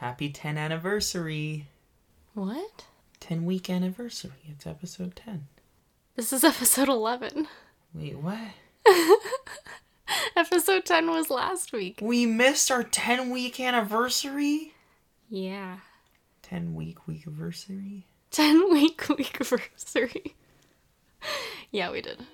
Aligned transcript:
Happy 0.00 0.30
10 0.30 0.56
anniversary. 0.56 1.66
What? 2.32 2.86
10 3.20 3.44
week 3.44 3.68
anniversary. 3.68 4.32
It's 4.48 4.66
episode 4.66 5.14
10. 5.14 5.46
This 6.16 6.32
is 6.32 6.42
episode 6.52 6.88
11. 6.88 7.46
Wait, 7.92 8.16
what? 8.16 8.38
Episode 10.36 10.86
10 10.86 11.10
was 11.10 11.28
last 11.28 11.74
week. 11.74 11.98
We 12.00 12.24
missed 12.24 12.70
our 12.70 12.82
10 12.82 13.28
week 13.28 13.60
anniversary? 13.60 14.72
Yeah. 15.28 15.80
10 16.44 16.74
week 16.74 17.06
week 17.06 17.26
anniversary? 17.26 18.06
10 18.30 18.72
week 18.72 19.06
week 19.10 19.34
anniversary. 19.38 20.34
yeah, 21.70 21.90
we 21.90 22.00
did. 22.00 22.24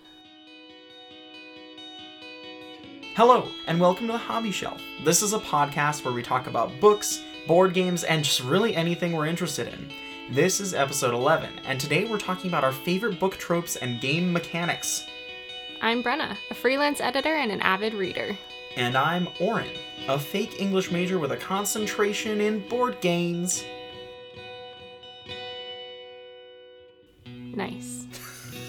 Hello, 3.16 3.48
and 3.66 3.80
welcome 3.80 4.06
to 4.06 4.12
the 4.12 4.18
Hobby 4.18 4.52
Shelf. 4.52 4.80
This 5.02 5.20
is 5.20 5.32
a 5.32 5.38
podcast 5.40 6.04
where 6.04 6.14
we 6.14 6.22
talk 6.22 6.46
about 6.46 6.70
books, 6.80 7.24
board 7.46 7.74
games, 7.74 8.04
and 8.04 8.24
just 8.24 8.40
really 8.40 8.74
anything 8.74 9.12
we're 9.12 9.26
interested 9.26 9.68
in. 9.68 9.88
This 10.30 10.60
is 10.60 10.74
episode 10.74 11.14
11, 11.14 11.50
and 11.66 11.78
today 11.78 12.04
we're 12.04 12.18
talking 12.18 12.50
about 12.50 12.64
our 12.64 12.72
favorite 12.72 13.20
book 13.20 13.36
tropes 13.36 13.76
and 13.76 14.00
game 14.00 14.32
mechanics. 14.32 15.04
I'm 15.80 16.02
Brenna, 16.02 16.36
a 16.50 16.54
freelance 16.54 17.00
editor 17.00 17.34
and 17.34 17.52
an 17.52 17.60
avid 17.60 17.94
reader. 17.94 18.36
And 18.76 18.96
I'm 18.96 19.28
Oren, 19.40 19.68
a 20.08 20.18
fake 20.18 20.60
English 20.60 20.90
major 20.90 21.18
with 21.18 21.32
a 21.32 21.36
concentration 21.36 22.40
in 22.40 22.66
board 22.68 23.00
games. 23.00 23.64
Nice. 27.26 28.06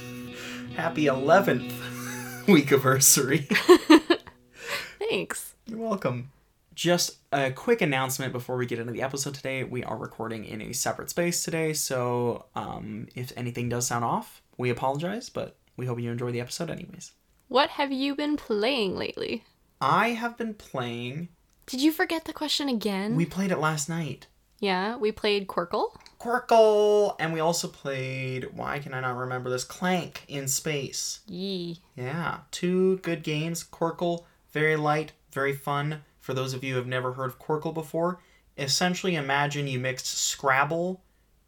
Happy 0.76 1.06
11th 1.06 1.74
week 2.48 2.72
anniversary. 2.72 3.48
Thanks. 5.00 5.56
You're 5.66 5.80
welcome. 5.80 6.32
Just 6.78 7.18
a 7.34 7.50
quick 7.50 7.82
announcement 7.82 8.32
before 8.32 8.56
we 8.56 8.68
get 8.68 8.78
into 8.78 8.94
the 8.94 9.02
episode 9.02 9.34
today. 9.34 9.64
We 9.64 9.84
are 9.84 9.98
recording 9.98 10.46
in 10.46 10.62
a 10.62 10.74
separate 10.74 11.10
space 11.10 11.44
today, 11.44 11.74
so 11.74 12.46
um, 12.54 13.08
if 13.16 13.34
anything 13.36 13.68
does 13.68 13.88
sound 13.88 14.06
off, 14.06 14.44
we 14.60 14.70
apologize, 14.70 15.28
but 15.28 15.58
we 15.76 15.88
hope 15.88 16.00
you 16.00 16.12
enjoy 16.12 16.32
the 16.32 16.40
episode 16.40 16.70
anyways. 16.70 17.14
What 17.48 17.72
have 17.72 17.92
you 17.92 18.14
been 18.16 18.38
playing 18.38 18.96
lately? 18.96 19.44
I 19.82 20.10
have 20.10 20.38
been 20.38 20.54
playing. 20.54 21.30
Did 21.66 21.82
you 21.82 21.92
forget 21.92 22.26
the 22.26 22.32
question 22.34 22.70
again? 22.70 23.16
We 23.16 23.26
played 23.26 23.50
it 23.52 23.58
last 23.58 23.90
night. 23.90 24.28
yeah, 24.60 24.98
we 24.98 25.12
played 25.12 25.48
Quirkle. 25.48 25.96
Quirkle, 26.20 27.16
and 27.20 27.34
we 27.34 27.40
also 27.40 27.68
played. 27.68 28.56
Why 28.56 28.78
can 28.78 28.94
I 28.94 29.02
not 29.02 29.18
remember 29.18 29.50
this? 29.50 29.64
Clank 29.64 30.26
in 30.28 30.48
space. 30.48 31.22
Yee. 31.26 31.80
Yeah, 31.96 32.42
two 32.52 32.98
good 32.98 33.24
games. 33.24 33.64
Quirkle, 33.64 34.26
very 34.52 34.76
light, 34.76 35.14
very 35.32 35.54
fun. 35.56 36.04
For 36.28 36.34
those 36.34 36.54
of 36.54 36.62
you 36.62 36.74
who 36.74 36.78
have 36.80 36.88
never 36.88 37.14
heard 37.14 37.30
of 37.30 37.40
Quirkle 37.40 37.74
before, 37.74 38.20
essentially 38.58 39.16
imagine 39.16 39.66
you 39.66 39.80
mixed 39.80 40.08
Scrabble 40.08 41.00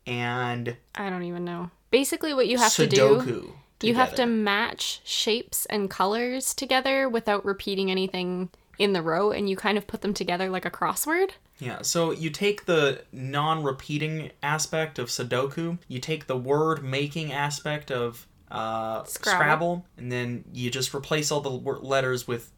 and 0.08 0.78
I 0.96 1.10
don't 1.10 1.24
even 1.24 1.44
know. 1.44 1.70
Basically, 1.92 2.34
what 2.34 2.48
you 2.48 2.58
have 2.58 2.74
to 2.76 2.88
do, 2.88 3.20
Sudoku. 3.20 3.52
you 3.82 3.96
have 3.96 4.16
to 4.16 4.26
match 4.26 5.02
shapes 5.04 5.66
and 5.66 5.90
colors 5.90 6.54
together 6.54 7.10
without 7.10 7.44
repeating 7.44 7.92
anything 7.92 8.52
in 8.78 8.94
the 8.94 9.02
row, 9.02 9.32
and 9.32 9.50
you 9.50 9.58
kind 9.58 9.78
of 9.78 9.86
put 9.86 10.00
them 10.00 10.14
together 10.14 10.50
like 10.50 10.64
a 10.64 10.72
crossword. 10.72 11.32
Yeah, 11.60 11.82
so 11.82 12.12
you 12.12 12.30
take 12.30 12.64
the 12.64 13.04
non 13.12 13.64
repeating 13.64 14.32
aspect 14.42 14.98
of 14.98 15.10
Sudoku, 15.10 15.78
you 15.90 16.00
take 16.00 16.28
the 16.28 16.38
word 16.38 16.86
making 16.86 17.34
aspect 17.34 17.92
of 17.92 18.26
uh, 18.50 19.04
Scrabble. 19.04 19.36
Scrabble. 19.36 19.86
and 19.98 20.10
then 20.10 20.46
you 20.54 20.72
just 20.72 20.94
replace 20.96 21.34
all 21.34 21.42
the 21.42 21.50
letters 21.50 22.30
with 22.30 22.50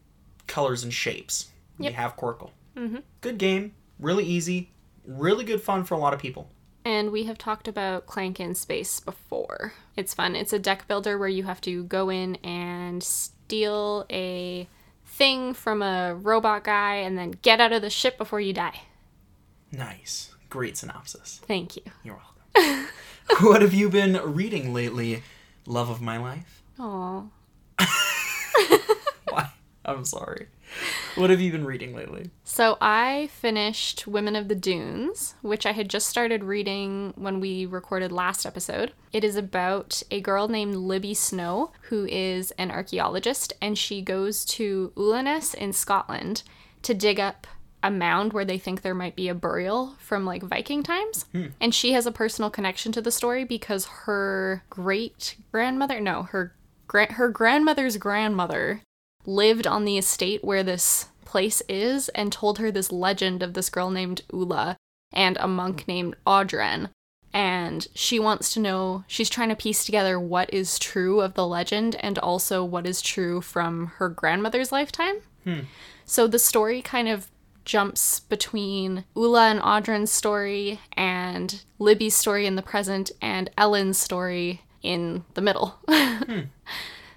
colors 0.46 0.84
and 0.84 0.94
shapes. 0.94 1.48
You 1.78 1.86
Yep. 1.86 1.94
have 1.94 2.16
Quirkle. 2.18 2.52
Mm-hmm. 2.76 2.98
Good 3.22 3.38
game, 3.38 3.74
really 4.00 4.24
easy, 4.26 4.72
really 5.06 5.44
good 5.44 5.62
fun 5.62 5.84
for 5.84 5.96
a 5.96 5.98
lot 5.98 6.14
of 6.14 6.20
people. 6.20 6.50
And 6.84 7.12
we 7.12 7.26
have 7.26 7.38
talked 7.38 7.68
about 7.68 8.06
Clank 8.08 8.40
in 8.40 8.56
Space 8.56 9.00
before. 9.00 9.74
It's 9.96 10.14
fun. 10.14 10.36
It's 10.36 10.54
a 10.54 10.58
deck 10.60 10.88
builder 10.88 11.18
where 11.18 11.28
you 11.30 11.44
have 11.44 11.62
to 11.62 11.84
go 11.84 12.10
in 12.10 12.36
and 12.38 13.04
steal 13.04 14.06
a 14.10 14.68
thing 15.06 15.54
from 15.54 15.82
a 15.84 16.16
robot 16.16 16.64
guy 16.64 16.96
and 16.96 17.18
then 17.18 17.32
get 17.44 17.62
out 17.62 17.72
of 17.74 17.82
the 17.84 17.90
ship 17.92 18.18
before 18.18 18.40
you 18.40 18.54
die. 18.54 18.82
Nice. 19.72 20.34
Great 20.50 20.76
synopsis. 20.78 21.40
Thank 21.46 21.76
you. 21.76 21.84
You're 22.04 22.20
welcome. 22.56 22.88
what 23.42 23.62
have 23.62 23.74
you 23.76 23.90
been 23.90 24.18
reading 24.24 24.74
lately, 24.74 25.22
love 25.68 25.90
of 25.90 26.02
my 26.02 26.18
life? 26.18 26.64
Aw. 26.80 27.24
Why? 29.30 29.52
I'm 29.86 30.04
sorry. 30.06 30.48
What 31.16 31.30
have 31.30 31.42
you 31.42 31.52
been 31.52 31.66
reading 31.66 31.94
lately? 31.94 32.32
So 32.46 32.78
I 32.80 33.30
finished 33.34 34.08
Women 34.08 34.36
of 34.36 34.48
the 34.48 34.56
Dunes, 34.56 35.36
which 35.42 35.66
I 35.66 35.74
had 35.74 35.90
just 35.90 36.08
started 36.08 36.44
reading 36.44 37.14
when 37.18 37.42
we 37.42 37.66
recorded 37.66 38.14
last 38.14 38.46
episode. 38.46 38.94
It 39.12 39.26
is 39.26 39.36
about 39.36 40.02
a 40.10 40.22
girl 40.22 40.48
named 40.48 40.76
Libby 40.76 41.14
Snow, 41.14 41.74
who 41.84 42.06
is 42.06 42.52
an 42.52 42.72
archaeologist, 42.72 43.52
and 43.62 43.78
she 43.78 44.02
goes 44.02 44.46
to 44.46 44.94
Ulaness 44.96 45.54
in 45.54 45.74
Scotland 45.74 46.44
to 46.84 46.94
dig 46.94 47.20
up 47.20 47.46
a 47.84 47.92
mound 47.92 48.32
where 48.32 48.46
they 48.46 48.58
think 48.58 48.82
there 48.82 48.96
might 48.96 49.16
be 49.16 49.28
a 49.28 49.36
burial 49.36 49.96
from 50.00 50.26
like 50.26 50.44
Viking 50.44 50.84
times. 50.84 51.26
Hmm. 51.32 51.48
And 51.60 51.74
she 51.76 51.94
has 51.94 52.06
a 52.06 52.12
personal 52.12 52.50
connection 52.50 52.92
to 52.94 53.02
the 53.02 53.12
story 53.12 53.44
because 53.44 53.86
her 54.06 54.64
great 54.70 55.36
grandmother, 55.52 56.00
no, 56.00 56.24
her 56.24 56.56
her 56.94 57.30
grandmother's 57.30 57.96
grandmother 57.98 58.82
lived 59.26 59.68
on 59.68 59.86
the 59.86 59.98
estate 59.98 60.44
where 60.44 60.64
this 60.64 61.08
place 61.26 61.62
is 61.70 62.10
and 62.10 62.32
told 62.32 62.58
her 62.58 62.72
this 62.72 62.92
legend 62.92 63.42
of 63.42 63.54
this 63.54 63.70
girl 63.70 63.90
named 63.90 64.22
Ula 64.34 64.76
and 65.14 65.38
a 65.40 65.48
monk 65.48 65.88
named 65.88 66.16
Audren. 66.28 66.90
And 67.34 67.88
she 67.96 68.20
wants 68.20 68.54
to 68.54 68.60
know, 68.60 69.06
she's 69.08 69.30
trying 69.30 69.50
to 69.50 69.56
piece 69.56 69.86
together 69.86 70.20
what 70.20 70.54
is 70.54 70.78
true 70.78 71.22
of 71.22 71.36
the 71.36 71.48
legend 71.48 71.96
and 72.02 72.20
also 72.20 72.64
what 72.64 72.86
is 72.86 73.02
true 73.02 73.40
from 73.40 73.88
her 73.98 74.10
grandmother's 74.10 74.72
lifetime. 74.72 75.16
Hmm. 75.46 75.60
So 76.04 76.28
the 76.28 76.40
story 76.40 76.82
kind 76.82 77.08
of 77.08 77.28
jumps 77.64 78.20
between 78.20 79.06
Ula 79.16 79.50
and 79.50 79.62
Audren's 79.62 80.12
story 80.12 80.82
and 80.94 81.64
Libby's 81.80 82.16
story 82.16 82.46
in 82.46 82.56
the 82.56 82.62
present 82.62 83.12
and 83.22 83.50
Ellen's 83.58 83.98
story 83.98 84.64
in 84.82 85.24
the 85.34 85.42
middle. 85.42 85.78
Hmm. 86.22 86.42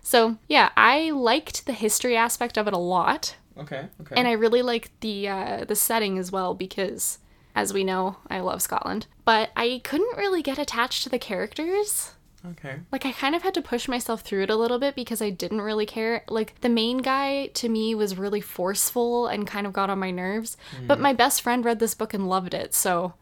So 0.06 0.36
yeah, 0.48 0.68
I 0.76 1.10
liked 1.10 1.66
the 1.66 1.72
history 1.72 2.16
aspect 2.16 2.56
of 2.58 2.68
it 2.68 2.74
a 2.74 2.78
lot, 2.78 3.36
Okay, 3.58 3.88
okay. 4.02 4.14
and 4.16 4.28
I 4.28 4.32
really 4.32 4.62
liked 4.62 4.90
the 5.00 5.28
uh, 5.28 5.64
the 5.64 5.74
setting 5.74 6.18
as 6.18 6.30
well 6.30 6.54
because, 6.54 7.18
as 7.54 7.72
we 7.72 7.82
know, 7.84 8.16
I 8.28 8.40
love 8.40 8.60
Scotland. 8.62 9.06
But 9.24 9.50
I 9.56 9.80
couldn't 9.82 10.16
really 10.18 10.42
get 10.42 10.58
attached 10.58 11.02
to 11.04 11.08
the 11.08 11.18
characters. 11.18 12.12
okay. 12.46 12.80
Like 12.92 13.06
I 13.06 13.12
kind 13.12 13.34
of 13.34 13.42
had 13.42 13.54
to 13.54 13.62
push 13.62 13.88
myself 13.88 14.20
through 14.20 14.42
it 14.42 14.50
a 14.50 14.56
little 14.56 14.78
bit 14.78 14.94
because 14.94 15.22
I 15.22 15.30
didn't 15.30 15.62
really 15.62 15.86
care. 15.86 16.22
Like 16.28 16.60
the 16.60 16.68
main 16.68 16.98
guy 16.98 17.46
to 17.54 17.68
me 17.70 17.94
was 17.94 18.18
really 18.18 18.42
forceful 18.42 19.26
and 19.26 19.46
kind 19.46 19.66
of 19.66 19.72
got 19.72 19.88
on 19.88 19.98
my 19.98 20.10
nerves. 20.10 20.58
But 20.86 21.00
my 21.00 21.14
best 21.14 21.40
friend 21.40 21.64
read 21.64 21.78
this 21.78 21.94
book 21.94 22.12
and 22.12 22.28
loved 22.28 22.52
it, 22.52 22.74
so 22.74 23.14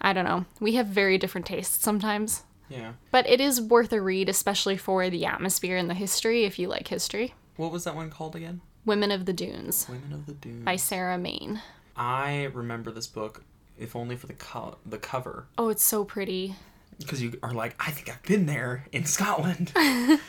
I 0.00 0.12
don't 0.12 0.24
know. 0.24 0.44
We 0.58 0.74
have 0.74 0.88
very 0.88 1.16
different 1.18 1.46
tastes 1.46 1.84
sometimes. 1.84 2.42
Yeah. 2.68 2.92
But 3.10 3.28
it 3.28 3.40
is 3.40 3.60
worth 3.60 3.92
a 3.92 4.00
read, 4.00 4.28
especially 4.28 4.76
for 4.76 5.10
the 5.10 5.26
atmosphere 5.26 5.76
and 5.76 5.88
the 5.90 5.94
history 5.94 6.44
if 6.44 6.58
you 6.58 6.68
like 6.68 6.88
history. 6.88 7.34
What 7.56 7.70
was 7.72 7.84
that 7.84 7.94
one 7.94 8.10
called 8.10 8.34
again? 8.34 8.60
Women 8.86 9.10
of 9.10 9.24
the 9.26 9.32
Dunes 9.32 9.86
Women 9.88 10.12
of 10.12 10.26
the 10.26 10.32
Dunes. 10.34 10.64
by 10.64 10.76
Sarah 10.76 11.16
Maine. 11.18 11.62
I 11.96 12.44
remember 12.52 12.90
this 12.90 13.06
book, 13.06 13.44
if 13.78 13.94
only 13.96 14.16
for 14.16 14.26
the 14.26 14.32
co- 14.34 14.76
the 14.84 14.98
cover, 14.98 15.46
Oh, 15.56 15.68
it's 15.68 15.82
so 15.82 16.04
pretty. 16.04 16.54
because 16.98 17.22
you 17.22 17.38
are 17.42 17.52
like, 17.54 17.74
I 17.78 17.90
think 17.92 18.08
I've 18.10 18.22
been 18.24 18.46
there 18.46 18.86
in 18.92 19.04
Scotland. 19.04 19.72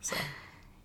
so 0.00 0.16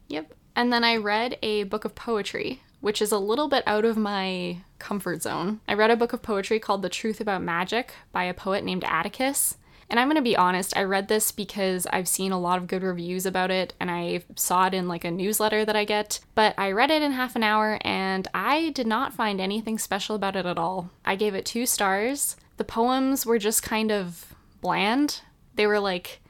Yep. 0.08 0.34
And 0.56 0.72
then 0.72 0.84
I 0.84 0.98
read 0.98 1.38
a 1.42 1.64
book 1.64 1.86
of 1.86 1.96
poetry, 1.96 2.62
which 2.82 3.02
is 3.02 3.12
a 3.12 3.18
little 3.18 3.48
bit 3.48 3.64
out 3.66 3.86
of 3.86 3.98
my 3.98 4.58
comfort 4.80 5.22
zone. 5.22 5.62
I 5.68 5.74
read 5.74 5.92
a 5.92 5.96
book 5.96 6.12
of 6.14 6.22
poetry 6.22 6.60
called 6.60 6.82
The 6.82 6.90
Truth 6.90 7.22
About 7.22 7.42
Magic 7.42 7.94
by 8.12 8.26
a 8.26 8.34
poet 8.34 8.64
named 8.64 8.84
Atticus. 8.84 9.58
And 9.92 10.00
I'm 10.00 10.08
going 10.08 10.16
to 10.16 10.22
be 10.22 10.38
honest, 10.38 10.76
I 10.78 10.84
read 10.84 11.10
this 11.10 11.34
because 11.34 11.86
I've 11.88 12.08
seen 12.08 12.32
a 12.32 12.40
lot 12.40 12.58
of 12.58 12.68
good 12.68 12.82
reviews 12.82 13.26
about 13.26 13.52
it 13.52 13.74
and 13.78 13.92
I 13.92 14.24
saw 14.38 14.68
it 14.68 14.74
in 14.74 14.88
like 14.88 15.04
a 15.04 15.12
newsletter 15.12 15.66
that 15.66 15.76
I 15.76 15.84
get. 15.84 16.22
But 16.34 16.56
I 16.58 16.72
read 16.72 16.92
it 16.92 17.02
in 17.02 17.12
half 17.12 17.36
an 17.36 17.44
hour 17.44 17.78
and 17.82 18.26
I 18.34 18.70
did 18.70 18.88
not 18.88 19.14
find 19.14 19.42
anything 19.42 19.78
special 19.78 20.16
about 20.16 20.38
it 20.38 20.46
at 20.46 20.58
all. 20.58 20.92
I 21.04 21.18
gave 21.18 21.36
it 21.36 21.46
two 21.46 21.66
stars. 21.66 22.38
The 22.56 22.64
poems 22.64 23.26
were 23.26 23.38
just 23.38 23.64
kind 23.64 23.92
of 23.92 24.34
bland. 24.62 25.20
They 25.56 25.68
were 25.68 25.82
like 25.82 26.22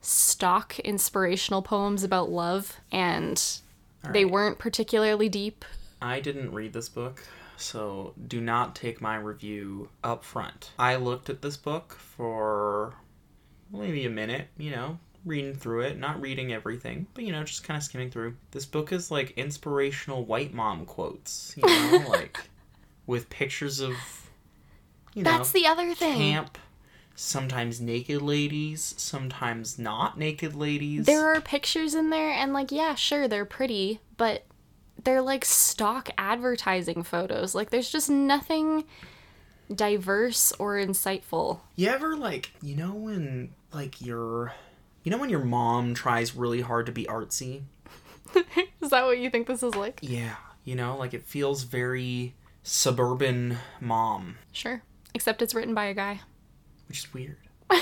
stock 0.00 0.80
inspirational 0.80 1.62
poems 1.62 2.02
about 2.02 2.30
love 2.30 2.78
and 2.90 3.60
they 4.10 4.24
weren't 4.24 4.58
particularly 4.58 5.28
deep. 5.28 5.64
I 6.02 6.18
didn't 6.18 6.52
read 6.52 6.72
this 6.72 6.88
book, 6.88 7.22
so 7.58 8.14
do 8.26 8.40
not 8.40 8.74
take 8.74 9.00
my 9.00 9.16
review 9.16 9.88
up 10.02 10.24
front. 10.24 10.70
I 10.78 10.96
looked 10.96 11.28
at 11.28 11.42
this 11.42 11.56
book 11.56 11.92
for 11.92 12.94
maybe 13.72 14.06
a 14.06 14.10
minute, 14.10 14.48
you 14.56 14.70
know, 14.70 14.98
reading 15.24 15.54
through 15.54 15.82
it, 15.82 15.98
not 15.98 16.20
reading 16.20 16.52
everything, 16.52 17.06
but 17.14 17.24
you 17.24 17.32
know, 17.32 17.44
just 17.44 17.64
kind 17.64 17.76
of 17.76 17.82
skimming 17.82 18.10
through. 18.10 18.36
This 18.52 18.64
book 18.64 18.92
is 18.92 19.10
like 19.10 19.32
inspirational 19.36 20.24
white 20.24 20.54
mom 20.54 20.86
quotes, 20.86 21.54
you 21.56 21.66
know, 21.66 22.04
like 22.08 22.40
with 23.06 23.28
pictures 23.28 23.80
of 23.80 23.94
you 25.14 25.22
know, 25.22 25.30
That's 25.32 25.52
the 25.52 25.66
other 25.66 25.94
thing. 25.94 26.16
camp. 26.16 26.58
Sometimes 27.16 27.80
naked 27.80 28.22
ladies, 28.22 28.94
sometimes 28.96 29.76
not 29.76 30.16
naked 30.16 30.54
ladies. 30.54 31.06
There 31.06 31.34
are 31.34 31.40
pictures 31.40 31.96
in 31.96 32.10
there, 32.10 32.30
and 32.30 32.52
like, 32.52 32.70
yeah, 32.70 32.94
sure, 32.94 33.26
they're 33.26 33.44
pretty, 33.44 33.98
but 34.16 34.44
they're 35.04 35.22
like 35.22 35.44
stock 35.44 36.10
advertising 36.18 37.02
photos. 37.02 37.54
Like, 37.54 37.70
there's 37.70 37.90
just 37.90 38.10
nothing 38.10 38.84
diverse 39.74 40.52
or 40.58 40.74
insightful. 40.76 41.60
You 41.76 41.88
ever 41.88 42.16
like 42.16 42.50
you 42.62 42.74
know 42.74 42.92
when 42.94 43.50
like 43.72 44.00
your 44.00 44.54
you 45.04 45.10
know 45.10 45.18
when 45.18 45.30
your 45.30 45.44
mom 45.44 45.94
tries 45.94 46.34
really 46.34 46.60
hard 46.62 46.86
to 46.86 46.92
be 46.92 47.04
artsy? 47.04 47.62
Is 48.80 48.90
that 48.90 49.04
what 49.04 49.18
you 49.18 49.30
think 49.30 49.46
this 49.46 49.62
is 49.62 49.74
like? 49.74 50.00
Yeah. 50.02 50.36
You 50.64 50.74
know, 50.74 50.96
like 50.96 51.14
it 51.14 51.22
feels 51.24 51.62
very 51.64 52.34
suburban 52.62 53.56
mom, 53.80 54.36
Sure. 54.52 54.82
Except 55.14 55.40
it's 55.40 55.54
written 55.54 55.74
by 55.74 55.86
a 55.86 55.94
guy. 55.94 56.20
which 56.88 56.98
is 57.04 57.14
weird. 57.14 57.38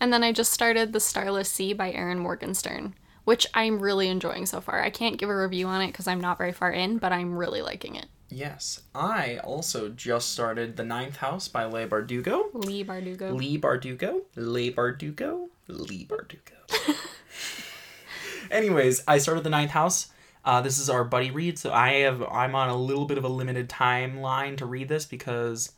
And 0.00 0.12
then 0.12 0.24
I 0.24 0.32
just 0.32 0.52
started 0.52 0.92
The 0.92 0.98
Starless 0.98 1.48
Sea 1.48 1.74
by 1.74 1.92
Erin 1.92 2.18
Morgenstern, 2.18 2.94
which 3.24 3.46
I'm 3.54 3.78
really 3.78 4.08
enjoying 4.08 4.46
so 4.46 4.60
far. 4.60 4.80
I 4.80 4.90
can't 4.90 5.18
give 5.18 5.28
a 5.28 5.36
review 5.36 5.66
on 5.66 5.82
it 5.82 5.88
because 5.88 6.08
I'm 6.08 6.20
not 6.20 6.38
very 6.38 6.52
far 6.52 6.70
in, 6.70 6.98
but 6.98 7.12
I'm 7.12 7.36
really 7.36 7.62
liking 7.62 7.96
it. 7.96 8.06
Yes. 8.28 8.80
I 8.94 9.38
also 9.44 9.90
just 9.90 10.30
started 10.30 10.76
The 10.76 10.84
Ninth 10.84 11.16
House 11.16 11.48
by 11.48 11.66
Leigh 11.66 11.86
Bardugo. 11.86 12.46
Lee 12.54 12.82
Bardugo. 12.82 13.34
Lee 13.36 13.58
Bardugo? 13.58 14.22
Leigh 14.36 14.72
Bardugo? 14.72 15.48
Lee 15.68 16.06
Bardugo. 16.06 16.96
Anyways, 18.50 19.04
I 19.06 19.18
started 19.18 19.44
The 19.44 19.50
Ninth 19.50 19.72
House. 19.72 20.08
Uh, 20.44 20.60
this 20.60 20.78
is 20.78 20.90
our 20.90 21.04
buddy 21.04 21.30
read, 21.30 21.58
so 21.58 21.72
I 21.72 22.00
have 22.00 22.22
I'm 22.22 22.54
on 22.54 22.68
a 22.68 22.76
little 22.76 23.04
bit 23.04 23.18
of 23.18 23.24
a 23.24 23.28
limited 23.28 23.68
timeline 23.68 24.56
to 24.56 24.66
read 24.66 24.88
this 24.88 25.04
because 25.04 25.72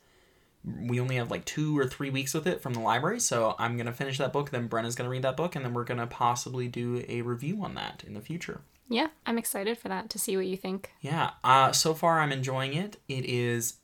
we 0.64 1.00
only 1.00 1.16
have 1.16 1.30
like 1.30 1.44
two 1.44 1.78
or 1.78 1.86
three 1.86 2.10
weeks 2.10 2.34
with 2.34 2.46
it 2.46 2.60
from 2.60 2.74
the 2.74 2.80
library. 2.80 3.20
So 3.20 3.54
I'm 3.58 3.76
gonna 3.76 3.92
finish 3.92 4.18
that 4.18 4.32
book, 4.32 4.50
then 4.50 4.66
Brenna's 4.66 4.94
gonna 4.94 5.10
read 5.10 5.22
that 5.22 5.36
book, 5.36 5.56
and 5.56 5.64
then 5.64 5.74
we're 5.74 5.84
gonna 5.84 6.06
possibly 6.06 6.68
do 6.68 7.04
a 7.08 7.22
review 7.22 7.62
on 7.62 7.74
that 7.74 8.04
in 8.06 8.14
the 8.14 8.20
future. 8.20 8.60
Yeah, 8.88 9.08
I'm 9.26 9.38
excited 9.38 9.78
for 9.78 9.88
that 9.88 10.10
to 10.10 10.18
see 10.18 10.36
what 10.36 10.46
you 10.46 10.56
think. 10.56 10.92
Yeah. 11.00 11.30
Uh, 11.42 11.72
so 11.72 11.94
far, 11.94 12.20
I'm 12.20 12.32
enjoying 12.32 12.74
it. 12.74 12.98
It 13.08 13.24
is 13.24 13.74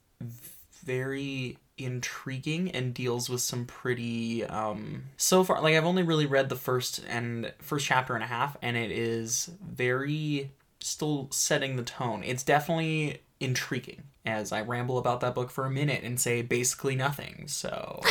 very 0.84 1.58
intriguing 1.78 2.70
and 2.70 2.92
deals 2.92 3.30
with 3.30 3.40
some 3.40 3.64
pretty. 3.64 4.44
Um, 4.44 5.04
so 5.16 5.44
far, 5.44 5.60
like 5.62 5.74
I've 5.74 5.86
only 5.86 6.02
really 6.02 6.26
read 6.26 6.48
the 6.48 6.56
first 6.56 7.02
and 7.08 7.52
first 7.60 7.86
chapter 7.86 8.14
and 8.14 8.22
a 8.22 8.26
half, 8.26 8.56
and 8.62 8.76
it 8.76 8.90
is 8.90 9.50
very 9.66 10.50
still 10.80 11.28
setting 11.30 11.76
the 11.76 11.82
tone. 11.82 12.22
It's 12.24 12.42
definitely 12.42 13.22
intriguing. 13.38 14.04
As 14.26 14.52
I 14.52 14.60
ramble 14.62 14.98
about 14.98 15.20
that 15.20 15.34
book 15.34 15.50
for 15.50 15.64
a 15.64 15.70
minute 15.70 16.02
and 16.04 16.20
say 16.20 16.42
basically 16.42 16.94
nothing. 16.94 17.44
So. 17.48 18.00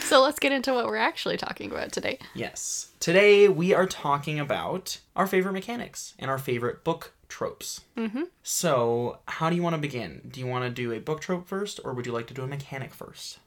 So 0.00 0.20
let's 0.20 0.38
get 0.38 0.52
into 0.52 0.72
what 0.72 0.86
we're 0.86 0.96
actually 0.96 1.36
talking 1.36 1.70
about 1.70 1.92
today. 1.92 2.18
Yes. 2.34 2.92
Today 3.00 3.48
we 3.48 3.72
are 3.72 3.86
talking 3.86 4.38
about 4.38 4.98
our 5.16 5.26
favorite 5.26 5.52
mechanics 5.52 6.14
and 6.18 6.30
our 6.30 6.38
favorite 6.38 6.84
book 6.84 7.14
tropes. 7.28 7.80
Mm-hmm. 7.96 8.24
So, 8.42 9.20
how 9.26 9.48
do 9.48 9.56
you 9.56 9.62
want 9.62 9.74
to 9.74 9.80
begin? 9.80 10.28
Do 10.30 10.40
you 10.40 10.46
want 10.46 10.64
to 10.64 10.70
do 10.70 10.92
a 10.92 10.98
book 10.98 11.20
trope 11.20 11.48
first, 11.48 11.80
or 11.84 11.94
would 11.94 12.04
you 12.04 12.12
like 12.12 12.26
to 12.26 12.34
do 12.34 12.42
a 12.42 12.46
mechanic 12.46 12.92
first? 12.92 13.38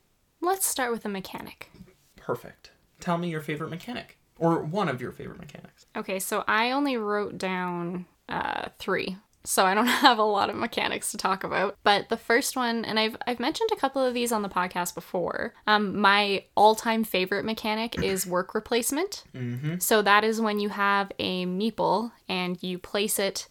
Let's 0.41 0.65
start 0.65 0.91
with 0.91 1.06
a 1.06 1.09
mechanic. 1.09 1.69
Perfect. 2.15 2.71
Tell 3.00 3.17
me 3.19 3.29
your 3.29 3.41
favorite 3.41 3.69
mechanic, 3.69 4.17
or 4.39 4.63
one 4.63 4.89
of 4.89 5.01
your 5.01 5.12
favorite 5.12 5.39
mechanics. 5.39 5.85
Okay, 5.95 6.19
so 6.19 6.44
I 6.47 6.71
only 6.71 6.97
wrote 6.97 7.38
down 7.38 8.06
uh, 8.27 8.69
three. 8.79 9.17
So 9.45 9.65
I 9.65 9.74
don't 9.74 9.86
have 10.06 10.18
a 10.18 10.24
lot 10.24 10.50
of 10.50 10.56
mechanics 10.56 11.12
to 11.12 11.18
talk 11.18 11.44
about. 11.44 11.77
But 11.83 12.09
the 12.09 12.18
first 12.18 12.56
one, 12.56 12.83
and 12.86 13.00
I've 13.00 13.15
I've 13.27 13.39
mentioned 13.39 13.69
a 13.71 13.77
couple 13.80 14.03
of 14.03 14.13
these 14.13 14.31
on 14.31 14.42
the 14.42 14.50
podcast 14.50 14.95
before. 14.95 15.53
Um, 15.68 16.00
my 16.00 16.44
all-time 16.56 17.03
favorite 17.03 17.45
mechanic 17.45 17.97
is 18.03 18.25
worker 18.27 18.62
placement. 18.62 19.24
Mm-hmm. 19.33 19.80
So 19.80 20.01
that 20.01 20.24
is 20.24 20.42
when 20.42 20.59
you 20.59 20.69
have 20.69 21.12
a 21.19 21.45
meeple 21.45 22.12
and 22.27 22.62
you 22.62 22.77
place 22.80 23.19
it 23.19 23.47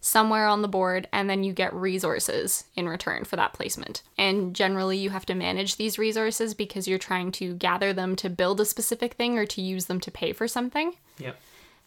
somewhere 0.00 0.46
on 0.46 0.62
the 0.62 0.68
board 0.68 1.08
and 1.12 1.28
then 1.28 1.42
you 1.42 1.52
get 1.52 1.74
resources 1.74 2.64
in 2.76 2.88
return 2.88 3.24
for 3.24 3.34
that 3.34 3.52
placement. 3.52 4.02
And 4.16 4.54
generally 4.54 4.98
you 4.98 5.10
have 5.10 5.26
to 5.26 5.34
manage 5.34 5.76
these 5.76 5.98
resources 5.98 6.54
because 6.54 6.86
you're 6.86 6.98
trying 6.98 7.32
to 7.32 7.54
gather 7.54 7.92
them 7.92 8.14
to 8.16 8.30
build 8.30 8.60
a 8.60 8.64
specific 8.64 9.14
thing 9.14 9.36
or 9.36 9.46
to 9.46 9.60
use 9.60 9.86
them 9.86 9.98
to 10.00 10.10
pay 10.12 10.32
for 10.32 10.46
something 10.46 10.92
Yep. 11.18 11.36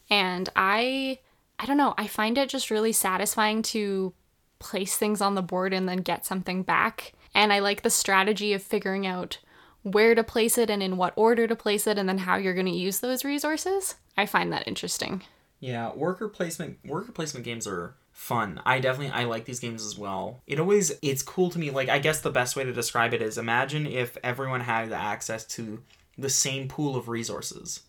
and 0.09 0.49
i 0.55 1.19
i 1.59 1.65
don't 1.65 1.77
know 1.77 1.93
i 1.97 2.07
find 2.07 2.37
it 2.37 2.49
just 2.49 2.71
really 2.71 2.91
satisfying 2.91 3.61
to 3.61 4.13
place 4.59 4.97
things 4.97 5.21
on 5.21 5.35
the 5.35 5.41
board 5.41 5.73
and 5.73 5.87
then 5.87 5.97
get 5.97 6.25
something 6.25 6.63
back 6.63 7.13
and 7.35 7.53
i 7.53 7.59
like 7.59 7.81
the 7.83 7.89
strategy 7.89 8.53
of 8.53 8.63
figuring 8.63 9.05
out 9.05 9.37
where 9.83 10.13
to 10.15 10.23
place 10.23 10.57
it 10.57 10.69
and 10.69 10.83
in 10.83 10.97
what 10.97 11.13
order 11.15 11.47
to 11.47 11.55
place 11.55 11.87
it 11.87 11.97
and 11.97 12.09
then 12.09 12.17
how 12.17 12.35
you're 12.35 12.53
going 12.53 12.65
to 12.65 12.71
use 12.71 12.99
those 12.99 13.23
resources 13.23 13.95
i 14.17 14.25
find 14.25 14.51
that 14.51 14.67
interesting 14.67 15.21
Yeah, 15.61 15.93
worker 15.93 16.29
placement 16.29 16.79
worker 16.85 17.11
placement 17.11 17.45
games 17.45 17.67
are 17.67 17.95
fun. 18.13 18.61
I 18.65 18.79
definitely 18.79 19.13
I 19.13 19.25
like 19.25 19.45
these 19.45 19.59
games 19.59 19.85
as 19.85 19.97
well. 19.97 20.41
It 20.47 20.59
always 20.59 20.91
it's 21.01 21.21
cool 21.23 21.49
to 21.51 21.59
me 21.59 21.69
like 21.71 21.89
I 21.89 21.99
guess 21.99 22.21
the 22.21 22.31
best 22.31 22.55
way 22.55 22.63
to 22.63 22.73
describe 22.73 23.13
it 23.13 23.21
is 23.21 23.37
imagine 23.37 23.85
if 23.85 24.17
everyone 24.23 24.61
had 24.61 24.91
access 24.91 25.45
to 25.55 25.81
the 26.17 26.29
same 26.29 26.67
pool 26.67 26.95
of 26.95 27.07
resources. 27.09 27.81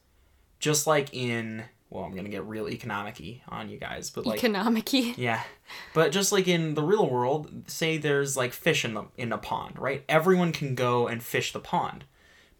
Just 0.58 0.86
like 0.86 1.14
in 1.14 1.64
well, 1.90 2.04
I'm 2.04 2.14
to 2.14 2.30
get 2.30 2.44
real 2.44 2.68
economic-y 2.68 3.42
on 3.48 3.68
you 3.68 3.76
guys, 3.76 4.10
but 4.10 4.24
like 4.24 4.38
economic-y 4.38 5.14
yeah. 5.16 5.42
But 5.92 6.12
just 6.12 6.30
like 6.30 6.46
in 6.46 6.74
the 6.74 6.82
real 6.82 7.08
world, 7.08 7.64
say 7.66 7.98
there's 7.98 8.36
like 8.36 8.52
fish 8.52 8.84
in 8.84 8.94
the 8.94 9.04
in 9.16 9.32
a 9.32 9.38
pond, 9.38 9.78
right? 9.78 10.04
Everyone 10.08 10.52
can 10.52 10.74
go 10.76 11.08
and 11.08 11.22
fish 11.22 11.52
the 11.52 11.58
pond. 11.58 12.04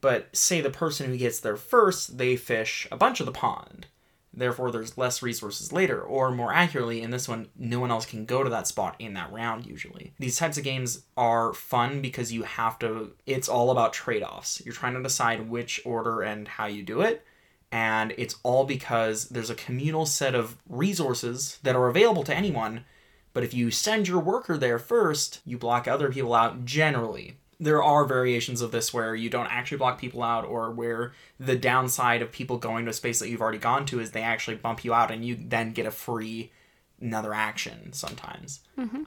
But 0.00 0.34
say 0.34 0.60
the 0.60 0.70
person 0.70 1.06
who 1.06 1.16
gets 1.16 1.40
there 1.40 1.56
first, 1.56 2.18
they 2.18 2.34
fish 2.36 2.88
a 2.90 2.96
bunch 2.96 3.20
of 3.20 3.26
the 3.26 3.32
pond. 3.32 3.86
Therefore 4.32 4.70
there's 4.70 4.98
less 4.98 5.22
resources 5.22 5.72
later, 5.72 6.00
or 6.00 6.30
more 6.30 6.52
accurately 6.52 7.02
in 7.02 7.10
this 7.10 7.28
one, 7.28 7.48
no 7.56 7.80
one 7.80 7.90
else 7.90 8.06
can 8.06 8.24
go 8.24 8.42
to 8.42 8.50
that 8.50 8.66
spot 8.66 8.96
in 8.98 9.14
that 9.14 9.32
round 9.32 9.66
usually. 9.66 10.12
These 10.18 10.38
types 10.38 10.56
of 10.56 10.64
games 10.64 11.04
are 11.16 11.52
fun 11.52 12.00
because 12.00 12.32
you 12.32 12.42
have 12.42 12.78
to 12.80 13.12
it's 13.26 13.48
all 13.48 13.70
about 13.70 13.92
trade-offs. 13.92 14.62
You're 14.64 14.74
trying 14.74 14.94
to 14.94 15.02
decide 15.02 15.48
which 15.48 15.80
order 15.84 16.22
and 16.22 16.48
how 16.48 16.66
you 16.66 16.82
do 16.82 17.00
it 17.00 17.24
and 17.72 18.12
it's 18.16 18.36
all 18.42 18.64
because 18.64 19.28
there's 19.28 19.50
a 19.50 19.54
communal 19.54 20.06
set 20.06 20.34
of 20.34 20.56
resources 20.68 21.58
that 21.62 21.76
are 21.76 21.88
available 21.88 22.24
to 22.24 22.34
anyone 22.34 22.84
but 23.32 23.44
if 23.44 23.54
you 23.54 23.70
send 23.70 24.08
your 24.08 24.20
worker 24.20 24.56
there 24.56 24.78
first 24.78 25.40
you 25.44 25.58
block 25.58 25.86
other 25.86 26.10
people 26.10 26.34
out 26.34 26.64
generally. 26.64 27.36
There 27.62 27.82
are 27.82 28.06
variations 28.06 28.62
of 28.62 28.72
this 28.72 28.94
where 28.94 29.14
you 29.14 29.28
don't 29.28 29.52
actually 29.52 29.76
block 29.76 30.00
people 30.00 30.22
out 30.22 30.46
or 30.46 30.70
where 30.70 31.12
the 31.38 31.56
downside 31.56 32.22
of 32.22 32.32
people 32.32 32.56
going 32.56 32.86
to 32.86 32.90
a 32.90 32.94
space 32.94 33.18
that 33.18 33.28
you've 33.28 33.42
already 33.42 33.58
gone 33.58 33.84
to 33.86 34.00
is 34.00 34.12
they 34.12 34.22
actually 34.22 34.56
bump 34.56 34.82
you 34.82 34.94
out 34.94 35.10
and 35.10 35.24
you 35.24 35.36
then 35.38 35.72
get 35.72 35.84
a 35.84 35.90
free 35.90 36.52
another 37.00 37.34
action 37.34 37.92
sometimes. 37.92 38.60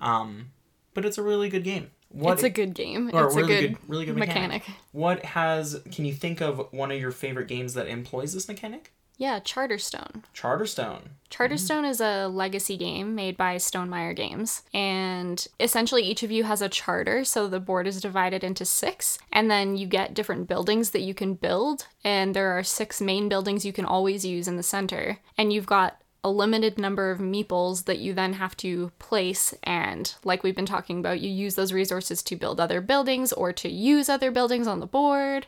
Um, 0.04 0.52
but 0.94 1.04
it's 1.04 1.18
a 1.18 1.24
really 1.24 1.50
good 1.50 1.64
game 1.64 1.90
what 2.14 2.34
it's 2.34 2.44
a 2.44 2.50
good 2.50 2.74
game 2.74 3.10
or 3.14 3.26
it's 3.26 3.36
really 3.36 3.54
a 3.56 3.62
good, 3.62 3.70
good, 3.70 3.90
really 3.90 4.06
good 4.06 4.18
mechanic. 4.18 4.64
What 4.92 5.26
has? 5.26 5.82
Can 5.92 6.06
you 6.06 6.14
think 6.14 6.42
of 6.42 6.68
one 6.72 6.92
of 6.92 7.00
your 7.00 7.12
favorite 7.12 7.48
games 7.48 7.74
that 7.74 7.88
employs 7.88 8.34
this 8.34 8.48
mechanic? 8.48 8.94
yeah 9.18 9.40
charterstone 9.40 10.24
Charterstone. 10.34 11.02
Charterstone 11.30 11.90
is 11.90 12.00
a 12.00 12.28
legacy 12.28 12.78
game 12.78 13.16
made 13.16 13.38
by 13.38 13.56
Stonemaier 13.56 14.16
Games, 14.16 14.62
and 14.72 15.48
essentially 15.60 16.04
each 16.04 16.22
of 16.22 16.30
you 16.30 16.44
has 16.44 16.62
a 16.62 16.70
charter, 16.70 17.24
so 17.24 17.48
the 17.48 17.60
board 17.60 17.88
is 17.88 18.00
divided 18.00 18.44
into 18.44 18.66
six, 18.66 19.18
and 19.32 19.50
then 19.50 19.76
you 19.76 19.88
get 19.88 20.14
different 20.14 20.48
buildings 20.48 20.92
that 20.92 21.02
you 21.02 21.16
can 21.16 21.34
build, 21.34 21.88
and 22.04 22.36
there 22.36 22.56
are 22.56 22.62
six 22.62 23.02
main 23.02 23.30
buildings 23.30 23.66
you 23.66 23.74
can 23.74 23.86
always 23.86 24.24
use 24.24 24.48
in 24.48 24.58
the 24.58 24.64
center, 24.64 25.18
and 25.36 25.52
you've 25.52 25.66
got 25.66 26.03
a 26.24 26.30
limited 26.30 26.78
number 26.78 27.12
of 27.12 27.20
meeples 27.20 27.86
that 27.86 28.00
you 28.00 28.14
then 28.14 28.34
have 28.34 28.56
to 28.58 28.92
place, 29.00 29.54
and 29.64 30.14
like 30.24 30.44
we've 30.44 30.56
been 30.56 30.66
talking 30.66 31.00
about, 31.00 31.20
you 31.20 31.30
use 31.30 31.56
those 31.56 31.74
resources 31.74 32.24
to 32.24 32.36
build 32.36 32.60
other 32.60 32.82
buildings 32.82 33.34
or 33.34 33.52
to 33.54 33.70
use 33.70 34.10
other 34.10 34.32
buildings 34.32 34.68
on 34.68 34.80
the 34.80 34.86
board. 34.86 35.48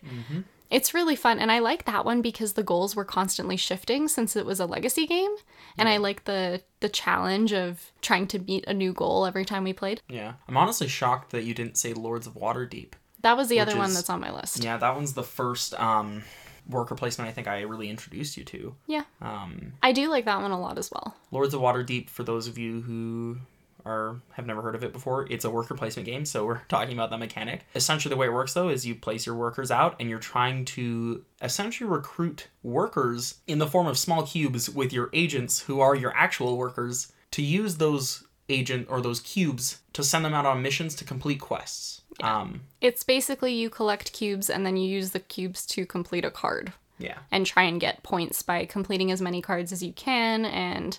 It's 0.70 0.94
really 0.94 1.16
fun, 1.16 1.40
and 1.40 1.52
I 1.52 1.60
like 1.60 1.86
that 1.86 2.06
one 2.06 2.22
because 2.22 2.54
the 2.54 2.64
goals 2.64 2.96
were 2.96 3.06
constantly 3.06 3.56
shifting 3.56 4.08
since 4.08 4.36
it 4.36 4.46
was 4.46 4.60
a 4.60 4.66
legacy 4.66 5.06
game, 5.06 5.34
and 5.78 5.88
I 5.88 5.98
like 5.98 6.26
the 6.26 6.62
the 6.80 6.90
challenge 6.90 7.54
of 7.54 7.92
trying 8.02 8.28
to 8.28 8.40
meet 8.40 8.66
a 8.68 8.74
new 8.74 8.92
goal 8.92 9.26
every 9.26 9.46
time 9.46 9.64
we 9.64 9.74
played. 9.74 10.02
Yeah, 10.10 10.34
I'm 10.48 10.58
honestly 10.58 10.88
shocked 10.88 11.32
that 11.32 11.44
you 11.44 11.54
didn't 11.54 11.78
say 11.78 11.94
Lords 11.94 12.28
of 12.28 12.34
Waterdeep. 12.34 12.94
That 13.22 13.38
was 13.38 13.48
the 13.48 13.60
other 13.60 13.72
Which 13.72 13.80
one 13.80 13.94
that's 13.94 14.10
on 14.10 14.20
my 14.20 14.32
list. 14.32 14.64
Yeah, 14.64 14.78
that 14.78 14.96
one's 14.96 15.14
the 15.14 15.24
first 15.24 15.80
um, 15.80 16.24
worker 16.70 16.96
placement 16.96 17.30
I 17.30 17.34
think 17.34 17.48
I 17.48 17.62
really 17.62 17.90
introduced 17.90 18.38
you 18.38 18.44
to. 18.46 18.76
Yeah, 18.88 19.04
Um, 19.22 19.74
I 19.84 19.92
do 19.92 20.10
like 20.10 20.26
that 20.26 20.42
one 20.42 20.52
a 20.52 20.60
lot 20.60 20.78
as 20.78 20.92
well. 20.92 21.16
Lords 21.32 21.54
of 21.54 21.62
Waterdeep, 21.62 22.10
for 22.10 22.24
those 22.24 22.48
of 22.48 22.58
you 22.58 22.82
who 22.82 23.38
are 23.86 24.20
have 24.34 24.48
never 24.48 24.64
heard 24.64 24.74
of 24.74 24.84
it 24.84 24.92
before, 24.94 25.28
it's 25.30 25.46
a 25.46 25.50
worker 25.50 25.76
placement 25.76 26.08
game, 26.08 26.26
so 26.26 26.46
we're 26.46 26.62
talking 26.70 26.94
about 26.94 27.12
the 27.12 27.18
mechanic. 27.18 27.66
Essentially 27.76 28.10
the 28.10 28.18
way 28.18 28.26
it 28.28 28.34
works 28.34 28.54
though 28.54 28.70
is 28.70 28.86
you 28.86 28.96
place 28.96 29.26
your 29.26 29.36
workers 29.36 29.70
out 29.70 29.96
and 30.00 30.10
you're 30.10 30.20
trying 30.20 30.66
to 30.66 31.24
essentially 31.42 31.90
recruit 31.90 32.48
workers 32.64 33.36
in 33.48 33.60
the 33.60 33.68
form 33.68 33.86
of 33.88 33.98
small 33.98 34.26
cubes 34.26 34.70
with 34.70 34.92
your 34.92 35.10
agents 35.14 35.60
who 35.62 35.80
are 35.80 35.96
your 35.96 36.16
actual 36.16 36.58
workers 36.58 37.12
to 37.32 37.42
use 37.44 37.78
those 37.78 38.24
agent 38.50 38.88
or 38.90 39.02
those 39.02 39.20
cubes 39.20 39.80
to 39.94 40.04
send 40.04 40.26
them 40.26 40.34
out 40.34 40.46
on 40.46 40.62
missions 40.62 40.96
to 40.96 41.06
complete 41.06 41.40
quests. 41.40 42.02
Um, 42.22 42.62
It's 42.82 43.04
basically 43.04 43.54
you 43.54 43.70
collect 43.70 44.14
cubes 44.14 44.50
and 44.50 44.66
then 44.66 44.78
you 44.78 44.88
use 44.88 45.12
the 45.12 45.20
cubes 45.20 45.66
to 45.68 45.86
complete 45.86 46.26
a 46.26 46.32
card 46.32 46.74
yeah. 46.98 47.18
and 47.32 47.46
try 47.46 47.64
and 47.64 47.80
get 47.80 48.04
points 48.04 48.42
by 48.42 48.66
completing 48.66 49.12
as 49.12 49.22
many 49.22 49.42
cards 49.42 49.72
as 49.72 49.84
you 49.84 49.94
can 49.94 50.46
and 50.46 50.98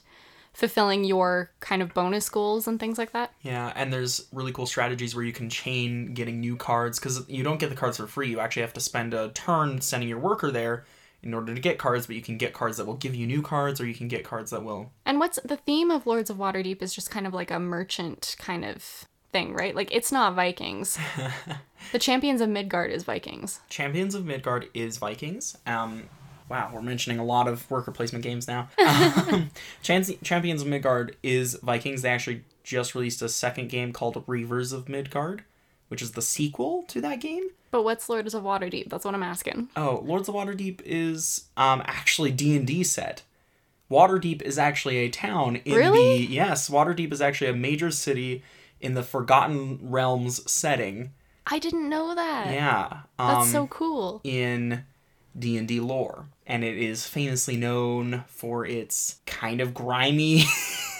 fulfilling 0.52 1.04
your 1.04 1.50
kind 1.60 1.82
of 1.82 1.92
bonus 1.92 2.28
goals 2.30 2.66
and 2.66 2.80
things 2.80 2.96
like 2.96 3.12
that. 3.12 3.30
Yeah, 3.42 3.72
and 3.76 3.92
there's 3.92 4.26
really 4.32 4.52
cool 4.52 4.64
strategies 4.64 5.14
where 5.14 5.24
you 5.24 5.32
can 5.32 5.50
chain 5.50 6.14
getting 6.14 6.40
new 6.40 6.56
cards 6.56 6.98
because 6.98 7.28
you 7.28 7.42
don't 7.42 7.60
get 7.60 7.68
the 7.68 7.76
cards 7.76 7.98
for 7.98 8.06
free. 8.06 8.30
You 8.30 8.40
actually 8.40 8.62
have 8.62 8.72
to 8.72 8.80
spend 8.80 9.12
a 9.12 9.28
turn 9.30 9.82
sending 9.82 10.08
your 10.08 10.18
worker 10.18 10.50
there 10.50 10.86
in 11.26 11.34
order 11.34 11.54
to 11.54 11.60
get 11.60 11.78
cards, 11.78 12.06
but 12.06 12.16
you 12.16 12.22
can 12.22 12.38
get 12.38 12.52
cards 12.52 12.76
that 12.76 12.86
will 12.86 12.94
give 12.94 13.14
you 13.14 13.26
new 13.26 13.42
cards, 13.42 13.80
or 13.80 13.86
you 13.86 13.94
can 13.94 14.08
get 14.08 14.24
cards 14.24 14.52
that 14.52 14.64
will. 14.64 14.92
And 15.04 15.18
what's 15.18 15.38
the 15.44 15.56
theme 15.56 15.90
of 15.90 16.06
Lords 16.06 16.30
of 16.30 16.36
Waterdeep 16.36 16.80
is 16.80 16.94
just 16.94 17.10
kind 17.10 17.26
of 17.26 17.34
like 17.34 17.50
a 17.50 17.58
merchant 17.58 18.36
kind 18.38 18.64
of 18.64 19.06
thing, 19.32 19.52
right? 19.52 19.74
Like 19.74 19.92
it's 19.92 20.12
not 20.12 20.34
Vikings. 20.34 20.98
the 21.92 21.98
champions 21.98 22.40
of 22.40 22.48
Midgard 22.48 22.90
is 22.92 23.04
Vikings. 23.04 23.60
Champions 23.68 24.14
of 24.14 24.24
Midgard 24.24 24.68
is 24.72 24.98
Vikings. 24.98 25.58
Um, 25.66 26.04
wow, 26.48 26.70
we're 26.72 26.82
mentioning 26.82 27.18
a 27.18 27.24
lot 27.24 27.48
of 27.48 27.68
worker 27.70 27.90
placement 27.90 28.22
games 28.22 28.46
now. 28.46 28.68
um, 28.78 29.50
Champions 29.82 30.62
of 30.62 30.68
Midgard 30.68 31.16
is 31.22 31.54
Vikings. 31.54 32.02
They 32.02 32.10
actually 32.10 32.44
just 32.62 32.94
released 32.94 33.20
a 33.22 33.28
second 33.28 33.68
game 33.68 33.92
called 33.92 34.14
Reavers 34.26 34.72
of 34.72 34.88
Midgard, 34.88 35.44
which 35.88 36.02
is 36.02 36.12
the 36.12 36.22
sequel 36.22 36.84
to 36.88 37.00
that 37.00 37.20
game. 37.20 37.44
But 37.70 37.82
what's 37.84 38.08
Lords 38.08 38.34
of 38.34 38.42
Waterdeep? 38.42 38.88
That's 38.88 39.04
what 39.04 39.14
I'm 39.14 39.22
asking. 39.22 39.68
Oh, 39.76 40.02
Lords 40.04 40.28
of 40.28 40.34
Waterdeep 40.34 40.80
is 40.84 41.44
um 41.56 41.82
actually 41.86 42.32
D 42.32 42.56
and 42.56 42.66
D 42.66 42.82
set. 42.84 43.22
Waterdeep 43.90 44.42
is 44.42 44.58
actually 44.58 44.96
a 44.98 45.08
town 45.08 45.56
in 45.64 45.74
Really? 45.76 46.26
the 46.26 46.32
yes. 46.32 46.68
Waterdeep 46.68 47.12
is 47.12 47.20
actually 47.20 47.50
a 47.50 47.54
major 47.54 47.90
city 47.90 48.42
in 48.80 48.94
the 48.94 49.02
Forgotten 49.02 49.78
Realms 49.82 50.50
setting. 50.50 51.12
I 51.46 51.60
didn't 51.60 51.88
know 51.88 52.14
that. 52.14 52.52
Yeah, 52.52 53.00
um, 53.18 53.28
That's 53.34 53.52
so 53.52 53.68
cool. 53.68 54.20
in 54.24 54.84
D 55.38 55.56
and 55.56 55.68
D 55.68 55.78
lore, 55.78 56.26
and 56.46 56.64
it 56.64 56.76
is 56.76 57.06
famously 57.06 57.56
known 57.56 58.24
for 58.26 58.66
its 58.66 59.20
kind 59.26 59.60
of 59.60 59.72
grimy, 59.72 60.42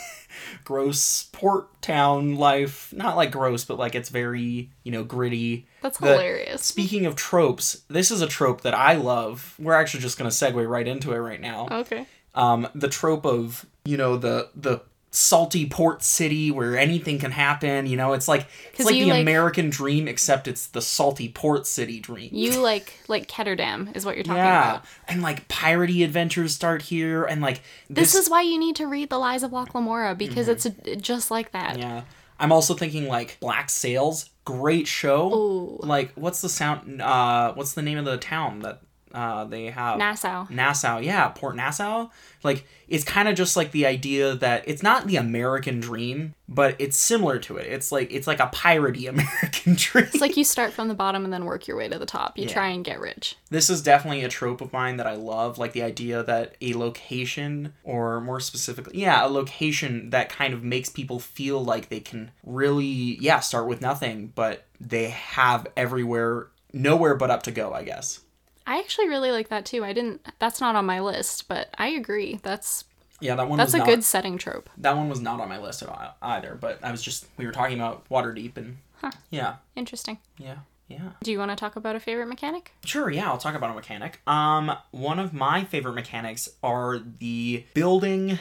gross 0.66 1.28
port 1.32 1.80
town 1.80 2.34
life. 2.34 2.92
Not 2.92 3.16
like 3.16 3.30
gross, 3.30 3.64
but 3.64 3.78
like 3.78 3.94
it's 3.94 4.10
very 4.10 4.70
you 4.82 4.92
know 4.92 5.04
gritty. 5.04 5.66
That's 5.80 5.96
the- 5.98 6.08
hilarious. 6.08 6.62
Speaking 6.62 7.06
of 7.06 7.16
tropes, 7.16 7.82
this 7.88 8.10
is 8.10 8.20
a 8.20 8.26
trope 8.26 8.60
that 8.62 8.74
I 8.74 8.94
love. 8.94 9.54
We're 9.58 9.74
actually 9.74 10.00
just 10.00 10.18
gonna 10.18 10.30
segue 10.30 10.68
right 10.68 10.86
into 10.86 11.12
it 11.14 11.18
right 11.18 11.40
now. 11.40 11.68
Okay. 11.70 12.06
Um, 12.34 12.68
the 12.74 12.88
trope 12.88 13.24
of 13.24 13.64
you 13.84 13.96
know 13.96 14.16
the 14.16 14.50
the 14.54 14.80
salty 15.16 15.64
port 15.64 16.02
city 16.02 16.50
where 16.50 16.76
anything 16.76 17.18
can 17.18 17.30
happen. 17.30 17.86
You 17.86 17.96
know, 17.96 18.12
it's 18.12 18.28
like 18.28 18.46
it's 18.74 18.84
like 18.84 18.94
the 18.94 19.06
like- 19.06 19.22
American 19.22 19.70
dream, 19.70 20.06
except 20.06 20.46
it's 20.46 20.66
the 20.66 20.82
salty 20.82 21.30
port 21.30 21.66
city 21.66 22.00
dream. 22.00 22.28
You 22.32 22.60
like 22.60 22.92
like 23.08 23.26
Ketterdam 23.26 23.96
is 23.96 24.04
what 24.04 24.16
you're 24.16 24.24
talking 24.24 24.36
yeah, 24.36 24.70
about. 24.70 24.84
and 25.08 25.22
like 25.22 25.48
piratey 25.48 26.04
adventures 26.04 26.54
start 26.54 26.82
here, 26.82 27.24
and 27.24 27.40
like 27.40 27.62
This, 27.88 28.14
is 28.14 28.28
why 28.28 28.42
you 28.42 28.58
need 28.58 28.76
to 28.76 28.86
read 28.86 29.08
The 29.08 29.18
Lies 29.18 29.42
of 29.42 29.52
Locke 29.52 29.74
Lamora 29.74 30.14
because 30.14 30.48
it's 30.48 30.66
a, 30.66 30.96
just 30.96 31.30
like 31.30 31.52
that. 31.52 31.72
Mm-hmm. 31.72 31.80
yeah. 31.80 32.02
I'm 32.38 32.52
also 32.52 32.74
thinking 32.74 33.08
like 33.08 33.38
Black 33.40 33.70
Sails, 33.70 34.28
great 34.44 34.86
show. 34.86 35.32
Ooh. 35.32 35.80
Like, 35.82 36.12
what's 36.14 36.42
the 36.42 36.50
sound? 36.50 37.00
Uh, 37.00 37.54
what's 37.54 37.72
the 37.72 37.80
name 37.80 37.96
of 37.96 38.04
the 38.04 38.18
town 38.18 38.60
that 38.60 38.82
uh 39.16 39.44
they 39.44 39.66
have? 39.66 39.98
Nassau. 39.98 40.46
Nassau, 40.50 40.98
yeah, 40.98 41.28
Port 41.28 41.56
Nassau. 41.56 42.08
Like 42.44 42.66
it's 42.86 43.02
kind 43.02 43.26
of 43.28 43.34
just 43.34 43.56
like 43.56 43.72
the 43.72 43.86
idea 43.86 44.34
that 44.36 44.62
it's 44.68 44.82
not 44.82 45.06
the 45.08 45.16
American 45.16 45.80
dream, 45.80 46.34
but 46.48 46.76
it's 46.78 46.96
similar 46.96 47.38
to 47.40 47.56
it. 47.56 47.66
It's 47.66 47.90
like 47.90 48.12
it's 48.12 48.26
like 48.28 48.38
a 48.38 48.46
piratey 48.48 49.08
American 49.14 49.74
dream. 49.74 50.04
It's 50.12 50.20
like 50.20 50.36
you 50.36 50.44
start 50.44 50.72
from 50.72 50.88
the 50.88 50.94
bottom 50.94 51.24
and 51.24 51.32
then 51.32 51.44
work 51.46 51.66
your 51.66 51.76
way 51.76 51.88
to 51.88 51.98
the 51.98 52.06
top. 52.06 52.36
You 52.38 52.44
Yeah. 52.44 52.52
try 52.52 52.68
and 52.68 52.84
get 52.84 53.00
rich. 53.00 53.36
this 53.50 53.68
is 53.70 53.82
definitely 53.82 54.22
a 54.22 54.28
trope 54.28 54.60
of 54.60 54.72
mine 54.72 54.98
that 54.98 55.06
I 55.06 55.14
love, 55.14 55.58
like 55.58 55.72
the 55.72 55.82
idea 55.82 56.22
that 56.22 56.54
a 56.60 56.74
location 56.74 57.72
or 57.82 58.20
more 58.20 58.38
specifically, 58.40 59.00
yeah, 59.00 59.26
a 59.26 59.28
location 59.28 60.10
that 60.10 60.28
kind 60.28 60.52
of 60.54 60.62
makes 60.62 60.88
people 60.90 61.18
feel 61.18 61.64
like 61.64 61.88
they 61.88 62.00
can 62.00 62.30
really 62.44 63.16
yeah, 63.20 63.40
start 63.40 63.66
with 63.66 63.80
nothing, 63.80 64.32
but 64.34 64.66
they 64.78 65.08
have 65.08 65.66
everywhere 65.76 66.48
nowhere 66.72 67.14
but 67.14 67.30
up 67.30 67.42
to 67.44 67.50
go, 67.50 67.72
I 67.72 67.82
guess. 67.82 68.20
I 68.66 68.78
actually 68.78 69.08
really 69.08 69.30
like 69.30 69.48
that 69.48 69.64
too. 69.64 69.84
I 69.84 69.92
didn't. 69.92 70.26
That's 70.38 70.60
not 70.60 70.74
on 70.76 70.84
my 70.86 71.00
list, 71.00 71.48
but 71.48 71.68
I 71.78 71.88
agree. 71.88 72.40
That's 72.42 72.84
Yeah, 73.20 73.34
that 73.36 73.48
one 73.48 73.58
that's 73.58 73.74
a 73.74 73.78
not- 73.78 73.86
good 73.86 74.04
setting 74.04 74.38
trope. 74.38 74.68
That 74.76 74.96
one 74.96 75.08
was 75.08 75.20
not 75.20 75.40
on 75.40 75.48
my 75.48 75.58
list 75.58 75.82
at 75.82 75.88
all, 75.88 76.14
either, 76.20 76.56
but 76.60 76.82
I 76.82 76.90
was 76.90 77.02
just 77.02 77.26
we 77.36 77.46
were 77.46 77.52
talking 77.52 77.78
about 77.78 78.08
Waterdeep 78.08 78.56
and 78.56 78.78
Huh. 79.00 79.10
yeah, 79.30 79.56
Interesting. 79.76 80.18
yeah, 80.38 80.56
yeah. 80.88 81.10
Do 81.22 81.30
you 81.30 81.38
want 81.38 81.50
to 81.50 81.56
talk 81.56 81.76
about 81.76 81.94
a 81.96 82.00
favorite 82.00 82.26
mechanic? 82.28 82.72
Sure, 82.84 83.10
yeah, 83.10 83.28
I'll 83.30 83.36
talk 83.38 83.54
about 83.54 83.70
a 83.70 83.74
mechanic. 83.74 84.20
Um, 84.26 84.72
one 84.90 85.18
of 85.18 85.32
my 85.34 85.64
favorite 85.64 85.92
mechanics 85.94 86.48
are 86.62 86.98
the 86.98 87.64
building 87.74 88.38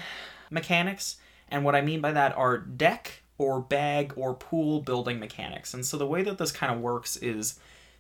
mechanics, 0.49 1.17
and 1.49 1.63
what 1.65 1.75
I 1.75 1.81
mean 1.81 2.01
by 2.01 2.11
that 2.13 2.35
are 2.37 2.57
deck 2.57 3.21
or 3.37 3.59
bag 3.59 4.13
or 4.15 4.33
pool 4.33 4.79
building 4.81 5.19
mechanics. 5.19 5.73
And 5.73 5.85
so 5.85 5.97
the 5.97 6.07
way 6.07 6.23
that 6.23 6.37
this 6.37 6.51
kind 6.53 6.73
of 6.73 6.79
works 6.79 7.17
is 7.17 7.59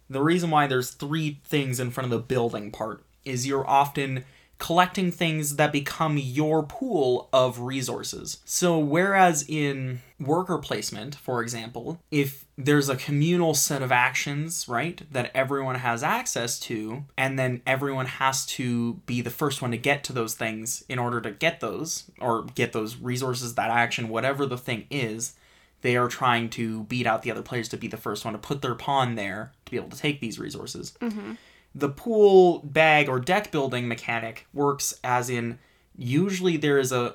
the 0.09 0.21
reason 0.21 0.49
why 0.49 0.67
there's 0.67 0.91
three 0.91 1.39
things 1.43 1.79
in 1.79 1.91
front 1.91 2.05
of 2.05 2.11
the 2.11 2.25
building 2.25 2.71
part 2.71 3.03
is 3.23 3.47
you're 3.47 3.67
often 3.67 4.23
collecting 4.57 5.11
things 5.11 5.57
that 5.57 5.71
become 5.71 6.17
your 6.17 6.63
pool 6.63 7.29
of 7.33 7.59
resources. 7.59 8.39
So 8.45 8.79
whereas 8.79 9.43
in 9.47 10.01
worker 10.19 10.57
placement, 10.57 11.15
for 11.15 11.41
example, 11.41 11.99
if 12.09 12.45
there's 12.57 12.87
a 12.87 12.95
communal 12.95 13.53
set 13.53 13.81
of 13.81 13.91
actions, 13.91 14.65
right, 14.69 15.01
that 15.11 15.31
everyone 15.35 15.75
has 15.75 16.03
access 16.03 16.57
to, 16.61 17.03
and 17.17 17.37
then 17.37 17.61
everyone 17.67 18.05
has 18.05 18.45
to 18.45 18.95
be 19.05 19.19
the 19.21 19.29
first 19.29 19.61
one 19.61 19.71
to 19.71 19.77
get 19.77 20.03
to 20.05 20.13
those 20.13 20.35
things 20.35 20.85
in 20.87 20.99
order 20.99 21.19
to 21.19 21.31
get 21.31 21.59
those 21.59 22.09
or 22.21 22.43
get 22.55 22.71
those 22.71 22.95
resources, 22.95 23.55
that 23.55 23.69
action, 23.69 24.07
whatever 24.07 24.45
the 24.45 24.57
thing 24.57 24.85
is, 24.89 25.33
they 25.81 25.97
are 25.97 26.07
trying 26.07 26.49
to 26.49 26.83
beat 26.83 27.05
out 27.05 27.23
the 27.23 27.31
other 27.31 27.41
players 27.41 27.69
to 27.69 27.77
be 27.77 27.87
the 27.87 27.97
first 27.97 28.23
one 28.23 28.33
to 28.33 28.39
put 28.39 28.61
their 28.61 28.73
pawn 28.73 29.15
there 29.15 29.51
to 29.65 29.71
be 29.71 29.77
able 29.77 29.89
to 29.89 29.97
take 29.97 30.19
these 30.19 30.39
resources. 30.39 30.93
Mm-hmm. 31.01 31.33
The 31.73 31.89
pool 31.89 32.59
bag 32.59 33.09
or 33.09 33.19
deck 33.19 33.51
building 33.51 33.87
mechanic 33.87 34.47
works 34.53 34.97
as 35.03 35.29
in 35.29 35.59
usually 35.97 36.57
there 36.57 36.79
is 36.79 36.91
a 36.91 37.13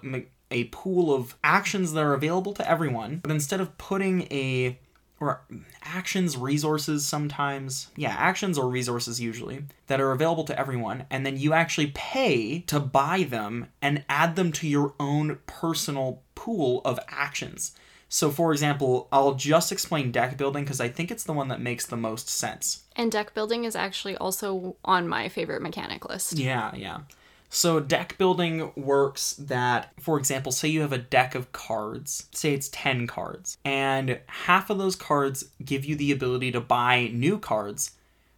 a 0.51 0.65
pool 0.65 1.15
of 1.15 1.37
actions 1.45 1.93
that 1.93 2.03
are 2.03 2.15
available 2.15 2.53
to 2.55 2.69
everyone, 2.69 3.19
but 3.23 3.31
instead 3.31 3.61
of 3.61 3.77
putting 3.79 4.23
a 4.33 4.79
or 5.21 5.43
actions, 5.83 6.37
resources 6.39 7.05
sometimes, 7.05 7.91
yeah, 7.95 8.15
actions 8.19 8.57
or 8.57 8.71
resources 8.71 9.21
usually 9.21 9.65
that 9.87 10.01
are 10.01 10.13
available 10.13 10.45
to 10.45 10.59
everyone, 10.59 11.05
and 11.11 11.27
then 11.27 11.37
you 11.37 11.53
actually 11.53 11.89
pay 11.89 12.61
to 12.61 12.81
buy 12.81 13.25
them 13.25 13.67
and 13.83 14.03
add 14.09 14.35
them 14.35 14.51
to 14.51 14.67
your 14.67 14.95
own 14.99 15.39
personal 15.47 16.23
pool 16.35 16.81
of 16.87 16.99
actions. 17.09 17.73
So, 18.13 18.31
for 18.31 18.53
example, 18.53 19.07
I'll 19.13 19.35
just 19.35 19.71
explain 19.71 20.11
deck 20.11 20.37
building 20.37 20.65
because 20.65 20.81
I 20.81 20.89
think 20.89 21.13
it's 21.13 21.23
the 21.23 21.33
one 21.33 21.47
that 21.49 21.61
makes 21.61 21.87
the 21.87 21.97
most 21.97 22.29
sense. 22.29 22.83
And 22.97 23.11
deck 23.11 23.35
building 23.35 23.65
is 23.65 23.77
actually 23.77 24.17
also 24.17 24.75
on 24.85 25.07
my 25.07 25.29
favorite 25.29 25.63
mechanic 25.63 26.09
list. 26.09 26.37
Yeah, 26.37 26.75
yeah. 26.75 27.03
So 27.51 27.79
deck 27.79 28.19
building 28.19 28.73
works 28.75 29.35
that, 29.35 29.93
for 30.01 30.19
example, 30.19 30.51
say 30.51 30.69
you 30.69 30.81
have 30.81 30.93
a 30.93 30.99
deck 30.99 31.37
of 31.37 31.53
cards, 31.53 32.27
say 32.33 32.53
it's 32.53 32.69
10 32.71 33.07
cards, 33.07 33.59
and 33.65 34.19
half 34.27 34.71
of 34.71 34.79
those 34.79 34.97
cards 34.97 35.45
give 35.65 35.85
you 35.85 35.95
the 35.95 36.11
ability 36.11 36.51
to 36.51 36.61
buy 36.61 37.11
new 37.13 37.39
cards, 37.39 37.93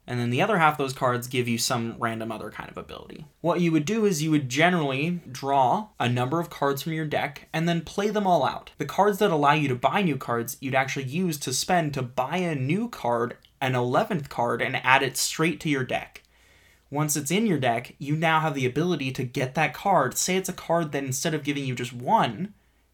and 0.07 0.19
then 0.19 0.31
the 0.31 0.43
other 0.43 0.59
half 0.59 0.75
of 0.75 0.79
those 0.79 0.93
cards 0.93 1.29
give 1.29 1.47
you 1.47 1.59
some 1.59 1.97
random 1.99 2.33
other 2.33 2.51
kind 2.51 2.69
of 2.69 2.77
ability. 2.77 3.27
What 3.41 3.61
you 3.61 3.71
would 3.73 3.85
do 3.85 4.05
is 4.05 4.23
you 4.23 4.31
would 4.33 4.49
generally 4.49 5.21
draw 5.31 5.89
a 6.01 6.09
number 6.09 6.41
of 6.41 6.51
cards 6.51 6.83
from 6.83 6.93
your 6.93 7.07
deck 7.07 7.49
and 7.53 7.69
then 7.69 7.83
play 7.83 8.11
them 8.11 8.27
all 8.27 8.45
out. 8.45 8.73
The 8.79 8.85
cards 8.85 9.19
that 9.19 9.31
allow 9.31 9.53
you 9.53 9.69
to 9.69 9.77
buy 9.77 10.03
new 10.03 10.17
cards, 10.17 10.57
you'd 10.61 10.75
actually 10.75 11.05
use 11.07 11.39
to 11.39 11.53
spend 11.53 11.95
to 11.95 12.03
buy 12.03 12.39
a 12.39 12.55
new 12.55 12.89
card, 12.89 13.37
an 13.61 13.75
11th 13.75 14.29
card, 14.29 14.61
and 14.61 14.77
add 14.85 15.03
it 15.03 15.17
straight 15.17 15.61
to 15.61 15.69
your 15.69 15.85
deck. 15.85 16.23
Once 16.91 17.17
it's 17.17 17.31
in 17.31 17.47
your 17.47 17.59
deck, 17.59 17.95
you 17.99 18.15
now 18.15 18.41
have 18.41 18.55
the 18.55 18.67
ability 18.67 19.11
to 19.13 19.25
get 19.25 19.55
that 19.55 19.73
card. 19.73 20.17
Say 20.17 20.37
it's 20.37 20.51
a 20.51 20.53
card 20.53 20.93
that 20.93 21.05
instead 21.05 21.33
of 21.33 21.45
giving 21.45 21.65
you 21.65 21.75
just 21.75 21.93
one 21.93 22.53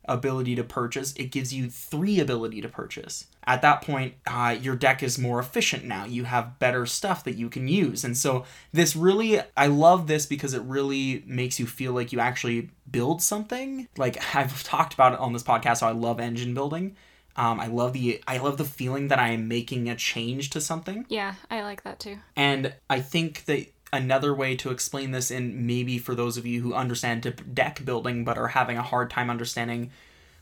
ability 0.09 0.57
to 0.57 0.65
purchase, 0.65 1.13
it 1.15 1.31
gives 1.31 1.53
you 1.53 1.71
three 1.71 2.21
ability 2.21 2.61
to 2.61 2.69
purchase. 2.69 3.27
At 3.47 3.63
that 3.63 3.83
point, 3.83 4.15
uh, 4.27 4.57
your 4.61 4.77
deck 4.77 5.03
is 5.03 5.19
more 5.19 5.39
efficient 5.39 5.85
now. 5.85 6.05
You 6.05 6.25
have 6.25 6.59
better 6.59 6.87
stuff 6.87 7.25
that 7.25 7.37
you 7.37 7.49
can 7.49 7.69
use. 7.69 8.05
And 8.05 8.17
so, 8.17 8.45
this 8.73 8.97
really, 8.97 9.41
I 9.57 9.67
love 9.69 10.07
this 10.07 10.27
because 10.27 10.55
it 10.55 10.63
really 10.63 11.23
makes 11.27 11.59
you 11.59 11.67
feel 11.67 11.93
like 11.93 12.13
you 12.13 12.21
actually 12.21 12.71
build 12.91 13.23
something. 13.23 13.89
Like, 13.97 14.19
I've 14.35 14.63
talked 14.63 14.95
about 14.95 15.15
it 15.15 15.21
on 15.21 15.33
this 15.33 15.43
podcast, 15.43 15.81
how 15.81 15.89
I 15.89 15.93
love 15.93 16.21
engine 16.21 16.55
building. 16.55 16.97
Um, 17.39 17.61
I 17.61 17.69
love 17.69 17.93
the 17.93 18.21
I 18.27 18.39
love 18.39 18.57
the 18.57 18.65
feeling 18.65 19.09
that 19.09 19.21
I 19.21 19.29
am 19.29 19.47
making 19.47 19.89
a 19.89 19.95
change 19.95 20.51
to 20.51 20.61
something. 20.61 21.07
Yeah, 21.09 21.35
I 21.49 21.63
like 21.63 21.85
that 21.85 22.01
too. 22.01 22.19
And 22.35 22.75
I 22.91 23.01
think 23.01 23.45
that 23.45 23.69
another 23.93 24.35
way 24.35 24.57
to 24.57 24.71
explain 24.71 25.11
this, 25.11 25.31
and 25.31 25.67
maybe 25.67 25.99
for 25.99 26.15
those 26.15 26.37
of 26.37 26.47
you 26.47 26.61
who 26.61 26.75
understand 26.75 27.35
deck 27.55 27.85
building 27.85 28.25
but 28.25 28.39
are 28.39 28.49
having 28.49 28.77
a 28.77 28.83
hard 28.83 29.11
time 29.11 29.31
understanding 29.31 29.91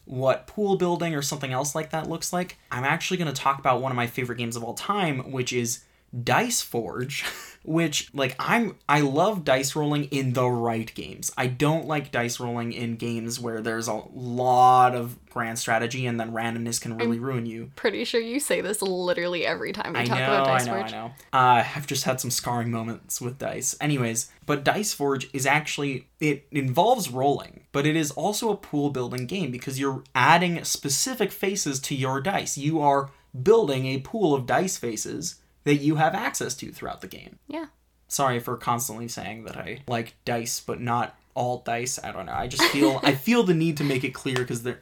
what 0.04 0.46
pool 0.46 0.76
building 0.76 1.14
or 1.14 1.22
something 1.22 1.52
else 1.52 1.74
like 1.74 1.90
that 1.90 2.08
looks 2.08 2.32
like, 2.32 2.58
I'm 2.70 2.84
actually 2.84 3.16
going 3.16 3.32
to 3.32 3.40
talk 3.40 3.58
about 3.58 3.80
one 3.80 3.90
of 3.90 3.96
my 3.96 4.06
favorite 4.06 4.38
games 4.38 4.56
of 4.56 4.62
all 4.62 4.74
time, 4.74 5.32
which 5.32 5.52
is 5.52 5.80
Dice 6.22 6.62
Forge, 6.62 7.24
which 7.62 8.12
like 8.14 8.36
I'm 8.38 8.76
I 8.88 9.00
love 9.00 9.44
dice 9.44 9.74
rolling 9.74 10.04
in 10.04 10.32
the 10.32 10.48
right 10.48 10.92
games. 10.94 11.32
I 11.36 11.48
don't 11.48 11.86
like 11.86 12.12
dice 12.12 12.38
rolling 12.40 12.72
in 12.72 12.96
games 12.96 13.40
where 13.40 13.60
there's 13.60 13.88
a 13.88 14.02
lot 14.12 14.94
of 14.94 15.18
grand 15.28 15.58
strategy 15.58 16.06
and 16.06 16.18
then 16.18 16.32
randomness 16.32 16.80
can 16.80 16.96
really 16.96 17.18
ruin 17.18 17.44
you. 17.44 17.70
Pretty 17.76 18.04
sure 18.04 18.20
you 18.20 18.40
say 18.40 18.60
this 18.60 18.80
literally 18.80 19.44
every 19.44 19.72
time 19.72 19.92
we 19.92 20.00
I 20.00 20.04
talk 20.04 20.18
know, 20.18 20.24
about 20.24 20.46
Dice 20.46 20.62
I 20.62 20.64
know, 20.64 20.72
Forge. 20.72 20.92
I 20.92 20.96
know. 20.96 21.04
Uh, 21.32 21.64
I've 21.76 21.86
just 21.86 22.04
had 22.04 22.20
some 22.20 22.30
scarring 22.30 22.70
moments 22.70 23.20
with 23.20 23.38
dice. 23.38 23.76
Anyways, 23.80 24.30
but 24.46 24.64
Dice 24.64 24.94
Forge 24.94 25.28
is 25.34 25.44
actually 25.44 26.06
it 26.20 26.46
involves 26.50 27.10
rolling, 27.10 27.64
but 27.72 27.84
it 27.84 27.96
is 27.96 28.10
also 28.12 28.50
a 28.50 28.56
pool 28.56 28.90
building 28.90 29.26
game 29.26 29.50
because 29.50 29.78
you're 29.78 30.04
adding 30.14 30.64
specific 30.64 31.32
faces 31.32 31.80
to 31.80 31.94
your 31.94 32.20
dice. 32.20 32.56
You 32.56 32.80
are 32.80 33.10
building 33.42 33.86
a 33.86 33.98
pool 33.98 34.34
of 34.34 34.46
dice 34.46 34.78
faces 34.78 35.36
that 35.66 35.76
you 35.76 35.96
have 35.96 36.14
access 36.14 36.54
to 36.54 36.70
throughout 36.70 37.00
the 37.00 37.08
game. 37.08 37.40
Yeah. 37.48 37.66
Sorry 38.06 38.38
for 38.38 38.56
constantly 38.56 39.08
saying 39.08 39.44
that 39.44 39.56
I 39.56 39.80
like 39.88 40.14
dice, 40.24 40.60
but 40.60 40.80
not 40.80 41.18
all 41.34 41.58
dice. 41.66 41.98
I 42.02 42.12
don't 42.12 42.26
know. 42.26 42.32
I 42.32 42.46
just 42.46 42.62
feel 42.70 43.00
I 43.02 43.14
feel 43.16 43.42
the 43.42 43.52
need 43.52 43.76
to 43.78 43.84
make 43.84 44.04
it 44.04 44.14
clear 44.14 44.36
because 44.36 44.62
there, 44.62 44.80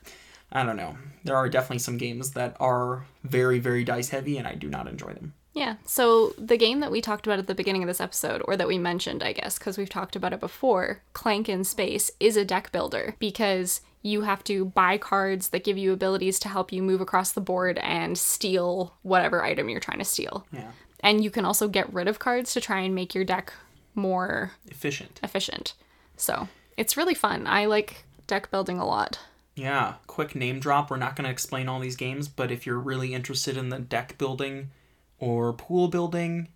I 0.52 0.62
don't 0.62 0.76
know. 0.76 0.98
There 1.24 1.36
are 1.36 1.48
definitely 1.48 1.78
some 1.78 1.96
games 1.96 2.32
that 2.32 2.54
are 2.60 3.06
very 3.24 3.58
very 3.58 3.82
dice 3.82 4.10
heavy, 4.10 4.36
and 4.36 4.46
I 4.46 4.54
do 4.54 4.68
not 4.68 4.86
enjoy 4.86 5.14
them. 5.14 5.32
Yeah. 5.54 5.76
So 5.86 6.34
the 6.36 6.58
game 6.58 6.80
that 6.80 6.90
we 6.90 7.00
talked 7.00 7.26
about 7.26 7.38
at 7.38 7.46
the 7.46 7.54
beginning 7.54 7.82
of 7.82 7.86
this 7.86 8.00
episode, 8.00 8.42
or 8.44 8.54
that 8.54 8.68
we 8.68 8.76
mentioned, 8.76 9.22
I 9.22 9.32
guess, 9.32 9.58
because 9.58 9.78
we've 9.78 9.88
talked 9.88 10.16
about 10.16 10.34
it 10.34 10.40
before, 10.40 11.00
Clank 11.14 11.48
in 11.48 11.64
Space, 11.64 12.10
is 12.20 12.36
a 12.36 12.44
deck 12.44 12.72
builder 12.72 13.16
because 13.18 13.80
you 14.04 14.20
have 14.20 14.44
to 14.44 14.66
buy 14.66 14.98
cards 14.98 15.48
that 15.48 15.64
give 15.64 15.78
you 15.78 15.92
abilities 15.92 16.38
to 16.38 16.48
help 16.48 16.70
you 16.70 16.82
move 16.82 17.00
across 17.00 17.32
the 17.32 17.40
board 17.40 17.78
and 17.78 18.16
steal 18.18 18.94
whatever 19.02 19.42
item 19.42 19.68
you're 19.70 19.80
trying 19.80 19.98
to 19.98 20.04
steal. 20.04 20.46
Yeah, 20.52 20.70
And 21.00 21.24
you 21.24 21.30
can 21.30 21.46
also 21.46 21.68
get 21.68 21.92
rid 21.92 22.06
of 22.06 22.18
cards 22.18 22.52
to 22.52 22.60
try 22.60 22.80
and 22.80 22.94
make 22.94 23.14
your 23.14 23.24
deck 23.24 23.52
more 23.94 24.52
efficient. 24.70 25.18
efficient. 25.22 25.72
So 26.18 26.48
it's 26.76 26.98
really 26.98 27.14
fun. 27.14 27.46
I 27.46 27.64
like 27.64 28.04
deck 28.26 28.50
building 28.50 28.78
a 28.78 28.86
lot. 28.86 29.18
Yeah, 29.56 29.94
quick 30.06 30.34
name 30.34 30.60
drop. 30.60 30.90
We're 30.90 30.98
not 30.98 31.16
going 31.16 31.24
to 31.24 31.30
explain 31.30 31.66
all 31.68 31.80
these 31.80 31.96
games, 31.96 32.28
but 32.28 32.50
if 32.50 32.66
you're 32.66 32.78
really 32.78 33.14
interested 33.14 33.56
in 33.56 33.70
the 33.70 33.78
deck 33.78 34.18
building 34.18 34.70
or 35.18 35.54
pool 35.54 35.88
building 35.88 36.48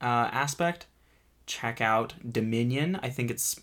uh, 0.00 0.28
aspect, 0.32 0.86
check 1.46 1.80
out 1.80 2.14
Dominion. 2.32 2.98
I 3.00 3.10
think 3.10 3.30
it's 3.30 3.60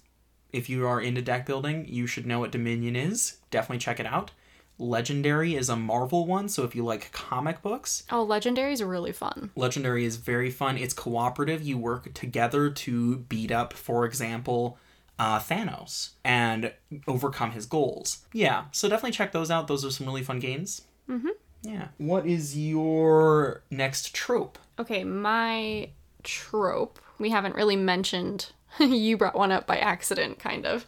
if 0.53 0.69
you 0.69 0.87
are 0.87 1.01
into 1.01 1.21
deck 1.21 1.45
building, 1.45 1.85
you 1.89 2.07
should 2.07 2.25
know 2.25 2.39
what 2.39 2.51
Dominion 2.51 2.95
is. 2.95 3.37
Definitely 3.51 3.79
check 3.79 3.99
it 3.99 4.05
out. 4.05 4.31
Legendary 4.79 5.55
is 5.55 5.69
a 5.69 5.75
Marvel 5.75 6.25
one, 6.25 6.49
so 6.49 6.63
if 6.63 6.75
you 6.75 6.83
like 6.83 7.11
comic 7.11 7.61
books, 7.61 8.03
Oh, 8.11 8.23
Legendary 8.23 8.73
is 8.73 8.81
really 8.81 9.11
fun. 9.11 9.51
Legendary 9.55 10.03
is 10.05 10.15
very 10.15 10.49
fun. 10.49 10.77
It's 10.77 10.93
cooperative. 10.93 11.61
You 11.61 11.77
work 11.77 12.13
together 12.13 12.69
to 12.69 13.17
beat 13.17 13.51
up, 13.51 13.73
for 13.73 14.03
example, 14.05 14.77
uh, 15.19 15.39
Thanos 15.39 16.11
and 16.23 16.73
overcome 17.07 17.51
his 17.51 17.65
goals. 17.67 18.25
Yeah, 18.33 18.65
so 18.71 18.89
definitely 18.89 19.11
check 19.11 19.31
those 19.31 19.51
out. 19.51 19.67
Those 19.67 19.85
are 19.85 19.91
some 19.91 20.07
really 20.07 20.23
fun 20.23 20.39
games. 20.39 20.81
Mm-hmm. 21.07 21.29
Yeah. 21.61 21.89
What 21.97 22.25
is 22.25 22.57
your 22.57 23.61
next 23.69 24.13
trope? 24.15 24.57
Okay, 24.79 25.03
my 25.03 25.89
trope, 26.23 26.99
we 27.19 27.29
haven't 27.29 27.55
really 27.55 27.75
mentioned. 27.75 28.51
you 28.79 29.17
brought 29.17 29.35
one 29.35 29.51
up 29.51 29.67
by 29.67 29.77
accident, 29.77 30.39
kind 30.39 30.65
of. 30.65 30.85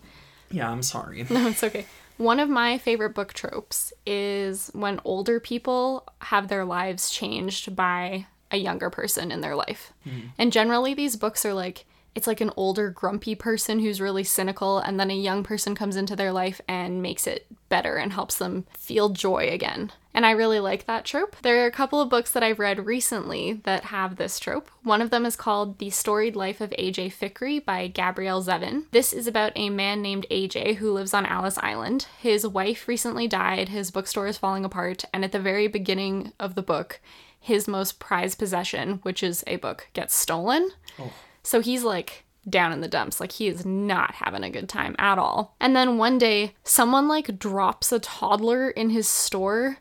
Yeah, 0.51 0.69
I'm 0.69 0.83
sorry. 0.83 1.25
No, 1.29 1.47
it's 1.47 1.63
okay. 1.63 1.85
One 2.17 2.39
of 2.39 2.47
my 2.47 2.77
favorite 2.77 3.13
book 3.13 3.33
tropes 3.33 3.91
is 4.05 4.69
when 4.73 5.01
older 5.03 5.39
people 5.39 6.07
have 6.21 6.47
their 6.47 6.63
lives 6.63 7.09
changed 7.09 7.75
by 7.75 8.27
a 8.51 8.57
younger 8.57 8.89
person 8.89 9.31
in 9.31 9.41
their 9.41 9.55
life. 9.55 9.91
Mm. 10.07 10.29
And 10.37 10.51
generally, 10.53 10.93
these 10.93 11.17
books 11.17 11.45
are 11.45 11.53
like, 11.53 11.85
it's 12.13 12.27
like 12.27 12.39
an 12.39 12.51
older, 12.55 12.89
grumpy 12.89 13.35
person 13.35 13.79
who's 13.79 13.99
really 13.99 14.23
cynical, 14.23 14.79
and 14.79 14.97
then 14.97 15.11
a 15.11 15.15
young 15.15 15.43
person 15.43 15.75
comes 15.75 15.97
into 15.97 16.15
their 16.15 16.31
life 16.31 16.61
and 16.67 17.01
makes 17.01 17.27
it 17.27 17.47
better 17.67 17.97
and 17.97 18.13
helps 18.13 18.37
them 18.37 18.65
feel 18.77 19.09
joy 19.09 19.49
again. 19.49 19.91
And 20.15 20.25
I 20.25 20.31
really 20.31 20.61
like 20.61 20.85
that 20.85 21.03
trope. 21.03 21.35
There 21.41 21.61
are 21.61 21.67
a 21.67 21.71
couple 21.71 21.99
of 21.99 22.07
books 22.07 22.31
that 22.31 22.41
I've 22.41 22.57
read 22.57 22.85
recently 22.85 23.59
that 23.65 23.83
have 23.85 24.15
this 24.15 24.39
trope. 24.39 24.71
One 24.81 25.01
of 25.01 25.09
them 25.09 25.25
is 25.25 25.35
called 25.35 25.77
The 25.77 25.89
Storied 25.89 26.37
Life 26.37 26.61
of 26.61 26.69
AJ 26.69 27.13
Fikry 27.13 27.63
by 27.63 27.87
Gabrielle 27.87 28.41
Zevin. 28.41 28.85
This 28.91 29.11
is 29.11 29.27
about 29.27 29.51
a 29.57 29.69
man 29.69 30.01
named 30.01 30.25
AJ 30.31 30.77
who 30.77 30.93
lives 30.93 31.13
on 31.13 31.25
Alice 31.25 31.57
Island. 31.57 32.07
His 32.21 32.47
wife 32.47 32.87
recently 32.87 33.27
died, 33.27 33.67
his 33.67 33.91
bookstore 33.91 34.27
is 34.27 34.37
falling 34.37 34.63
apart, 34.63 35.03
and 35.13 35.25
at 35.25 35.33
the 35.33 35.39
very 35.39 35.67
beginning 35.67 36.31
of 36.39 36.55
the 36.55 36.63
book, 36.63 37.01
his 37.37 37.67
most 37.67 37.99
prized 37.99 38.39
possession, 38.39 38.99
which 39.03 39.21
is 39.21 39.43
a 39.47 39.57
book, 39.57 39.89
gets 39.91 40.15
stolen. 40.15 40.71
Oh. 40.97 41.11
So 41.43 41.59
he's 41.59 41.83
like 41.83 42.23
down 42.49 42.71
in 42.71 42.79
the 42.79 42.87
dumps. 42.87 43.19
Like 43.19 43.33
he 43.33 43.47
is 43.47 43.65
not 43.65 44.15
having 44.15 44.43
a 44.43 44.49
good 44.49 44.69
time 44.69 44.95
at 44.97 45.17
all. 45.17 45.55
And 45.59 45.75
then 45.75 45.97
one 45.97 46.17
day, 46.17 46.53
someone 46.63 47.09
like 47.09 47.37
drops 47.37 47.91
a 47.91 47.99
toddler 47.99 48.69
in 48.69 48.91
his 48.91 49.09
store, 49.09 49.79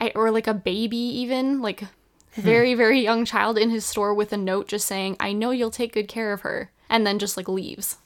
I, 0.00 0.12
or 0.14 0.30
like 0.30 0.46
a 0.46 0.54
baby, 0.54 0.96
even 0.96 1.60
like 1.60 1.80
hmm. 1.80 2.40
very, 2.40 2.74
very 2.74 3.00
young 3.00 3.24
child 3.24 3.58
in 3.58 3.70
his 3.70 3.84
store 3.84 4.14
with 4.14 4.32
a 4.32 4.36
note 4.36 4.68
just 4.68 4.86
saying, 4.86 5.16
I 5.20 5.32
know 5.32 5.50
you'll 5.50 5.70
take 5.70 5.92
good 5.92 6.08
care 6.08 6.32
of 6.32 6.40
her. 6.40 6.72
And 6.88 7.06
then 7.06 7.18
just 7.18 7.36
like 7.36 7.48
leaves. 7.48 7.98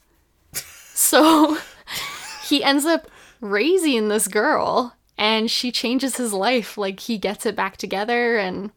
So 0.96 1.58
he 2.44 2.62
ends 2.62 2.84
up 2.84 3.10
raising 3.40 4.06
this 4.06 4.28
girl 4.28 4.94
and 5.18 5.50
she 5.50 5.72
changes 5.72 6.18
his 6.18 6.32
life. 6.32 6.78
Like 6.78 7.00
he 7.00 7.18
gets 7.18 7.44
it 7.46 7.56
back 7.56 7.76
together 7.76 8.36
and 8.36 8.70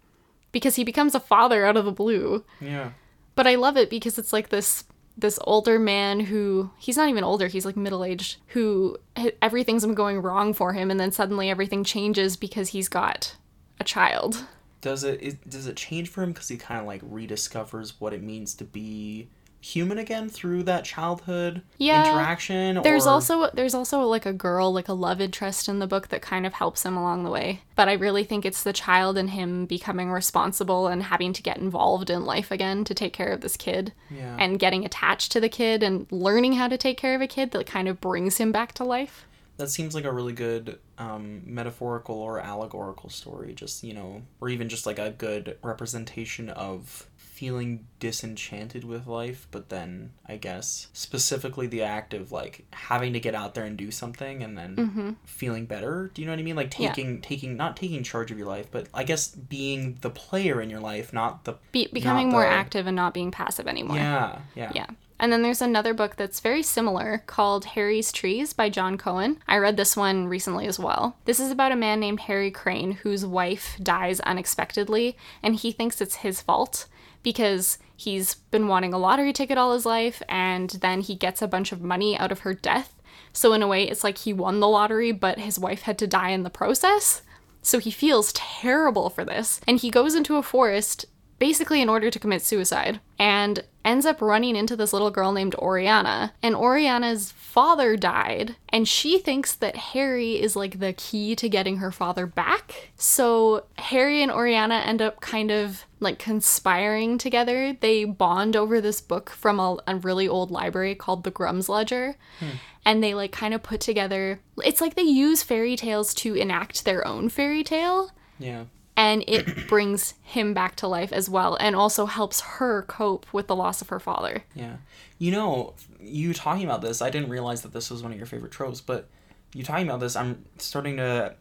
because 0.51 0.75
he 0.75 0.83
becomes 0.83 1.13
a 1.13 1.19
father 1.19 1.65
out 1.65 1.77
of 1.77 1.85
the 1.85 1.91
blue 1.91 2.43
Yeah. 2.59 2.91
but 3.35 3.45
I 3.45 3.53
love 3.53 3.77
it 3.77 3.89
because 3.91 4.17
it's 4.17 4.33
like 4.33 4.49
this 4.49 4.85
this 5.17 5.39
older 5.45 5.79
man 5.79 6.19
who 6.19 6.69
he's 6.77 6.95
not 6.95 7.09
even 7.09 7.23
older 7.23 7.47
he's 7.47 7.65
like 7.65 7.75
middle 7.75 8.03
aged 8.03 8.37
who 8.47 8.95
everything's 9.41 9.83
been 9.83 9.95
going 9.95 10.21
wrong 10.21 10.53
for 10.53 10.73
him 10.73 10.91
and 10.91 10.99
then 10.99 11.11
suddenly 11.11 11.49
everything 11.49 11.83
changes 11.83 12.37
because 12.37 12.69
he's 12.69 12.87
got 12.87 13.35
a 13.79 13.83
child. 13.83 14.45
Does 14.81 15.03
it, 15.03 15.21
it 15.21 15.49
does 15.49 15.67
it 15.67 15.75
change 15.75 16.09
for 16.09 16.23
him 16.23 16.31
because 16.31 16.47
he 16.47 16.57
kind 16.57 16.79
of 16.79 16.85
like 16.85 17.01
rediscovers 17.01 17.93
what 17.99 18.13
it 18.13 18.21
means 18.21 18.53
to 18.55 18.63
be 18.63 19.27
human 19.59 19.97
again 19.97 20.29
through 20.29 20.63
that 20.63 20.85
childhood 20.85 21.61
Yeah. 21.77 22.07
interaction? 22.13 22.81
there's 22.83 23.05
or... 23.07 23.09
also 23.09 23.49
there's 23.53 23.73
also 23.73 24.01
like 24.01 24.25
a 24.25 24.33
girl 24.33 24.71
like 24.71 24.87
a 24.87 24.93
love 24.93 25.19
interest 25.19 25.67
in 25.67 25.79
the 25.79 25.87
book 25.87 26.09
that 26.09 26.21
kind 26.21 26.45
of 26.45 26.53
helps 26.53 26.83
him 26.85 26.95
along 26.95 27.23
the 27.23 27.29
way 27.31 27.61
but 27.75 27.89
i 27.89 27.93
really 27.93 28.23
think 28.23 28.45
it's 28.45 28.63
the 28.63 28.71
child 28.73 29.17
and 29.17 29.31
him 29.31 29.65
becoming 29.65 30.11
responsible 30.11 30.87
and 30.87 31.03
having 31.03 31.33
to 31.33 31.41
get 31.41 31.57
involved 31.57 32.09
in 32.09 32.23
life 32.25 32.51
again 32.51 32.83
to 32.83 32.93
take 32.93 33.13
care 33.13 33.31
of 33.33 33.41
this 33.41 33.57
kid 33.57 33.93
Yeah. 34.09 34.35
and 34.39 34.59
getting 34.59 34.85
attached 34.85 35.31
to 35.33 35.39
the 35.39 35.49
kid 35.49 35.81
and 35.83 36.05
learning 36.11 36.53
how 36.53 36.67
to 36.67 36.77
take 36.77 36.97
care 36.97 37.15
of 37.15 37.21
a 37.21 37.27
kid 37.27 37.51
that 37.51 37.65
kind 37.65 37.87
of 37.87 37.99
brings 37.99 38.37
him 38.37 38.51
back 38.51 38.73
to 38.73 38.83
life 38.83 39.25
That 39.57 39.69
seems 39.69 39.95
like 39.95 40.05
a 40.05 40.11
really 40.13 40.33
good 40.33 40.79
um, 40.99 41.41
metaphorical 41.45 42.15
or 42.15 42.39
allegorical 42.39 43.09
story, 43.09 43.53
just, 43.53 43.83
you 43.83 43.93
know, 43.93 44.21
or 44.39 44.49
even 44.49 44.69
just 44.69 44.85
like 44.85 44.99
a 44.99 45.09
good 45.09 45.57
representation 45.63 46.49
of 46.49 47.07
feeling 47.15 47.85
disenchanted 47.99 48.83
with 48.83 49.05
life, 49.05 49.47
but 49.51 49.69
then 49.69 50.11
I 50.27 50.37
guess 50.37 50.87
specifically 50.93 51.67
the 51.67 51.83
act 51.83 52.13
of 52.15 52.31
like 52.31 52.65
having 52.73 53.13
to 53.13 53.19
get 53.19 53.35
out 53.35 53.53
there 53.53 53.63
and 53.63 53.77
do 53.77 53.91
something 53.91 54.41
and 54.43 54.57
then 54.57 55.17
feeling 55.23 55.65
better. 55.67 56.09
Do 56.13 56.21
you 56.21 56.25
know 56.25 56.31
what 56.33 56.39
I 56.39 56.43
mean? 56.43 56.55
Like 56.55 56.71
Mm-hmm. 56.71 56.83
Yeah. 56.83 56.89
taking 56.93 57.21
taking 57.21 57.55
not 57.57 57.77
taking 57.77 58.01
charge 58.03 58.31
of 58.31 58.37
your 58.39 58.47
life, 58.47 58.67
but 58.71 58.87
I 58.93 59.03
guess 59.03 59.27
being 59.29 59.97
the 60.01 60.09
player 60.09 60.59
in 60.61 60.69
your 60.71 60.79
life, 60.79 61.13
not 61.13 61.43
the 61.45 61.55
Be- 61.71 61.89
becoming 61.93 62.27
not 62.29 62.31
more 62.33 62.41
the- 62.43 62.49
active 62.49 62.87
and 62.87 62.95
not 62.95 63.13
being 63.13 63.29
passive 63.31 63.67
anymore. 63.67 63.97
Yeah, 63.97 64.39
yeah. 64.55 64.71
Yeah. 64.75 64.87
And 65.19 65.31
then 65.31 65.41
there's 65.41 65.61
another 65.61 65.93
book 65.93 66.15
that's 66.15 66.39
very 66.39 66.61
similar 66.61 67.23
called 67.25 67.65
Harry's 67.65 68.11
Trees 68.11 68.53
by 68.53 68.69
Jon 68.69 68.97
Cohen. 68.97 69.39
I 69.47 69.57
read 69.57 69.77
this 69.77 69.97
one 69.97 70.27
recently 70.27 70.67
as 70.67 70.79
well. 70.79 71.17
This 71.25 71.39
is 71.39 71.51
about 71.51 71.71
a 71.71 71.75
man 71.75 71.99
named 71.99 72.21
Harry 72.21 72.51
Crane 72.51 72.91
whose 72.91 73.25
wife 73.25 73.77
dies 73.81 74.19
unexpectedly, 74.21 75.17
and 75.41 75.55
he 75.55 75.71
thinks 75.71 76.01
it's 76.01 76.17
his 76.17 76.41
fault 76.41 76.85
because 77.23 77.79
he's 77.95 78.35
been 78.35 78.67
wanting 78.67 78.93
a 78.93 78.97
lottery 78.97 79.33
ticket 79.33 79.57
all 79.57 79.73
his 79.73 79.85
life, 79.85 80.21
and 80.29 80.69
then 80.81 81.01
he 81.01 81.15
gets 81.15 81.41
a 81.41 81.47
bunch 81.47 81.71
of 81.71 81.81
money 81.81 82.17
out 82.17 82.31
of 82.31 82.39
her 82.39 82.53
death. 82.53 82.93
So, 83.33 83.53
in 83.53 83.63
a 83.63 83.67
way, 83.67 83.83
it's 83.83 84.03
like 84.03 84.19
he 84.19 84.33
won 84.33 84.59
the 84.59 84.67
lottery, 84.67 85.11
but 85.11 85.39
his 85.39 85.59
wife 85.59 85.81
had 85.81 85.97
to 85.99 86.07
die 86.07 86.29
in 86.29 86.43
the 86.43 86.49
process. 86.49 87.21
So 87.67 87.79
he 87.79 87.91
feels 87.91 88.31
terrible 88.31 89.09
for 89.09 89.25
this. 89.25 89.59
And 89.67 89.77
he 89.77 89.89
goes 89.89 90.15
into 90.15 90.37
a 90.37 90.43
forest 90.43 91.05
basically 91.39 91.81
in 91.81 91.89
order 91.89 92.09
to 92.09 92.19
commit 92.19 92.41
suicide 92.41 92.99
and 93.19 93.63
ends 93.85 94.05
up 94.05 94.21
running 94.21 94.55
into 94.55 94.75
this 94.75 94.91
little 94.91 95.11
girl 95.11 95.31
named 95.31 95.55
Oriana. 95.55 96.33
And 96.43 96.55
Oriana's 96.55 97.31
father 97.31 97.95
died, 97.95 98.57
and 98.69 98.87
she 98.87 99.17
thinks 99.17 99.55
that 99.55 99.77
Harry 99.77 100.41
is 100.41 100.55
like 100.55 100.79
the 100.79 100.93
key 100.93 101.35
to 101.37 101.47
getting 101.47 101.77
her 101.77 101.91
father 101.91 102.25
back. 102.25 102.91
So 102.97 103.65
Harry 103.77 104.21
and 104.21 104.31
Oriana 104.31 104.75
end 104.75 105.01
up 105.01 105.21
kind 105.21 105.51
of 105.51 105.85
like 105.99 106.19
conspiring 106.19 107.17
together. 107.17 107.77
They 107.79 108.03
bond 108.03 108.55
over 108.55 108.81
this 108.81 108.99
book 108.99 109.29
from 109.29 109.59
a, 109.59 109.77
a 109.87 109.95
really 109.95 110.27
old 110.27 110.51
library 110.51 110.93
called 110.93 111.23
the 111.23 111.31
Grimm's 111.31 111.69
Ledger. 111.69 112.17
Hmm. 112.39 112.57
And 112.85 113.03
they 113.03 113.13
like 113.13 113.31
kind 113.31 113.53
of 113.53 113.63
put 113.63 113.81
together, 113.81 114.39
it's 114.63 114.79
like 114.81 114.95
they 114.95 115.01
use 115.01 115.43
fairy 115.43 115.75
tales 115.75 116.13
to 116.15 116.35
enact 116.35 116.85
their 116.85 117.05
own 117.07 117.27
fairy 117.29 117.63
tale 117.63 118.11
Yeah. 118.39 118.65
And 118.97 119.23
it 119.27 119.67
brings 119.67 120.15
him 120.23 120.55
back 120.55 120.75
to 120.77 120.87
life 120.87 121.13
as 121.13 121.29
well 121.29 121.55
and 121.59 121.75
also 121.75 122.07
helps 122.07 122.41
her 122.41 122.81
cope 122.81 123.31
with 123.31 123.45
the 123.45 123.55
loss 123.55 123.79
of 123.79 123.89
her 123.89 123.99
father. 123.99 124.43
Yeah. 124.55 124.77
You 125.19 125.31
know, 125.31 125.75
you 126.01 126.33
talking 126.33 126.65
about 126.65 126.81
this, 126.81 127.01
I 127.01 127.11
didn't 127.11 127.29
realize 127.29 127.61
that 127.61 127.73
this 127.73 127.91
was 127.91 128.01
one 128.01 128.11
of 128.11 128.17
your 128.17 128.25
favorite 128.25 128.51
tropes, 128.51 128.81
but 128.81 129.07
you 129.53 129.63
talking 129.63 129.87
about 129.87 129.99
this, 129.99 130.15
I'm 130.15 130.45
starting 130.57 130.97
to 130.97 131.35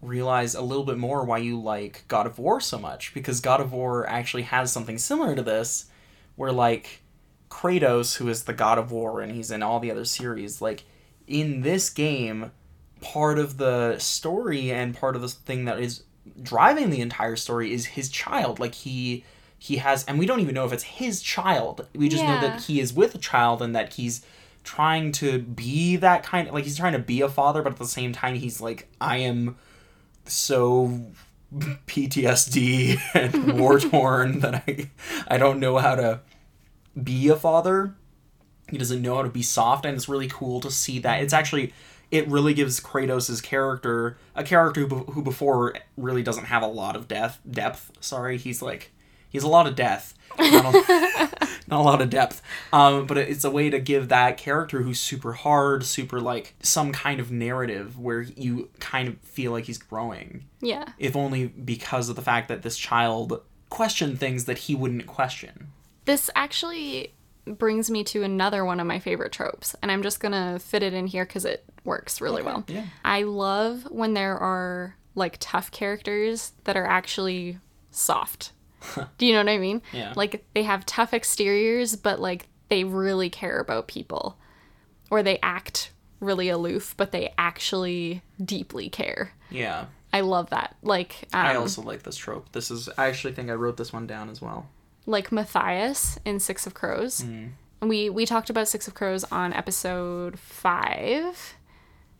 realize 0.00 0.54
a 0.54 0.62
little 0.62 0.84
bit 0.84 0.96
more 0.96 1.24
why 1.24 1.38
you 1.38 1.60
like 1.60 2.04
God 2.08 2.26
of 2.26 2.38
War 2.38 2.60
so 2.60 2.78
much 2.78 3.12
because 3.12 3.40
God 3.40 3.60
of 3.60 3.72
War 3.72 4.08
actually 4.08 4.44
has 4.44 4.72
something 4.72 4.96
similar 4.96 5.36
to 5.36 5.42
this 5.42 5.86
where 6.36 6.52
like 6.52 7.02
Kratos 7.50 8.16
who 8.16 8.28
is 8.28 8.44
the 8.44 8.52
God 8.52 8.78
of 8.78 8.92
War 8.92 9.20
and 9.20 9.32
he's 9.32 9.50
in 9.50 9.62
all 9.62 9.80
the 9.80 9.90
other 9.90 10.04
series 10.04 10.62
like 10.62 10.84
in 11.26 11.62
this 11.62 11.90
game 11.90 12.52
part 13.00 13.38
of 13.40 13.58
the 13.58 13.98
story 13.98 14.70
and 14.70 14.96
part 14.96 15.16
of 15.16 15.22
the 15.22 15.28
thing 15.28 15.64
that 15.64 15.80
is 15.80 16.04
driving 16.42 16.90
the 16.90 17.00
entire 17.00 17.36
story 17.36 17.72
is 17.72 17.86
his 17.86 18.08
child. 18.08 18.60
Like 18.60 18.74
he 18.74 19.24
he 19.58 19.76
has 19.76 20.04
and 20.04 20.18
we 20.18 20.26
don't 20.26 20.40
even 20.40 20.54
know 20.54 20.64
if 20.64 20.72
it's 20.72 20.84
his 20.84 21.22
child. 21.22 21.86
We 21.94 22.08
just 22.08 22.24
know 22.24 22.40
that 22.40 22.62
he 22.62 22.80
is 22.80 22.92
with 22.92 23.14
a 23.14 23.18
child 23.18 23.62
and 23.62 23.74
that 23.74 23.94
he's 23.94 24.24
trying 24.64 25.12
to 25.12 25.38
be 25.38 25.96
that 25.96 26.22
kind 26.22 26.48
of 26.48 26.54
like 26.54 26.64
he's 26.64 26.76
trying 26.76 26.92
to 26.92 26.98
be 26.98 27.22
a 27.22 27.28
father 27.28 27.62
but 27.62 27.72
at 27.72 27.78
the 27.78 27.86
same 27.86 28.12
time 28.12 28.34
he's 28.34 28.60
like 28.60 28.86
i 29.00 29.16
am 29.16 29.56
so 30.26 31.06
ptsd 31.86 33.00
and 33.14 33.58
war 33.58 33.80
torn 33.80 34.40
that 34.40 34.56
i 34.68 34.90
i 35.28 35.38
don't 35.38 35.58
know 35.58 35.78
how 35.78 35.94
to 35.94 36.20
be 37.02 37.28
a 37.28 37.36
father. 37.36 37.94
He 38.70 38.78
doesn't 38.78 39.02
know 39.02 39.16
how 39.16 39.22
to 39.22 39.30
be 39.30 39.42
soft 39.42 39.86
and 39.86 39.96
it's 39.96 40.08
really 40.08 40.28
cool 40.28 40.60
to 40.60 40.70
see 40.70 40.98
that. 41.00 41.22
It's 41.22 41.32
actually 41.32 41.72
it 42.10 42.26
really 42.28 42.54
gives 42.54 42.80
kratos' 42.80 43.42
character 43.42 44.16
a 44.34 44.42
character 44.42 44.86
who, 44.86 44.96
who 45.04 45.22
before 45.22 45.74
really 45.96 46.22
doesn't 46.22 46.46
have 46.46 46.62
a 46.62 46.66
lot 46.66 46.96
of 46.96 47.08
depth 47.08 47.40
depth 47.50 47.92
sorry 48.00 48.38
he's 48.38 48.62
like 48.62 48.92
he's 49.28 49.42
a 49.42 49.48
lot 49.48 49.66
of 49.66 49.76
death. 49.76 50.14
Not 50.38 50.74
a, 50.74 51.28
not 51.68 51.80
a 51.80 51.82
lot 51.82 52.00
of 52.00 52.10
depth. 52.10 52.42
Um, 52.72 53.06
but 53.06 53.18
it's 53.18 53.44
a 53.44 53.50
way 53.50 53.70
to 53.70 53.78
give 53.78 54.08
that 54.08 54.36
character 54.36 54.82
who's 54.82 55.00
super 55.00 55.32
hard 55.32 55.84
super 55.84 56.20
like 56.20 56.54
some 56.60 56.92
kind 56.92 57.20
of 57.20 57.30
narrative 57.30 57.98
where 57.98 58.22
you 58.22 58.70
kind 58.78 59.08
of 59.08 59.20
feel 59.20 59.52
like 59.52 59.64
he's 59.64 59.78
growing. 59.78 60.44
Yeah. 60.60 60.86
if 60.98 61.14
only 61.14 61.46
because 61.46 62.08
of 62.08 62.16
the 62.16 62.22
fact 62.22 62.48
that 62.48 62.62
this 62.62 62.76
child 62.76 63.40
questioned 63.70 64.18
things 64.18 64.46
that 64.46 64.58
he 64.58 64.74
wouldn't 64.74 65.06
question. 65.06 65.68
This 66.04 66.30
actually 66.34 67.12
brings 67.46 67.90
me 67.90 68.02
to 68.04 68.22
another 68.22 68.64
one 68.64 68.80
of 68.80 68.86
my 68.86 68.98
favorite 68.98 69.32
tropes, 69.32 69.74
and 69.82 69.90
I'm 69.90 70.02
just 70.02 70.20
gonna 70.20 70.58
fit 70.58 70.82
it 70.82 70.94
in 70.94 71.06
here 71.06 71.24
because 71.24 71.44
it 71.44 71.64
works 71.88 72.20
really 72.20 72.42
well. 72.42 72.64
yeah. 72.68 72.84
I 73.04 73.22
love 73.24 73.84
when 73.90 74.14
there 74.14 74.36
are 74.38 74.94
like 75.16 75.36
tough 75.40 75.72
characters 75.72 76.52
that 76.64 76.76
are 76.76 76.86
actually 76.86 77.58
soft. 77.90 78.52
Do 79.18 79.26
you 79.26 79.32
know 79.32 79.40
what 79.40 79.48
I 79.48 79.58
mean? 79.58 79.82
Yeah. 79.92 80.12
Like 80.14 80.44
they 80.54 80.62
have 80.62 80.86
tough 80.86 81.12
exteriors, 81.12 81.96
but 81.96 82.20
like 82.20 82.46
they 82.68 82.84
really 82.84 83.28
care 83.30 83.58
about 83.58 83.88
people. 83.88 84.38
Or 85.10 85.22
they 85.24 85.38
act 85.42 85.90
really 86.20 86.48
aloof, 86.48 86.94
but 86.96 87.10
they 87.10 87.32
actually 87.38 88.22
deeply 88.44 88.88
care. 88.88 89.32
yeah 89.50 89.86
I 90.12 90.20
love 90.22 90.50
that. 90.50 90.76
Like 90.82 91.28
um, 91.34 91.44
I 91.44 91.56
also 91.56 91.82
like 91.82 92.02
this 92.04 92.16
trope. 92.16 92.52
This 92.52 92.70
is 92.70 92.88
I 92.96 93.08
actually 93.08 93.34
think 93.34 93.50
I 93.50 93.54
wrote 93.54 93.76
this 93.76 93.92
one 93.92 94.06
down 94.06 94.30
as 94.30 94.40
well. 94.40 94.68
like 95.06 95.30
Matthias 95.32 96.18
in 96.24 96.38
Six 96.40 96.66
of 96.66 96.72
Crows. 96.74 97.24
We 97.82 98.08
we 98.10 98.24
talked 98.26 98.48
about 98.50 98.68
Six 98.68 98.88
of 98.88 98.94
Crows 98.94 99.24
on 99.24 99.52
episode 99.52 100.38
five, 100.38 101.54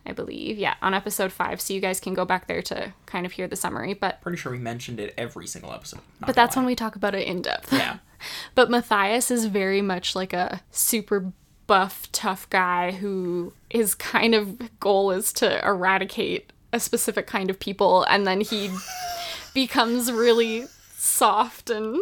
I 0.09 0.13
believe. 0.13 0.59
Yeah, 0.59 0.75
on 0.83 0.95
episode 0.95 1.33
five. 1.33 1.61
So 1.61 1.75
you 1.75 1.81
guys 1.81 2.01
can 2.01 2.15
go 2.15 2.25
back 2.25 2.47
there 2.47 2.63
to 2.63 2.93
kind 3.07 3.27
of 3.27 3.33
hear 3.33 3.47
the 3.47 3.57
summary. 3.57 3.95
But 3.95 4.21
Pretty 4.21 4.39
sure 4.39 4.53
we 4.53 4.59
mentioned 4.59 4.99
it 4.99 5.15
every 5.19 5.47
single 5.47 5.73
episode. 5.73 6.01
but 6.21 6.35
that's 6.35 6.57
when 6.57 6.65
we 6.65 6.75
talk 6.75 6.97
about 6.97 7.15
it 7.15 7.27
in 7.27 7.43
depth. 7.43 7.73
Yeah. 7.73 7.99
but 8.55 8.71
Matthias 8.71 9.31
is 9.31 9.47
very 9.47 9.83
much 9.83 10.17
like 10.17 10.33
a 10.33 10.63
super 10.71 11.33
buff, 11.67 12.11
tough 12.13 12.49
guy 12.51 12.93
who 12.93 13.53
his 13.71 13.95
kind 13.95 14.35
of 14.35 14.81
goal 14.81 15.11
is 15.11 15.33
to 15.35 15.65
eradicate 15.67 16.53
a 16.73 16.81
specific 16.81 17.27
kind 17.27 17.51
of 17.51 17.61
people, 17.61 18.05
and 18.05 18.27
then 18.27 18.41
he 18.41 18.71
becomes 19.55 20.11
really 20.11 20.67
soft 20.97 21.71
and 21.71 22.01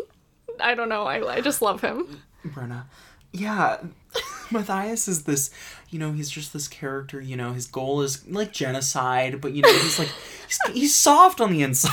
I 0.61 0.75
don't 0.75 0.89
know. 0.89 1.05
I, 1.05 1.35
I 1.37 1.41
just 1.41 1.61
love 1.61 1.81
him. 1.83 2.23
Brenna. 2.47 2.85
Yeah. 3.33 3.79
Matthias 4.51 5.09
is 5.09 5.25
this 5.25 5.51
you 5.91 5.99
know, 5.99 6.13
he's 6.13 6.31
just 6.31 6.53
this 6.53 6.69
character, 6.69 7.21
you 7.21 7.37
know, 7.37 7.53
his 7.53 7.67
goal 7.67 8.01
is 8.03 8.27
like 8.29 8.53
genocide, 8.53 9.41
but 9.41 9.53
you 9.53 9.63
know, 9.63 9.73
he's 9.73 9.99
like 9.99 10.11
he's, 10.47 10.59
he's 10.73 10.95
soft 10.95 11.41
on 11.41 11.53
the 11.53 11.63
inside. 11.63 11.93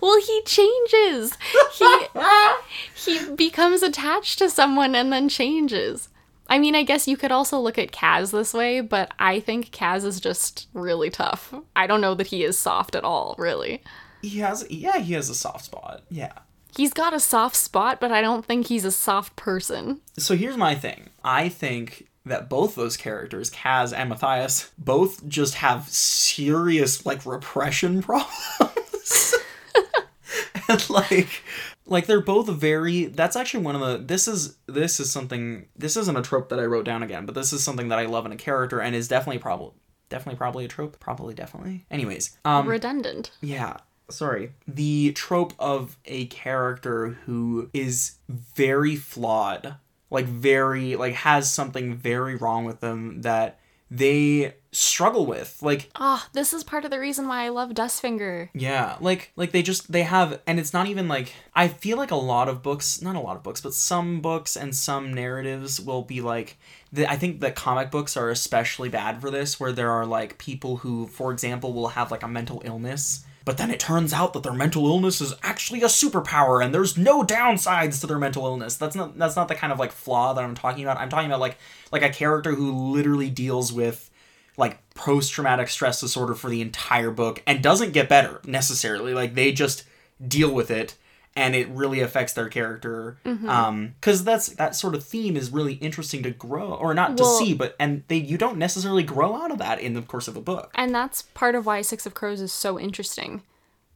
Well, 0.00 0.18
he 0.20 0.42
changes. 0.46 1.36
He 1.74 2.06
he 2.94 3.30
becomes 3.34 3.82
attached 3.82 4.38
to 4.38 4.48
someone 4.48 4.94
and 4.94 5.12
then 5.12 5.28
changes. 5.28 6.08
I 6.48 6.58
mean, 6.58 6.74
I 6.74 6.82
guess 6.82 7.06
you 7.06 7.18
could 7.18 7.32
also 7.32 7.58
look 7.60 7.76
at 7.78 7.92
Kaz 7.92 8.30
this 8.32 8.54
way, 8.54 8.80
but 8.80 9.12
I 9.18 9.40
think 9.40 9.70
Kaz 9.70 10.04
is 10.04 10.18
just 10.20 10.68
really 10.72 11.10
tough. 11.10 11.52
I 11.76 11.86
don't 11.86 12.00
know 12.00 12.14
that 12.14 12.28
he 12.28 12.42
is 12.44 12.56
soft 12.56 12.94
at 12.94 13.04
all, 13.04 13.34
really. 13.38 13.82
he 14.22 14.38
has 14.38 14.66
yeah, 14.70 14.98
he 14.98 15.12
has 15.14 15.28
a 15.28 15.34
soft 15.34 15.64
spot. 15.66 16.02
Yeah. 16.10 16.32
He's 16.76 16.92
got 16.94 17.12
a 17.12 17.20
soft 17.20 17.56
spot, 17.56 17.98
but 18.00 18.12
I 18.12 18.20
don't 18.20 18.44
think 18.44 18.68
he's 18.68 18.84
a 18.84 18.92
soft 18.92 19.36
person. 19.36 20.00
So 20.18 20.36
here's 20.36 20.56
my 20.56 20.74
thing. 20.74 21.10
I 21.24 21.48
think 21.48 22.07
that 22.24 22.48
both 22.48 22.74
those 22.74 22.96
characters, 22.96 23.50
Kaz 23.50 23.96
and 23.96 24.08
Matthias, 24.10 24.70
both 24.78 25.26
just 25.28 25.54
have 25.54 25.88
serious 25.88 27.06
like 27.06 27.24
repression 27.24 28.02
problems. 28.08 29.34
and 30.68 30.90
like 30.90 31.42
like 31.86 32.06
they're 32.06 32.20
both 32.20 32.48
very 32.48 33.06
that's 33.06 33.36
actually 33.36 33.64
one 33.64 33.74
of 33.74 33.80
the 33.80 33.98
this 34.04 34.28
is 34.28 34.56
this 34.66 35.00
is 35.00 35.10
something 35.10 35.66
this 35.76 35.96
isn't 35.96 36.16
a 36.16 36.22
trope 36.22 36.48
that 36.50 36.60
I 36.60 36.64
wrote 36.64 36.84
down 36.84 37.02
again, 37.02 37.24
but 37.26 37.34
this 37.34 37.52
is 37.52 37.62
something 37.64 37.88
that 37.88 37.98
I 37.98 38.06
love 38.06 38.26
in 38.26 38.32
a 38.32 38.36
character 38.36 38.80
and 38.80 38.94
is 38.94 39.08
definitely 39.08 39.38
probably 39.38 39.72
definitely 40.10 40.36
probably 40.36 40.64
a 40.64 40.68
trope. 40.68 41.00
Probably 41.00 41.34
definitely. 41.34 41.86
Anyways, 41.90 42.36
um 42.44 42.66
Redundant. 42.68 43.30
yeah, 43.40 43.78
sorry. 44.10 44.52
The 44.66 45.12
trope 45.12 45.54
of 45.58 45.96
a 46.04 46.26
character 46.26 47.18
who 47.24 47.70
is 47.72 48.16
very 48.28 48.96
flawed, 48.96 49.76
like 50.10 50.26
very 50.26 50.96
like 50.96 51.14
has 51.14 51.52
something 51.52 51.94
very 51.94 52.34
wrong 52.36 52.64
with 52.64 52.80
them 52.80 53.22
that 53.22 53.58
they 53.90 54.54
struggle 54.70 55.24
with. 55.24 55.58
Like 55.62 55.90
Ah, 55.96 56.28
this 56.34 56.52
is 56.52 56.62
part 56.62 56.84
of 56.84 56.90
the 56.90 57.00
reason 57.00 57.26
why 57.26 57.44
I 57.44 57.48
love 57.48 57.70
Dustfinger. 57.70 58.50
yeah, 58.52 58.96
like 59.00 59.32
like 59.34 59.52
they 59.52 59.62
just 59.62 59.90
they 59.90 60.02
have 60.02 60.40
and 60.46 60.58
it's 60.60 60.74
not 60.74 60.86
even 60.88 61.08
like 61.08 61.32
I 61.54 61.68
feel 61.68 61.96
like 61.96 62.10
a 62.10 62.16
lot 62.16 62.48
of 62.48 62.62
books, 62.62 63.00
not 63.00 63.16
a 63.16 63.20
lot 63.20 63.36
of 63.36 63.42
books, 63.42 63.60
but 63.62 63.72
some 63.74 64.20
books 64.20 64.56
and 64.56 64.76
some 64.76 65.14
narratives 65.14 65.80
will 65.80 66.02
be 66.02 66.20
like 66.20 66.58
the, 66.92 67.10
I 67.10 67.16
think 67.16 67.40
that 67.40 67.54
comic 67.54 67.90
books 67.90 68.16
are 68.16 68.30
especially 68.30 68.88
bad 68.90 69.20
for 69.20 69.30
this 69.30 69.58
where 69.58 69.72
there 69.72 69.90
are 69.90 70.06
like 70.06 70.38
people 70.38 70.78
who 70.78 71.06
for 71.06 71.32
example 71.32 71.72
will 71.72 71.88
have 71.88 72.10
like 72.10 72.22
a 72.22 72.28
mental 72.28 72.60
illness 72.64 73.24
but 73.48 73.56
then 73.56 73.70
it 73.70 73.80
turns 73.80 74.12
out 74.12 74.34
that 74.34 74.42
their 74.42 74.52
mental 74.52 74.86
illness 74.86 75.22
is 75.22 75.32
actually 75.42 75.80
a 75.80 75.86
superpower 75.86 76.62
and 76.62 76.74
there's 76.74 76.98
no 76.98 77.22
downsides 77.22 77.98
to 77.98 78.06
their 78.06 78.18
mental 78.18 78.44
illness. 78.44 78.76
That's 78.76 78.94
not 78.94 79.16
that's 79.16 79.36
not 79.36 79.48
the 79.48 79.54
kind 79.54 79.72
of 79.72 79.78
like 79.78 79.90
flaw 79.90 80.34
that 80.34 80.44
I'm 80.44 80.54
talking 80.54 80.84
about. 80.84 80.98
I'm 80.98 81.08
talking 81.08 81.30
about 81.30 81.40
like 81.40 81.56
like 81.90 82.02
a 82.02 82.10
character 82.10 82.52
who 82.54 82.70
literally 82.70 83.30
deals 83.30 83.72
with 83.72 84.10
like 84.58 84.86
post 84.90 85.32
traumatic 85.32 85.68
stress 85.68 85.98
disorder 85.98 86.34
for 86.34 86.50
the 86.50 86.60
entire 86.60 87.10
book 87.10 87.42
and 87.46 87.62
doesn't 87.62 87.94
get 87.94 88.06
better 88.06 88.42
necessarily. 88.44 89.14
Like 89.14 89.32
they 89.32 89.50
just 89.50 89.84
deal 90.26 90.52
with 90.52 90.70
it 90.70 90.96
and 91.38 91.54
it 91.54 91.68
really 91.68 92.00
affects 92.00 92.32
their 92.32 92.48
character. 92.48 93.18
Um 93.24 93.94
cuz 94.00 94.24
that's 94.24 94.48
that 94.56 94.74
sort 94.74 94.94
of 94.94 95.04
theme 95.04 95.36
is 95.36 95.50
really 95.50 95.74
interesting 95.74 96.22
to 96.24 96.30
grow 96.30 96.72
or 96.74 96.92
not 96.94 97.16
to 97.16 97.24
see 97.24 97.54
but 97.54 97.74
and 97.78 98.02
they 98.08 98.16
you 98.16 98.36
don't 98.38 98.58
necessarily 98.58 99.02
grow 99.02 99.34
out 99.36 99.50
of 99.50 99.58
that 99.58 99.80
in 99.80 99.94
the 99.94 100.02
course 100.02 100.28
of 100.28 100.36
a 100.36 100.40
book. 100.40 100.70
And 100.74 100.94
that's 100.94 101.22
part 101.22 101.54
of 101.54 101.64
why 101.66 101.82
Six 101.82 102.06
of 102.06 102.14
Crows 102.14 102.40
is 102.40 102.52
so 102.52 102.78
interesting. 102.78 103.42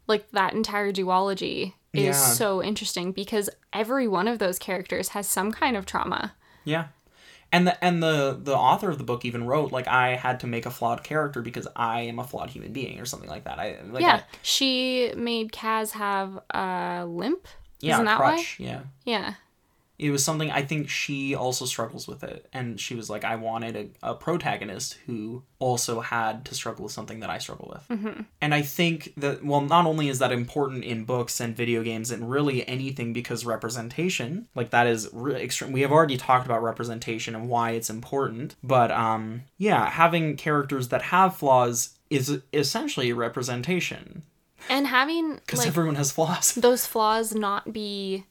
Like 0.06 0.30
that 0.32 0.52
entire 0.54 0.92
duology 0.92 1.74
is 1.92 2.02
Yeah. 2.04 2.12
so 2.12 2.62
interesting 2.62 3.12
because 3.12 3.50
every 3.72 4.08
one 4.08 4.26
of 4.28 4.38
those 4.38 4.58
characters 4.58 5.08
has 5.10 5.26
some 5.28 5.52
kind 5.52 5.76
of 5.76 5.84
trauma. 5.86 6.34
Yeah. 6.64 6.86
And 7.52 7.66
the 7.66 7.84
and 7.84 8.02
the 8.02 8.38
the 8.42 8.56
author 8.56 8.88
of 8.88 8.96
the 8.96 9.04
book 9.04 9.24
even 9.26 9.46
wrote 9.46 9.72
like 9.72 9.86
I 9.86 10.16
had 10.16 10.40
to 10.40 10.46
make 10.46 10.64
a 10.64 10.70
flawed 10.70 11.04
character 11.04 11.42
because 11.42 11.68
I 11.76 12.02
am 12.02 12.18
a 12.18 12.24
flawed 12.24 12.48
human 12.48 12.72
being 12.72 12.98
or 12.98 13.04
something 13.04 13.28
like 13.28 13.44
that. 13.44 13.58
I 13.58 13.78
like 13.90 14.02
yeah, 14.02 14.22
she 14.40 15.12
made 15.14 15.52
Kaz 15.52 15.92
have 15.92 16.40
a 16.50 17.04
limp 17.06 17.46
Yeah, 17.80 17.94
Isn't 17.94 18.06
that 18.06 18.18
why? 18.18 18.44
Yeah. 18.58 18.80
Yeah. 19.04 19.34
It 20.02 20.10
was 20.10 20.24
something 20.24 20.50
I 20.50 20.62
think 20.62 20.88
she 20.88 21.34
also 21.34 21.64
struggles 21.64 22.08
with 22.08 22.24
it. 22.24 22.48
And 22.52 22.80
she 22.80 22.96
was 22.96 23.08
like, 23.08 23.24
I 23.24 23.36
wanted 23.36 23.94
a, 24.02 24.10
a 24.10 24.14
protagonist 24.14 24.98
who 25.06 25.44
also 25.60 26.00
had 26.00 26.44
to 26.46 26.56
struggle 26.56 26.82
with 26.82 26.92
something 26.92 27.20
that 27.20 27.30
I 27.30 27.38
struggle 27.38 27.72
with. 27.72 27.98
Mm-hmm. 27.98 28.22
And 28.40 28.52
I 28.52 28.62
think 28.62 29.12
that, 29.16 29.44
well, 29.44 29.60
not 29.60 29.86
only 29.86 30.08
is 30.08 30.18
that 30.18 30.32
important 30.32 30.82
in 30.82 31.04
books 31.04 31.38
and 31.38 31.56
video 31.56 31.84
games 31.84 32.10
and 32.10 32.28
really 32.28 32.66
anything 32.66 33.12
because 33.12 33.46
representation, 33.46 34.48
like 34.56 34.70
that 34.70 34.88
is 34.88 35.08
really 35.12 35.44
extreme. 35.44 35.70
We 35.70 35.82
have 35.82 35.92
already 35.92 36.16
talked 36.16 36.46
about 36.46 36.64
representation 36.64 37.36
and 37.36 37.48
why 37.48 37.70
it's 37.70 37.88
important. 37.88 38.56
But 38.62 38.90
um, 38.90 39.42
yeah, 39.56 39.88
having 39.88 40.36
characters 40.36 40.88
that 40.88 41.02
have 41.02 41.36
flaws 41.36 41.90
is 42.10 42.40
essentially 42.52 43.10
a 43.10 43.14
representation 43.14 44.24
And 44.68 44.86
having 44.86 45.36
because 45.36 45.60
like 45.60 45.68
everyone 45.68 45.94
has 45.94 46.10
flaws. 46.12 46.54
those 46.56 46.86
flaws 46.86 47.34
not 47.34 47.72
be 47.72 48.26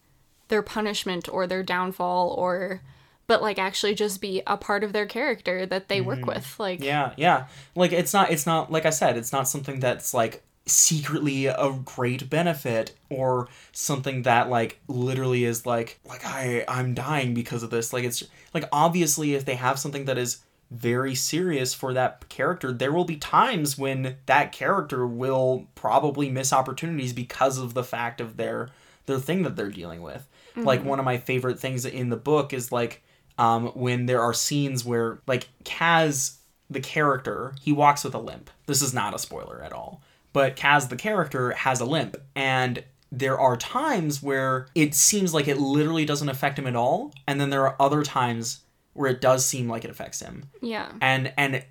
their 0.51 0.61
punishment 0.61 1.27
or 1.27 1.47
their 1.47 1.63
downfall 1.63 2.35
or 2.37 2.81
but 3.25 3.41
like 3.41 3.57
actually 3.57 3.95
just 3.95 4.19
be 4.19 4.43
a 4.45 4.57
part 4.57 4.83
of 4.83 4.91
their 4.91 5.05
character 5.05 5.65
that 5.65 5.87
they 5.87 6.01
work 6.01 6.25
with. 6.25 6.59
Like 6.59 6.79
Mm-hmm. 6.79 6.87
Yeah, 6.87 7.13
yeah. 7.17 7.45
Like 7.75 7.93
it's 7.93 8.13
not 8.13 8.29
it's 8.29 8.45
not 8.45 8.71
like 8.71 8.85
I 8.85 8.89
said, 8.91 9.17
it's 9.17 9.31
not 9.31 9.47
something 9.47 9.79
that's 9.79 10.13
like 10.13 10.43
secretly 10.67 11.47
a 11.47 11.79
great 11.85 12.29
benefit 12.29 12.93
or 13.09 13.47
something 13.71 14.23
that 14.23 14.49
like 14.49 14.79
literally 14.87 15.45
is 15.45 15.65
like 15.65 15.99
like 16.05 16.25
I 16.25 16.65
I'm 16.67 16.93
dying 16.93 17.33
because 17.33 17.63
of 17.63 17.69
this. 17.69 17.93
Like 17.93 18.03
it's 18.03 18.21
like 18.53 18.65
obviously 18.71 19.33
if 19.33 19.45
they 19.45 19.55
have 19.55 19.79
something 19.79 20.05
that 20.05 20.17
is 20.17 20.39
very 20.69 21.15
serious 21.15 21.73
for 21.73 21.93
that 21.93 22.27
character, 22.29 22.73
there 22.73 22.91
will 22.91 23.05
be 23.05 23.17
times 23.17 23.77
when 23.77 24.17
that 24.25 24.51
character 24.51 25.07
will 25.07 25.67
probably 25.75 26.29
miss 26.29 26.51
opportunities 26.51 27.13
because 27.13 27.57
of 27.57 27.73
the 27.73 27.83
fact 27.83 28.19
of 28.19 28.35
their 28.35 28.69
their 29.05 29.19
thing 29.19 29.43
that 29.43 29.55
they're 29.55 29.69
dealing 29.69 30.01
with. 30.01 30.27
Like 30.55 30.83
one 30.83 30.99
of 30.99 31.05
my 31.05 31.17
favorite 31.17 31.59
things 31.59 31.85
in 31.85 32.09
the 32.09 32.17
book 32.17 32.53
is 32.53 32.71
like 32.71 33.03
um, 33.37 33.67
when 33.67 34.05
there 34.05 34.21
are 34.21 34.33
scenes 34.33 34.85
where 34.85 35.19
like 35.27 35.47
Kaz 35.63 36.37
the 36.69 36.79
character 36.79 37.53
he 37.61 37.71
walks 37.71 38.03
with 38.03 38.15
a 38.15 38.19
limp. 38.19 38.49
This 38.65 38.81
is 38.81 38.93
not 38.93 39.13
a 39.13 39.19
spoiler 39.19 39.61
at 39.63 39.73
all, 39.73 40.01
but 40.33 40.55
Kaz 40.55 40.89
the 40.89 40.95
character 40.95 41.51
has 41.51 41.81
a 41.81 41.85
limp. 41.85 42.17
And 42.35 42.83
there 43.11 43.39
are 43.39 43.57
times 43.57 44.23
where 44.23 44.67
it 44.73 44.95
seems 44.95 45.33
like 45.33 45.47
it 45.47 45.57
literally 45.57 46.05
doesn't 46.05 46.29
affect 46.29 46.57
him 46.57 46.67
at 46.67 46.75
all. 46.75 47.13
And 47.27 47.41
then 47.41 47.49
there 47.49 47.67
are 47.67 47.75
other 47.79 48.03
times 48.03 48.61
where 48.93 49.09
it 49.09 49.21
does 49.21 49.45
seem 49.45 49.67
like 49.67 49.83
it 49.83 49.91
affects 49.91 50.21
him. 50.21 50.49
Yeah. 50.61 50.91
and 51.01 51.33
and 51.37 51.63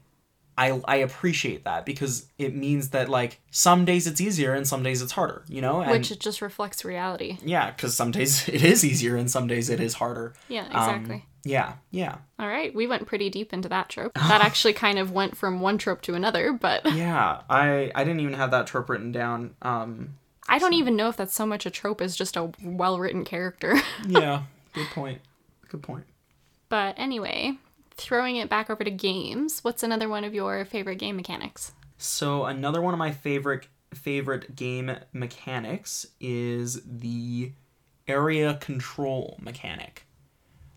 I 0.66 0.81
I 0.94 0.96
appreciate 1.09 1.64
that 1.64 1.85
because 1.87 2.27
it 2.38 2.53
means 2.55 2.90
that 2.90 3.09
like 3.09 3.40
some 3.51 3.85
days 3.85 4.07
it's 4.07 4.20
easier 4.20 4.53
and 4.55 4.66
some 4.66 4.83
days 4.83 5.01
it's 5.03 5.12
harder, 5.12 5.44
you 5.49 5.61
know? 5.62 5.81
And 5.81 5.90
Which 5.92 6.16
just 6.18 6.42
reflects 6.42 6.85
reality. 6.85 7.38
yeah, 7.42 7.70
cuz 7.73 7.94
some 7.96 8.11
days 8.11 8.49
it 8.57 8.62
is 8.62 8.85
easier 8.85 9.16
and 9.16 9.31
some 9.31 9.46
days 9.46 9.70
it 9.70 9.81
is 9.81 9.94
harder. 9.94 10.35
Yeah, 10.49 10.66
Um, 10.73 10.94
exactly. 10.96 11.25
yeah, 11.44 11.75
yeah. 11.90 12.16
All 12.38 12.49
right, 12.49 12.75
we 12.75 12.87
went 12.87 13.07
pretty 13.07 13.31
deep 13.31 13.53
into 13.53 13.68
that 13.70 13.88
trope. 13.88 14.12
That 14.31 14.42
actually 14.42 14.75
kind 14.75 14.99
of 14.99 15.11
went 15.12 15.37
from 15.37 15.61
one 15.61 15.79
trope 15.79 16.03
to 16.03 16.14
another, 16.14 16.53
but 16.53 16.81
Yeah, 17.07 17.40
I 17.49 17.90
I 17.94 18.05
didn't 18.05 18.20
even 18.20 18.35
have 18.35 18.51
that 18.51 18.66
trope 18.66 18.88
written 18.90 19.12
down. 19.12 19.55
Um 19.62 20.16
I 20.49 20.59
don't 20.59 20.75
even 20.83 20.96
know 20.96 21.09
if 21.09 21.16
that's 21.16 21.35
so 21.35 21.46
much 21.46 21.64
a 21.64 21.70
trope 21.70 22.01
as 22.01 22.16
just 22.16 22.37
a 22.37 22.51
well-written 22.62 23.25
character. 23.25 23.73
yeah, 24.07 24.42
good 24.75 24.88
point. 24.88 25.20
Good 25.68 25.83
point. 25.83 26.05
but 26.68 26.94
anyway, 26.99 27.57
throwing 28.01 28.37
it 28.37 28.49
back 28.49 28.71
over 28.71 28.83
to 28.83 28.91
games, 28.91 29.63
what's 29.63 29.83
another 29.83 30.09
one 30.09 30.25
of 30.25 30.35
your 30.35 30.65
favorite 30.65 30.97
game 30.97 31.17
mechanics? 31.17 31.73
So 31.99 32.47
another 32.47 32.81
one 32.81 32.95
of 32.95 32.99
my 32.99 33.13
favorite 33.13 33.69
favorite 33.95 34.55
game 34.57 34.97
mechanics 35.13 36.07
is 36.21 36.81
the 36.85 37.53
area 38.09 38.55
control 38.55 39.37
mechanic. 39.41 40.07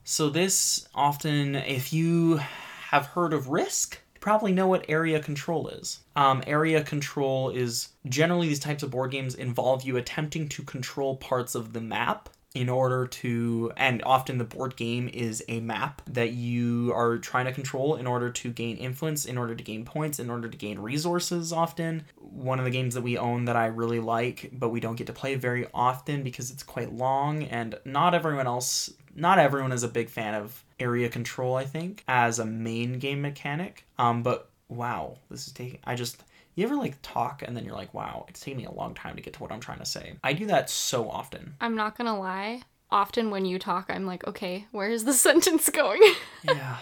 So 0.03 0.29
this 0.29 0.87
often 0.93 1.55
if 1.55 1.93
you 1.93 2.41
have 2.89 3.05
heard 3.05 3.33
of 3.33 3.47
Risk, 3.47 3.99
you 4.13 4.19
probably 4.19 4.51
know 4.51 4.67
what 4.67 4.85
area 4.89 5.21
control 5.21 5.69
is. 5.69 6.01
Um, 6.15 6.43
area 6.45 6.83
control 6.83 7.51
is 7.51 7.89
generally 8.07 8.49
these 8.49 8.59
types 8.59 8.83
of 8.83 8.91
board 8.91 9.11
games 9.11 9.35
involve 9.35 9.83
you 9.83 9.95
attempting 9.97 10.49
to 10.49 10.63
control 10.63 11.15
parts 11.17 11.55
of 11.55 11.71
the 11.73 11.81
map 11.81 12.29
in 12.53 12.69
order 12.69 13.07
to 13.07 13.71
and 13.77 14.03
often 14.03 14.37
the 14.37 14.43
board 14.43 14.75
game 14.75 15.09
is 15.11 15.43
a 15.47 15.59
map 15.59 16.03
that 16.05 16.33
you 16.33 16.93
are 16.93 17.17
trying 17.17 17.45
to 17.45 17.51
control 17.51 17.95
in 17.95 18.05
order 18.05 18.29
to 18.29 18.51
gain 18.51 18.77
influence 18.77 19.25
in 19.25 19.37
order 19.39 19.55
to 19.55 19.63
gain 19.63 19.83
points 19.83 20.19
in 20.19 20.29
order 20.29 20.47
to 20.47 20.57
gain 20.57 20.77
resources 20.77 21.51
often. 21.51 22.03
One 22.17 22.59
of 22.59 22.65
the 22.65 22.71
games 22.71 22.93
that 22.93 23.01
we 23.01 23.17
own 23.17 23.45
that 23.45 23.55
i 23.55 23.65
really 23.65 23.99
like 23.99 24.51
but 24.53 24.69
we 24.69 24.79
don't 24.79 24.95
get 24.95 25.07
to 25.07 25.13
play 25.13 25.35
very 25.35 25.67
often 25.73 26.23
because 26.23 26.51
it's 26.51 26.63
quite 26.63 26.93
long 26.93 27.43
and 27.43 27.75
not 27.85 28.13
everyone 28.13 28.45
else 28.45 28.91
not 29.15 29.39
everyone 29.39 29.71
is 29.71 29.83
a 29.83 29.87
big 29.87 30.09
fan 30.09 30.35
of 30.35 30.63
area 30.79 31.09
control 31.09 31.55
i 31.55 31.65
think 31.65 32.03
as 32.07 32.37
a 32.39 32.45
main 32.45 32.99
game 32.99 33.21
mechanic. 33.21 33.85
Um 33.97 34.21
but 34.21 34.49
wow 34.69 35.17
this 35.31 35.47
is 35.47 35.53
taking 35.53 35.79
i 35.85 35.95
just 35.95 36.21
you 36.55 36.65
ever 36.65 36.75
like 36.75 36.97
talk 37.01 37.43
and 37.45 37.55
then 37.55 37.65
you're 37.65 37.75
like 37.75 37.93
wow 37.93 38.25
it's 38.27 38.39
taking 38.39 38.57
me 38.57 38.65
a 38.65 38.71
long 38.71 38.93
time 38.93 39.15
to 39.15 39.21
get 39.21 39.33
to 39.33 39.39
what 39.41 39.51
i'm 39.51 39.59
trying 39.59 39.79
to 39.79 39.85
say 39.85 40.13
i 40.23 40.33
do 40.33 40.45
that 40.45 40.69
so 40.69 41.09
often 41.09 41.55
I'm 41.61 41.75
not 41.75 41.97
gonna 41.97 42.17
lie. 42.19 42.61
Often 42.91 43.31
when 43.31 43.45
you 43.45 43.57
talk, 43.57 43.87
I'm 43.89 44.05
like, 44.05 44.27
okay, 44.27 44.67
where 44.71 44.87
is 44.89 45.03
the 45.05 45.13
sentence 45.27 45.67
going? 45.69 46.01
yeah, 46.43 46.77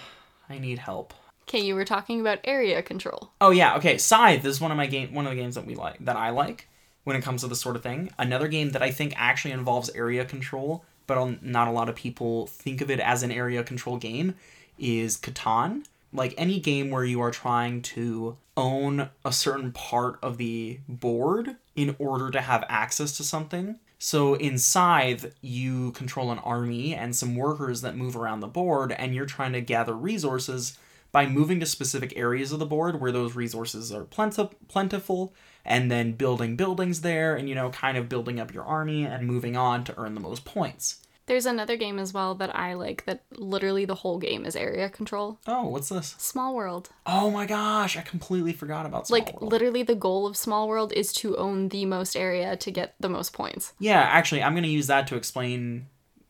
I 0.50 0.58
need 0.58 0.80
help. 0.80 1.14
okay, 1.44 1.60
you 1.60 1.74
were 1.76 1.86
talking 1.86 2.20
about 2.20 2.40
area 2.44 2.82
control. 2.84 3.32
Oh 3.40 3.52
yeah, 3.52 3.76
okay. 3.78 3.98
Scythe 3.98 4.44
is 4.46 4.60
one 4.60 4.72
of 4.72 4.78
my 4.78 4.88
game, 4.88 5.14
one 5.14 5.26
of 5.26 5.32
the 5.32 5.38
games 5.42 5.56
that 5.56 5.66
we 5.66 5.76
like, 5.76 5.98
that 6.04 6.18
I 6.18 6.32
like 6.32 6.68
when 7.06 7.16
it 7.16 7.22
comes 7.24 7.42
to 7.42 7.48
this 7.48 7.62
sort 7.62 7.76
of 7.78 7.84
thing. 7.84 8.10
Another 8.20 8.48
game 8.50 8.72
that 8.72 8.82
I 8.84 8.92
think 8.92 9.14
actually 9.16 9.52
involves 9.54 9.90
area 9.92 10.26
control, 10.26 10.84
but 11.08 11.42
not 11.42 11.68
a 11.70 11.72
lot 11.72 11.88
of 11.88 11.96
people 11.96 12.48
think 12.48 12.82
of 12.82 12.92
it 12.92 13.00
as 13.00 13.24
an 13.24 13.32
area 13.32 13.64
control 13.64 13.96
game, 13.98 14.36
is 14.78 15.18
Catan. 15.18 15.86
Like 16.14 16.34
any 16.38 16.60
game 16.60 16.90
where 16.90 17.06
you 17.06 17.22
are 17.22 17.32
trying 17.32 17.82
to 17.84 18.38
own 18.58 19.10
a 19.24 19.32
certain 19.32 19.72
part 19.72 20.20
of 20.22 20.38
the 20.38 20.80
board 20.88 21.56
in 21.76 21.96
order 22.00 22.30
to 22.32 22.42
have 22.42 22.66
access 22.68 23.16
to 23.18 23.24
something. 23.24 23.80
So 23.98 24.34
in 24.34 24.58
Scythe, 24.58 25.34
you 25.42 25.92
control 25.92 26.32
an 26.32 26.40
army 26.40 26.96
and 26.96 27.16
some 27.16 27.36
workers 27.36 27.82
that 27.82 27.96
move 27.96 28.16
around 28.16 28.40
the 28.40 28.48
board, 28.48 28.92
and 28.92 29.14
you're 29.14 29.26
trying 29.26 29.54
to 29.54 29.62
gather 29.62 29.94
resources 29.94 30.78
by 31.12 31.28
moving 31.28 31.60
to 31.60 31.66
specific 31.66 32.14
areas 32.18 32.52
of 32.52 32.60
the 32.60 32.66
board 32.66 33.00
where 33.00 33.12
those 33.12 33.36
resources 33.36 33.92
are 33.92 34.06
plenti- 34.06 34.54
plentiful, 34.68 35.34
and 35.64 35.92
then 35.92 36.14
building 36.14 36.56
buildings 36.56 37.02
there, 37.02 37.36
and 37.36 37.48
you 37.48 37.56
know, 37.56 37.70
kind 37.70 37.98
of 37.98 38.10
building 38.10 38.40
up 38.40 38.54
your 38.54 38.64
army 38.64 39.06
and 39.06 39.28
moving 39.28 39.56
on 39.56 39.84
to 39.84 39.98
earn 40.00 40.16
the 40.16 40.22
most 40.22 40.46
points. 40.46 41.01
There's 41.28 41.46
another 41.46 41.78
game 41.78 42.00
as 42.00 42.14
well 42.14 42.36
that 42.36 42.56
I 42.56 42.74
like 42.74 43.06
that 43.06 43.24
literally 43.38 43.86
the 43.86 43.96
whole 43.96 44.18
game 44.18 44.46
is 44.46 44.56
area 44.56 44.90
control. 44.90 45.40
Oh, 45.48 45.68
what's 45.68 45.90
this? 45.90 46.16
Small 46.18 46.56
World. 46.56 46.90
Oh 47.06 47.30
my 47.30 47.46
gosh, 47.46 47.96
I 47.96 48.02
completely 48.02 48.54
forgot 48.54 48.86
about 48.86 49.08
Small 49.08 49.20
World. 49.20 49.28
Like 49.28 49.42
World. 49.42 49.52
literally 49.54 49.84
the 49.84 49.96
goal 49.96 50.26
of 50.28 50.36
Small 50.36 50.68
World 50.68 50.92
is 50.94 51.14
to 51.14 51.38
own 51.38 51.70
the 51.70 51.86
most 51.86 52.16
area 52.16 52.56
to 52.58 52.72
get 52.72 52.96
the 53.00 53.10
most 53.10 53.34
points. 53.34 53.74
Yeah, 53.80 54.02
actually, 54.02 54.44
I'm 54.44 54.54
going 54.54 54.64
to 54.64 54.70
use 54.70 54.88
that 54.88 55.08
to 55.08 55.16
explain 55.16 55.88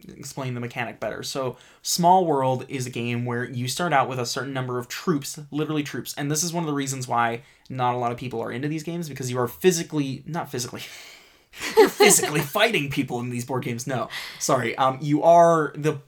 explain 0.08 0.56
the 0.56 0.60
mechanic 0.60 1.00
better. 1.00 1.22
So, 1.24 1.58
Small 1.82 2.26
World 2.26 2.66
is 2.68 2.88
a 2.88 2.90
game 2.90 3.24
where 3.26 3.44
you 3.44 3.68
start 3.68 3.94
out 3.94 4.10
with 4.10 4.20
a 4.20 4.26
certain 4.26 4.54
number 4.54 4.80
of 4.80 4.88
troops, 4.88 5.40
literally 5.52 5.84
troops. 5.84 6.14
And 6.18 6.30
this 6.32 6.44
is 6.44 6.52
one 6.52 6.64
of 6.64 6.68
the 6.68 6.74
reasons 6.74 7.08
why 7.08 7.44
not 7.70 7.94
a 7.94 7.98
lot 7.98 8.12
of 8.12 8.18
people 8.18 8.42
are 8.42 8.52
into 8.52 8.68
these 8.68 8.84
games 8.84 9.10
because 9.10 9.30
you 9.30 9.40
are 9.40 9.48
physically, 9.48 10.24
not 10.26 10.52
physically. 10.52 10.82
You're 11.78 11.90
physically 11.90 12.42
fighting 12.42 12.90
people 12.90 13.20
in 13.20 13.30
these 13.30 13.46
board 13.46 13.64
games. 13.64 13.86
No. 13.88 14.10
Sorry. 14.40 14.76
Um 14.78 14.98
you 15.02 15.24
are 15.24 15.74
the 15.76 16.00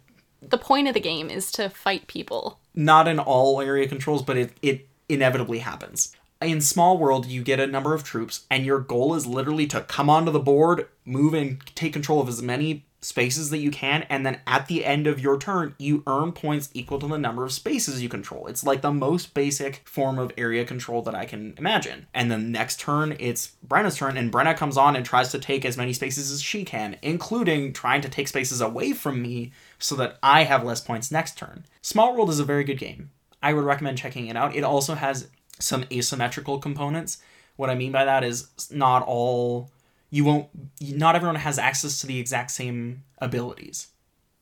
The 0.41 0.57
point 0.57 0.87
of 0.87 0.93
the 0.93 0.99
game 0.99 1.29
is 1.29 1.51
to 1.53 1.69
fight 1.69 2.07
people. 2.07 2.59
not 2.75 3.07
in 3.07 3.19
all 3.19 3.61
area 3.61 3.87
controls, 3.87 4.23
but 4.23 4.35
it, 4.37 4.51
it 4.61 4.87
inevitably 5.07 5.59
happens. 5.59 6.15
In 6.43 6.59
Small 6.59 6.97
World, 6.97 7.25
you 7.25 7.41
get 7.41 7.61
a 7.61 7.67
number 7.67 7.93
of 7.93 8.03
troops, 8.03 8.45
and 8.51 8.65
your 8.65 8.79
goal 8.79 9.15
is 9.15 9.25
literally 9.25 9.65
to 9.67 9.81
come 9.81 10.09
onto 10.09 10.31
the 10.31 10.39
board, 10.39 10.87
move 11.05 11.33
and 11.33 11.65
take 11.73 11.93
control 11.93 12.19
of 12.19 12.27
as 12.27 12.41
many 12.41 12.85
spaces 12.99 13.49
that 13.49 13.59
you 13.59 13.71
can, 13.71 14.03
and 14.03 14.25
then 14.25 14.41
at 14.45 14.67
the 14.67 14.83
end 14.83 15.07
of 15.07 15.19
your 15.19 15.37
turn, 15.37 15.75
you 15.77 16.03
earn 16.05 16.31
points 16.33 16.69
equal 16.73 16.99
to 16.99 17.07
the 17.07 17.17
number 17.17 17.43
of 17.45 17.51
spaces 17.51 18.01
you 18.01 18.09
control. 18.09 18.47
It's 18.47 18.63
like 18.63 18.81
the 18.81 18.91
most 18.91 19.33
basic 19.33 19.87
form 19.87 20.19
of 20.19 20.33
area 20.37 20.65
control 20.65 21.01
that 21.03 21.15
I 21.15 21.25
can 21.25 21.53
imagine. 21.57 22.07
And 22.13 22.29
then 22.29 22.51
next 22.51 22.79
turn, 22.79 23.15
it's 23.19 23.53
Brenna's 23.65 23.97
turn, 23.97 24.17
and 24.17 24.31
Brenna 24.31 24.55
comes 24.55 24.77
on 24.77 24.95
and 24.97 25.05
tries 25.05 25.31
to 25.31 25.39
take 25.39 25.63
as 25.63 25.77
many 25.77 25.93
spaces 25.93 26.31
as 26.31 26.41
she 26.41 26.65
can, 26.65 26.97
including 27.01 27.71
trying 27.71 28.01
to 28.01 28.09
take 28.09 28.27
spaces 28.27 28.59
away 28.59 28.91
from 28.91 29.21
me 29.21 29.53
so 29.79 29.95
that 29.95 30.17
I 30.21 30.43
have 30.43 30.65
less 30.65 30.81
points 30.81 31.11
next 31.11 31.37
turn. 31.37 31.65
Small 31.81 32.13
World 32.13 32.29
is 32.29 32.39
a 32.39 32.45
very 32.45 32.63
good 32.63 32.79
game. 32.79 33.11
I 33.41 33.53
would 33.53 33.65
recommend 33.65 33.97
checking 33.97 34.27
it 34.27 34.37
out. 34.37 34.55
It 34.55 34.63
also 34.63 34.95
has 34.95 35.27
some 35.63 35.85
asymmetrical 35.91 36.59
components. 36.59 37.17
What 37.55 37.69
I 37.69 37.75
mean 37.75 37.91
by 37.91 38.05
that 38.05 38.23
is 38.23 38.47
not 38.71 39.03
all 39.03 39.69
you 40.09 40.23
won't 40.25 40.47
not 40.81 41.15
everyone 41.15 41.35
has 41.37 41.57
access 41.57 42.01
to 42.01 42.07
the 42.07 42.19
exact 42.19 42.51
same 42.51 43.03
abilities. 43.19 43.87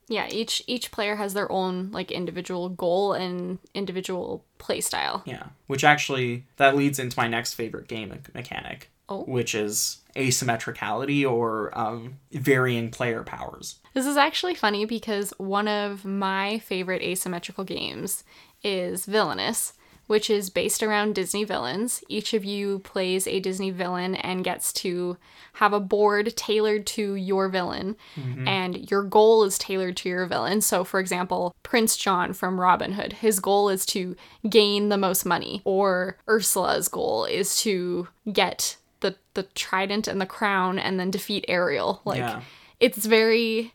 Yeah, 0.08 0.28
each 0.30 0.62
each 0.66 0.90
player 0.90 1.16
has 1.16 1.32
their 1.32 1.50
own 1.50 1.90
like 1.92 2.10
individual 2.10 2.68
goal 2.68 3.12
and 3.14 3.58
individual 3.74 4.44
play 4.58 4.80
style. 4.80 5.22
Yeah, 5.24 5.44
which 5.68 5.84
actually 5.84 6.44
that 6.56 6.76
leads 6.76 6.98
into 6.98 7.18
my 7.18 7.28
next 7.28 7.54
favorite 7.54 7.88
game 7.88 8.10
me- 8.10 8.18
mechanic, 8.34 8.90
Oh. 9.08 9.22
which 9.24 9.54
is 9.54 9.98
asymmetricality 10.16 11.30
or 11.30 11.76
um, 11.78 12.18
varying 12.32 12.90
player 12.90 13.22
powers. 13.22 13.76
This 13.94 14.06
is 14.06 14.16
actually 14.16 14.54
funny 14.54 14.84
because 14.84 15.32
one 15.38 15.68
of 15.68 16.04
my 16.04 16.58
favorite 16.58 17.02
asymmetrical 17.02 17.64
games 17.64 18.24
is 18.62 19.06
Villainous, 19.06 19.72
which 20.12 20.28
is 20.28 20.50
based 20.50 20.82
around 20.82 21.14
Disney 21.14 21.42
villains. 21.42 22.04
Each 22.06 22.34
of 22.34 22.44
you 22.44 22.80
plays 22.80 23.26
a 23.26 23.40
Disney 23.40 23.70
villain 23.70 24.14
and 24.14 24.44
gets 24.44 24.70
to 24.74 25.16
have 25.54 25.72
a 25.72 25.80
board 25.80 26.36
tailored 26.36 26.86
to 26.88 27.14
your 27.14 27.48
villain, 27.48 27.96
mm-hmm. 28.14 28.46
and 28.46 28.90
your 28.90 29.04
goal 29.04 29.42
is 29.42 29.56
tailored 29.56 29.96
to 29.96 30.10
your 30.10 30.26
villain. 30.26 30.60
So, 30.60 30.84
for 30.84 31.00
example, 31.00 31.56
Prince 31.62 31.96
John 31.96 32.34
from 32.34 32.60
Robin 32.60 32.92
Hood, 32.92 33.14
his 33.14 33.40
goal 33.40 33.70
is 33.70 33.86
to 33.86 34.14
gain 34.46 34.90
the 34.90 34.98
most 34.98 35.24
money, 35.24 35.62
or 35.64 36.18
Ursula's 36.28 36.88
goal 36.88 37.24
is 37.24 37.56
to 37.62 38.06
get 38.30 38.76
the 39.00 39.16
the 39.32 39.44
trident 39.54 40.06
and 40.06 40.20
the 40.20 40.26
crown 40.26 40.78
and 40.78 41.00
then 41.00 41.10
defeat 41.10 41.46
Ariel. 41.48 42.02
Like 42.04 42.18
Yeah. 42.18 42.42
it's 42.80 43.06
very 43.06 43.72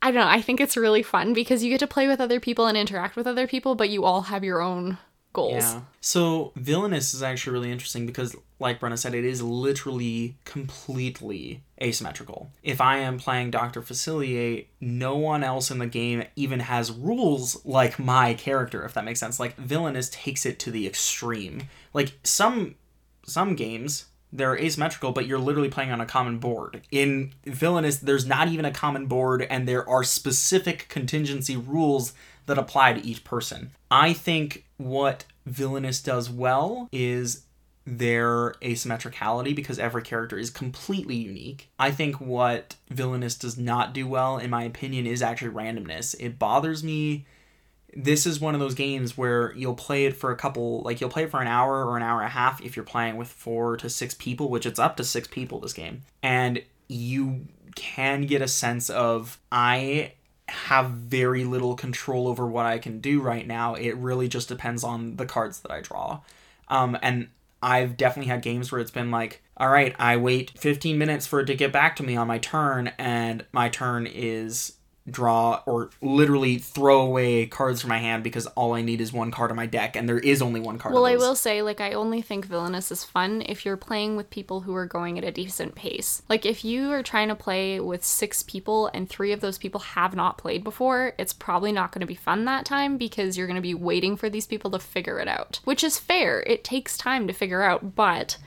I 0.00 0.12
don't 0.12 0.20
know, 0.20 0.30
I 0.30 0.40
think 0.40 0.60
it's 0.60 0.76
really 0.76 1.02
fun 1.02 1.32
because 1.32 1.64
you 1.64 1.70
get 1.70 1.80
to 1.80 1.88
play 1.88 2.06
with 2.06 2.20
other 2.20 2.38
people 2.38 2.66
and 2.66 2.78
interact 2.78 3.16
with 3.16 3.26
other 3.26 3.48
people, 3.48 3.74
but 3.74 3.90
you 3.90 4.04
all 4.04 4.20
have 4.22 4.44
your 4.44 4.60
own 4.62 4.98
goals. 5.34 5.62
Yeah. 5.62 5.82
So 6.00 6.52
villainous 6.56 7.12
is 7.12 7.22
actually 7.22 7.52
really 7.52 7.70
interesting 7.70 8.06
because, 8.06 8.34
like 8.58 8.80
Brenna 8.80 8.96
said, 8.96 9.14
it 9.14 9.26
is 9.26 9.42
literally 9.42 10.38
completely 10.46 11.62
asymmetrical. 11.82 12.50
If 12.62 12.80
I 12.80 12.98
am 12.98 13.18
playing 13.18 13.50
Doctor 13.50 13.82
Facilier, 13.82 14.64
no 14.80 15.16
one 15.16 15.44
else 15.44 15.70
in 15.70 15.78
the 15.78 15.86
game 15.86 16.24
even 16.36 16.60
has 16.60 16.90
rules 16.90 17.62
like 17.66 17.98
my 17.98 18.32
character. 18.32 18.82
If 18.86 18.94
that 18.94 19.04
makes 19.04 19.20
sense. 19.20 19.38
Like 19.38 19.56
villainous 19.56 20.08
takes 20.08 20.46
it 20.46 20.58
to 20.60 20.70
the 20.70 20.86
extreme. 20.86 21.64
Like 21.92 22.14
some 22.24 22.76
some 23.26 23.54
games. 23.54 24.06
They're 24.36 24.58
asymmetrical, 24.58 25.12
but 25.12 25.26
you're 25.26 25.38
literally 25.38 25.68
playing 25.68 25.92
on 25.92 26.00
a 26.00 26.06
common 26.06 26.38
board. 26.38 26.80
In 26.90 27.32
Villainous, 27.44 27.98
there's 27.98 28.26
not 28.26 28.48
even 28.48 28.64
a 28.64 28.72
common 28.72 29.06
board, 29.06 29.42
and 29.42 29.68
there 29.68 29.88
are 29.88 30.02
specific 30.02 30.88
contingency 30.88 31.56
rules 31.56 32.14
that 32.46 32.58
apply 32.58 32.92
to 32.92 33.06
each 33.06 33.24
person. 33.24 33.70
I 33.90 34.12
think 34.12 34.64
what 34.76 35.24
Villainous 35.46 36.02
does 36.02 36.30
well 36.30 36.88
is 36.92 37.44
their 37.86 38.52
asymmetricality 38.62 39.54
because 39.54 39.78
every 39.78 40.02
character 40.02 40.38
is 40.38 40.48
completely 40.50 41.16
unique. 41.16 41.68
I 41.78 41.90
think 41.90 42.20
what 42.20 42.76
Villainous 42.90 43.34
does 43.34 43.58
not 43.58 43.92
do 43.92 44.06
well, 44.06 44.38
in 44.38 44.50
my 44.50 44.64
opinion, 44.64 45.06
is 45.06 45.22
actually 45.22 45.52
randomness. 45.52 46.14
It 46.18 46.38
bothers 46.38 46.82
me. 46.82 47.26
This 47.96 48.26
is 48.26 48.40
one 48.40 48.54
of 48.54 48.60
those 48.60 48.74
games 48.74 49.16
where 49.16 49.52
you'll 49.54 49.74
play 49.74 50.06
it 50.06 50.16
for 50.16 50.32
a 50.32 50.36
couple, 50.36 50.80
like 50.80 51.00
you'll 51.00 51.10
play 51.10 51.24
it 51.24 51.30
for 51.30 51.40
an 51.40 51.46
hour 51.46 51.84
or 51.86 51.96
an 51.96 52.02
hour 52.02 52.20
and 52.20 52.26
a 52.26 52.30
half 52.30 52.60
if 52.62 52.74
you're 52.74 52.84
playing 52.84 53.16
with 53.16 53.28
four 53.28 53.76
to 53.76 53.88
six 53.88 54.14
people, 54.14 54.48
which 54.48 54.66
it's 54.66 54.78
up 54.78 54.96
to 54.96 55.04
six 55.04 55.28
people 55.28 55.60
this 55.60 55.74
game. 55.74 56.02
And 56.22 56.62
you 56.88 57.46
can 57.76 58.22
get 58.22 58.42
a 58.42 58.48
sense 58.48 58.88
of, 58.90 59.38
I 59.52 60.12
have 60.54 60.90
very 60.90 61.44
little 61.44 61.74
control 61.74 62.28
over 62.28 62.46
what 62.46 62.66
I 62.66 62.78
can 62.78 63.00
do 63.00 63.20
right 63.20 63.46
now. 63.46 63.74
It 63.74 63.96
really 63.96 64.28
just 64.28 64.48
depends 64.48 64.84
on 64.84 65.16
the 65.16 65.26
cards 65.26 65.60
that 65.60 65.70
I 65.70 65.80
draw. 65.80 66.20
Um, 66.68 66.96
and 67.02 67.28
I've 67.62 67.96
definitely 67.96 68.30
had 68.30 68.42
games 68.42 68.70
where 68.70 68.80
it's 68.80 68.90
been 68.90 69.10
like, 69.10 69.42
all 69.56 69.68
right, 69.68 69.94
I 69.98 70.16
wait 70.16 70.52
15 70.58 70.98
minutes 70.98 71.26
for 71.26 71.40
it 71.40 71.46
to 71.46 71.54
get 71.54 71.72
back 71.72 71.96
to 71.96 72.02
me 72.02 72.16
on 72.16 72.26
my 72.26 72.38
turn, 72.38 72.92
and 72.98 73.44
my 73.52 73.68
turn 73.68 74.06
is 74.06 74.74
draw 75.10 75.62
or 75.66 75.90
literally 76.00 76.56
throw 76.56 77.02
away 77.02 77.44
cards 77.44 77.82
from 77.82 77.90
my 77.90 77.98
hand 77.98 78.24
because 78.24 78.46
all 78.48 78.72
I 78.72 78.80
need 78.80 79.02
is 79.02 79.12
one 79.12 79.30
card 79.30 79.50
on 79.50 79.56
my 79.56 79.66
deck, 79.66 79.96
and 79.96 80.08
there 80.08 80.18
is 80.18 80.40
only 80.40 80.60
one 80.60 80.78
card. 80.78 80.94
Well, 80.94 81.04
I 81.04 81.16
will 81.16 81.34
say, 81.34 81.60
like, 81.60 81.80
I 81.80 81.92
only 81.92 82.22
think 82.22 82.46
Villainous 82.46 82.90
is 82.90 83.04
fun 83.04 83.42
if 83.46 83.66
you're 83.66 83.76
playing 83.76 84.16
with 84.16 84.30
people 84.30 84.62
who 84.62 84.74
are 84.74 84.86
going 84.86 85.18
at 85.18 85.24
a 85.24 85.30
decent 85.30 85.74
pace. 85.74 86.22
Like, 86.28 86.46
if 86.46 86.64
you 86.64 86.90
are 86.92 87.02
trying 87.02 87.28
to 87.28 87.34
play 87.34 87.80
with 87.80 88.04
six 88.04 88.42
people 88.42 88.90
and 88.94 89.08
three 89.08 89.32
of 89.32 89.40
those 89.40 89.58
people 89.58 89.80
have 89.80 90.14
not 90.14 90.38
played 90.38 90.64
before, 90.64 91.12
it's 91.18 91.32
probably 91.32 91.72
not 91.72 91.92
going 91.92 92.00
to 92.00 92.06
be 92.06 92.14
fun 92.14 92.46
that 92.46 92.64
time 92.64 92.96
because 92.96 93.36
you're 93.36 93.46
going 93.46 93.56
to 93.56 93.62
be 93.62 93.74
waiting 93.74 94.16
for 94.16 94.30
these 94.30 94.46
people 94.46 94.70
to 94.70 94.78
figure 94.78 95.18
it 95.18 95.28
out. 95.28 95.60
Which 95.64 95.84
is 95.84 95.98
fair. 95.98 96.42
It 96.46 96.64
takes 96.64 96.96
time 96.96 97.26
to 97.26 97.34
figure 97.34 97.62
out, 97.62 97.94
but 97.94 98.38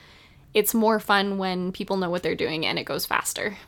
it's 0.54 0.74
more 0.74 0.98
fun 0.98 1.38
when 1.38 1.70
people 1.72 1.96
know 1.96 2.10
what 2.10 2.22
they're 2.22 2.34
doing 2.34 2.66
and 2.66 2.78
it 2.78 2.84
goes 2.84 3.06
faster. 3.06 3.58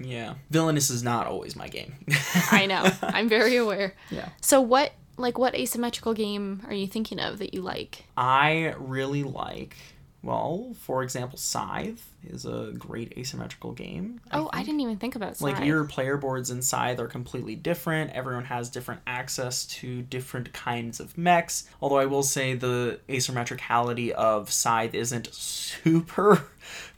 Yeah, 0.00 0.34
villainous 0.50 0.90
is 0.90 1.02
not 1.02 1.26
always 1.26 1.54
my 1.56 1.68
game. 1.68 1.94
I 2.50 2.66
know. 2.66 2.90
I'm 3.02 3.28
very 3.28 3.56
aware. 3.56 3.94
Yeah. 4.10 4.28
So, 4.40 4.60
what, 4.60 4.92
like, 5.16 5.38
what 5.38 5.54
asymmetrical 5.54 6.14
game 6.14 6.62
are 6.66 6.74
you 6.74 6.86
thinking 6.86 7.20
of 7.20 7.38
that 7.38 7.54
you 7.54 7.62
like? 7.62 8.04
I 8.16 8.74
really 8.78 9.22
like. 9.22 9.76
Well, 10.22 10.74
for 10.80 11.02
example, 11.02 11.38
Scythe 11.38 12.06
is 12.26 12.44
a 12.44 12.72
great 12.78 13.16
asymmetrical 13.16 13.72
game. 13.72 14.20
I 14.30 14.38
Oh, 14.38 14.50
I 14.52 14.62
didn't 14.62 14.80
even 14.80 14.98
think 14.98 15.16
about 15.16 15.40
like 15.40 15.64
your 15.64 15.84
player 15.84 16.18
boards 16.18 16.50
in 16.50 16.60
Scythe 16.60 16.98
are 16.98 17.06
completely 17.06 17.56
different. 17.56 18.10
Everyone 18.12 18.44
has 18.44 18.68
different 18.68 19.00
access 19.06 19.64
to 19.66 20.02
different 20.02 20.52
kinds 20.52 21.00
of 21.00 21.16
mechs. 21.16 21.68
Although 21.80 21.98
I 21.98 22.04
will 22.04 22.22
say 22.22 22.52
the 22.52 23.00
asymmetricality 23.08 24.10
of 24.10 24.50
Scythe 24.52 24.94
isn't 24.94 25.28
super 25.32 26.44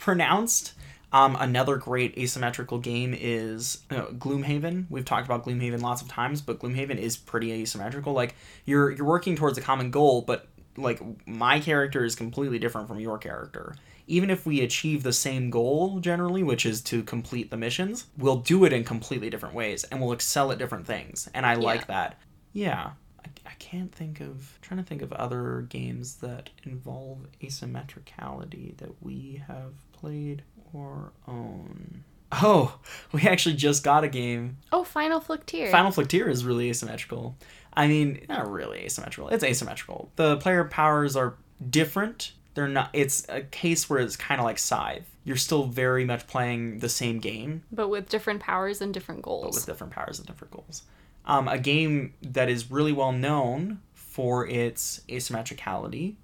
pronounced. 0.00 0.72
Um, 1.12 1.36
another 1.38 1.76
great 1.76 2.16
asymmetrical 2.16 2.78
game 2.78 3.14
is 3.16 3.82
uh, 3.90 4.06
Gloomhaven. 4.06 4.86
We've 4.88 5.04
talked 5.04 5.26
about 5.26 5.44
Gloomhaven 5.44 5.82
lots 5.82 6.00
of 6.00 6.08
times, 6.08 6.40
but 6.40 6.58
Gloomhaven 6.58 6.96
is 6.96 7.16
pretty 7.16 7.52
asymmetrical. 7.52 8.14
Like 8.14 8.34
you're 8.64 8.90
you're 8.90 9.06
working 9.06 9.36
towards 9.36 9.58
a 9.58 9.60
common 9.60 9.90
goal, 9.90 10.22
but 10.22 10.48
like 10.76 11.00
my 11.26 11.60
character 11.60 12.04
is 12.04 12.14
completely 12.14 12.58
different 12.58 12.88
from 12.88 12.98
your 12.98 13.18
character. 13.18 13.74
Even 14.06 14.30
if 14.30 14.46
we 14.46 14.62
achieve 14.62 15.02
the 15.02 15.12
same 15.12 15.50
goal 15.50 16.00
generally, 16.00 16.42
which 16.42 16.66
is 16.66 16.80
to 16.82 17.02
complete 17.02 17.50
the 17.50 17.56
missions, 17.56 18.06
we'll 18.18 18.36
do 18.36 18.64
it 18.64 18.72
in 18.72 18.82
completely 18.82 19.30
different 19.30 19.54
ways 19.54 19.84
and 19.84 20.00
we'll 20.00 20.12
excel 20.12 20.50
at 20.50 20.58
different 20.58 20.86
things. 20.86 21.28
And 21.34 21.46
I 21.46 21.54
like 21.54 21.86
that. 21.86 22.18
Yeah. 22.52 22.90
I, 23.24 23.28
I 23.46 23.52
can't 23.58 23.94
think 23.94 24.20
of 24.20 24.58
trying 24.60 24.82
to 24.82 24.86
think 24.86 25.02
of 25.02 25.12
other 25.12 25.66
games 25.68 26.16
that 26.16 26.50
involve 26.64 27.26
asymmetricality 27.40 28.76
that 28.78 29.00
we 29.00 29.42
have 29.46 29.72
played 29.92 30.42
or 30.72 31.12
own. 31.28 32.04
Oh, 32.32 32.78
we 33.12 33.22
actually 33.22 33.56
just 33.56 33.84
got 33.84 34.04
a 34.04 34.08
game 34.08 34.56
Oh, 34.72 34.84
Final 34.84 35.20
Flicktier. 35.20 35.70
Final 35.70 35.90
Flicktier 35.90 36.28
is 36.28 36.44
really 36.44 36.70
asymmetrical. 36.70 37.36
I 37.74 37.86
mean, 37.88 38.24
not 38.28 38.50
really 38.50 38.80
asymmetrical. 38.84 39.28
It's 39.30 39.44
asymmetrical. 39.44 40.10
The 40.16 40.36
player 40.38 40.64
powers 40.64 41.14
are 41.16 41.34
different. 41.68 42.32
They're 42.54 42.68
not. 42.68 42.90
It's 42.92 43.26
a 43.28 43.42
case 43.42 43.88
where 43.88 43.98
it's 44.00 44.16
kind 44.16 44.40
of 44.40 44.44
like 44.44 44.58
Scythe. 44.58 45.08
You're 45.24 45.36
still 45.36 45.64
very 45.64 46.04
much 46.04 46.26
playing 46.26 46.80
the 46.80 46.88
same 46.88 47.18
game, 47.18 47.62
but 47.70 47.88
with 47.88 48.08
different 48.08 48.40
powers 48.40 48.80
and 48.82 48.92
different 48.92 49.22
goals. 49.22 49.40
but 49.42 49.46
goals. 49.46 49.56
with 49.56 49.66
different 49.66 49.92
powers 49.92 50.18
and 50.18 50.26
different 50.26 50.52
goals. 50.52 50.82
Um, 51.24 51.48
a 51.48 51.58
game 51.58 52.14
that 52.22 52.48
is 52.50 52.70
really 52.70 52.92
well 52.92 53.12
known 53.12 53.80
for 53.94 54.46
its 54.46 55.00
asymmetricality, 55.08 56.16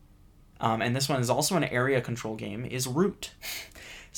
um, 0.60 0.82
and 0.82 0.94
this 0.94 1.08
one 1.08 1.20
is 1.20 1.30
also 1.30 1.56
an 1.56 1.64
area 1.64 2.00
control 2.00 2.34
game, 2.34 2.64
is 2.64 2.86
Root. 2.86 3.30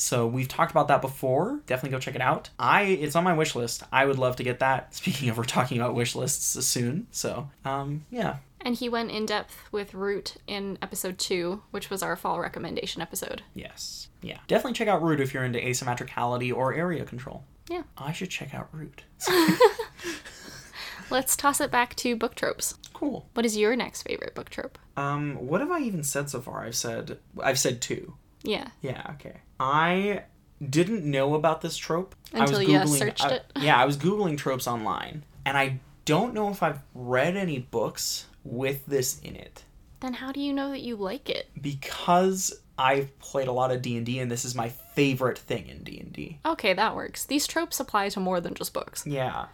So 0.00 0.26
we've 0.26 0.48
talked 0.48 0.70
about 0.70 0.88
that 0.88 1.02
before. 1.02 1.60
Definitely 1.66 1.96
go 1.96 2.00
check 2.00 2.14
it 2.14 2.22
out. 2.22 2.48
I 2.58 2.82
it's 2.82 3.14
on 3.14 3.24
my 3.24 3.34
wish 3.34 3.54
list. 3.54 3.82
I 3.92 4.06
would 4.06 4.18
love 4.18 4.36
to 4.36 4.42
get 4.42 4.60
that. 4.60 4.94
Speaking 5.00 5.28
of, 5.28 5.36
we're 5.38 5.44
talking 5.44 5.78
about 5.78 5.94
wish 5.94 6.14
lists 6.14 6.64
soon. 6.66 7.06
So 7.10 7.50
um, 7.64 8.06
yeah, 8.10 8.36
and 8.62 8.74
he 8.74 8.88
went 8.88 9.10
in 9.10 9.26
depth 9.26 9.56
with 9.70 9.94
Root 9.94 10.36
in 10.46 10.78
episode 10.82 11.18
two, 11.18 11.62
which 11.70 11.90
was 11.90 12.02
our 12.02 12.16
fall 12.16 12.40
recommendation 12.40 13.02
episode. 13.02 13.42
yes, 13.54 14.08
yeah. 14.22 14.38
Definitely 14.48 14.74
check 14.74 14.88
out 14.88 15.02
Root 15.02 15.20
if 15.20 15.34
you're 15.34 15.44
into 15.44 15.58
asymmetricality 15.58 16.54
or 16.54 16.72
area 16.74 17.04
control. 17.04 17.44
Yeah. 17.68 17.82
I 17.96 18.12
should 18.12 18.30
check 18.30 18.54
out 18.54 18.68
Root. 18.72 19.04
Let's 21.10 21.36
toss 21.36 21.60
it 21.60 21.70
back 21.70 21.94
to 21.96 22.14
book 22.16 22.34
tropes. 22.36 22.74
cool. 22.92 23.28
What 23.34 23.44
is 23.44 23.56
your 23.56 23.74
next 23.74 24.02
favorite 24.02 24.34
book 24.34 24.48
trope? 24.48 24.78
Um, 24.96 25.34
what 25.46 25.60
have 25.60 25.70
I 25.70 25.80
even 25.80 26.04
said 26.04 26.30
so 26.30 26.40
far? 26.40 26.64
I've 26.64 26.76
said 26.76 27.18
I've 27.42 27.58
said 27.58 27.80
two. 27.80 28.14
Yeah. 28.42 28.68
Yeah, 28.80 29.02
okay. 29.14 29.36
I 29.58 30.24
didn't 30.68 31.04
know 31.04 31.34
about 31.34 31.60
this 31.60 31.76
trope. 31.76 32.14
Until 32.32 32.56
I 32.56 32.58
was 32.58 32.68
you 32.68 32.76
uh, 32.76 32.82
Googling, 32.82 32.84
uh, 32.84 32.98
searched 32.98 33.24
I- 33.24 33.30
it? 33.30 33.44
Yeah, 33.56 33.76
I 33.80 33.84
was 33.84 33.96
Googling 33.96 34.38
tropes 34.38 34.66
online. 34.66 35.24
And 35.44 35.56
I 35.56 35.80
don't 36.04 36.34
know 36.34 36.50
if 36.50 36.62
I've 36.62 36.80
read 36.94 37.36
any 37.36 37.58
books 37.58 38.26
with 38.44 38.84
this 38.86 39.20
in 39.20 39.36
it. 39.36 39.64
Then 40.00 40.14
how 40.14 40.32
do 40.32 40.40
you 40.40 40.52
know 40.52 40.70
that 40.70 40.80
you 40.80 40.96
like 40.96 41.28
it? 41.28 41.48
Because 41.60 42.60
I've 42.78 43.16
played 43.18 43.48
a 43.48 43.52
lot 43.52 43.70
of 43.70 43.82
D&D 43.82 44.18
and 44.18 44.30
this 44.30 44.44
is 44.44 44.54
my 44.54 44.70
favorite 44.70 45.38
thing 45.38 45.68
in 45.68 45.82
D&D. 45.82 46.40
Okay, 46.46 46.72
that 46.72 46.96
works. 46.96 47.26
These 47.26 47.46
tropes 47.46 47.80
apply 47.80 48.08
to 48.10 48.20
more 48.20 48.40
than 48.40 48.54
just 48.54 48.72
books. 48.72 49.06
Yeah. 49.06 49.46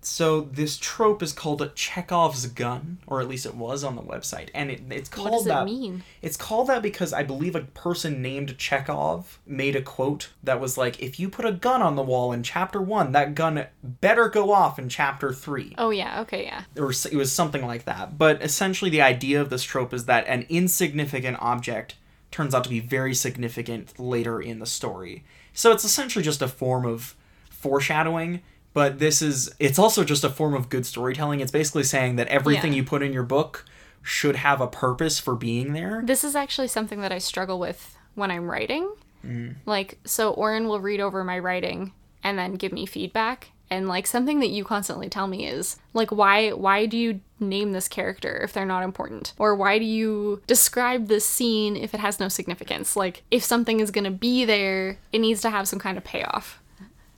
So 0.00 0.42
this 0.42 0.78
trope 0.78 1.22
is 1.22 1.32
called 1.32 1.60
a 1.60 1.68
Chekhov's 1.70 2.46
gun, 2.46 2.98
or 3.06 3.20
at 3.20 3.28
least 3.28 3.46
it 3.46 3.54
was 3.56 3.82
on 3.82 3.96
the 3.96 4.02
website, 4.02 4.48
and 4.54 4.70
it, 4.70 4.82
it's 4.90 5.08
called 5.08 5.30
What 5.30 5.36
does 5.38 5.44
that. 5.46 5.62
it 5.62 5.64
mean? 5.66 6.04
It's 6.22 6.36
called 6.36 6.68
that 6.68 6.82
because 6.82 7.12
I 7.12 7.24
believe 7.24 7.56
a 7.56 7.62
person 7.62 8.22
named 8.22 8.56
Chekhov 8.58 9.40
made 9.44 9.74
a 9.74 9.82
quote 9.82 10.30
that 10.44 10.60
was 10.60 10.78
like, 10.78 11.02
"If 11.02 11.18
you 11.18 11.28
put 11.28 11.44
a 11.44 11.52
gun 11.52 11.82
on 11.82 11.96
the 11.96 12.02
wall 12.02 12.32
in 12.32 12.42
chapter 12.44 12.80
one, 12.80 13.12
that 13.12 13.34
gun 13.34 13.66
better 13.82 14.28
go 14.28 14.52
off 14.52 14.78
in 14.78 14.88
chapter 14.88 15.32
three. 15.32 15.74
Oh 15.76 15.90
yeah, 15.90 16.20
okay, 16.22 16.44
yeah. 16.44 16.62
Or 16.76 16.90
it 16.90 17.14
was 17.16 17.32
something 17.32 17.66
like 17.66 17.84
that. 17.84 18.16
But 18.16 18.42
essentially, 18.42 18.90
the 18.90 19.02
idea 19.02 19.40
of 19.40 19.50
this 19.50 19.64
trope 19.64 19.92
is 19.92 20.04
that 20.06 20.26
an 20.28 20.46
insignificant 20.48 21.38
object 21.40 21.96
turns 22.30 22.54
out 22.54 22.62
to 22.64 22.70
be 22.70 22.80
very 22.80 23.14
significant 23.14 23.98
later 23.98 24.40
in 24.40 24.58
the 24.60 24.66
story. 24.66 25.24
So 25.52 25.72
it's 25.72 25.84
essentially 25.84 26.22
just 26.24 26.42
a 26.42 26.48
form 26.48 26.84
of 26.86 27.16
foreshadowing, 27.50 28.42
but 28.74 28.98
this 28.98 29.22
is 29.22 29.50
it's 29.58 29.78
also 29.78 30.04
just 30.04 30.24
a 30.24 30.30
form 30.30 30.54
of 30.54 30.68
good 30.68 30.86
storytelling. 30.86 31.40
It's 31.40 31.52
basically 31.52 31.84
saying 31.84 32.16
that 32.16 32.28
everything 32.28 32.72
Yeah. 32.72 32.78
you 32.78 32.84
put 32.84 33.02
in 33.02 33.12
your 33.12 33.22
book 33.22 33.64
should 34.02 34.36
have 34.36 34.60
a 34.60 34.66
purpose 34.68 35.18
for 35.18 35.34
being 35.34 35.72
there. 35.72 36.00
This 36.04 36.24
is 36.24 36.34
actually 36.36 36.68
something 36.68 37.00
that 37.00 37.12
I 37.12 37.18
struggle 37.18 37.58
with 37.58 37.96
when 38.14 38.30
I'm 38.30 38.50
writing. 38.50 38.90
Mm. 39.26 39.56
Like, 39.66 39.98
so 40.04 40.30
Oren 40.30 40.68
will 40.68 40.80
read 40.80 41.00
over 41.00 41.24
my 41.24 41.38
writing 41.38 41.92
and 42.22 42.38
then 42.38 42.54
give 42.54 42.72
me 42.72 42.86
feedback. 42.86 43.50
And 43.70 43.86
like 43.86 44.06
something 44.06 44.40
that 44.40 44.48
you 44.48 44.64
constantly 44.64 45.10
tell 45.10 45.26
me 45.26 45.46
is 45.46 45.76
like 45.92 46.10
why 46.10 46.50
why 46.52 46.86
do 46.86 46.96
you 46.96 47.20
name 47.38 47.72
this 47.72 47.86
character 47.86 48.38
if 48.42 48.54
they're 48.54 48.64
not 48.64 48.82
important? 48.82 49.34
Or 49.38 49.54
why 49.54 49.78
do 49.78 49.84
you 49.84 50.40
describe 50.46 51.08
this 51.08 51.26
scene 51.26 51.76
if 51.76 51.92
it 51.92 52.00
has 52.00 52.18
no 52.18 52.28
significance? 52.28 52.96
Like 52.96 53.24
if 53.30 53.44
something 53.44 53.80
is 53.80 53.90
gonna 53.90 54.10
be 54.10 54.46
there, 54.46 54.98
it 55.12 55.18
needs 55.18 55.42
to 55.42 55.50
have 55.50 55.68
some 55.68 55.78
kind 55.78 55.98
of 55.98 56.04
payoff. 56.04 56.62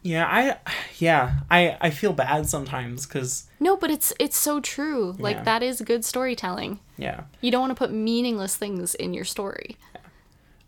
Yeah, 0.03 0.27
I 0.27 0.57
yeah, 0.99 1.41
I 1.51 1.77
I 1.81 1.91
feel 1.91 2.13
bad 2.13 2.49
sometimes 2.49 3.05
cuz 3.07 3.45
No, 3.61 3.77
but 3.77 3.91
it's 3.91 4.13
it's 4.19 4.37
so 4.37 4.61
true. 4.61 5.15
Like 5.19 5.37
Yeah. 5.39 5.43
that 5.45 5.63
is 5.63 5.81
good 5.83 6.05
storytelling. 6.05 6.79
yeah. 6.97 7.23
You 7.41 7.51
don't 7.51 7.61
want 7.61 7.71
to 7.71 7.75
put 7.75 7.93
meaningless 7.93 8.57
things 8.57 8.95
in 8.95 9.13
your 9.15 9.25
story. 9.27 9.77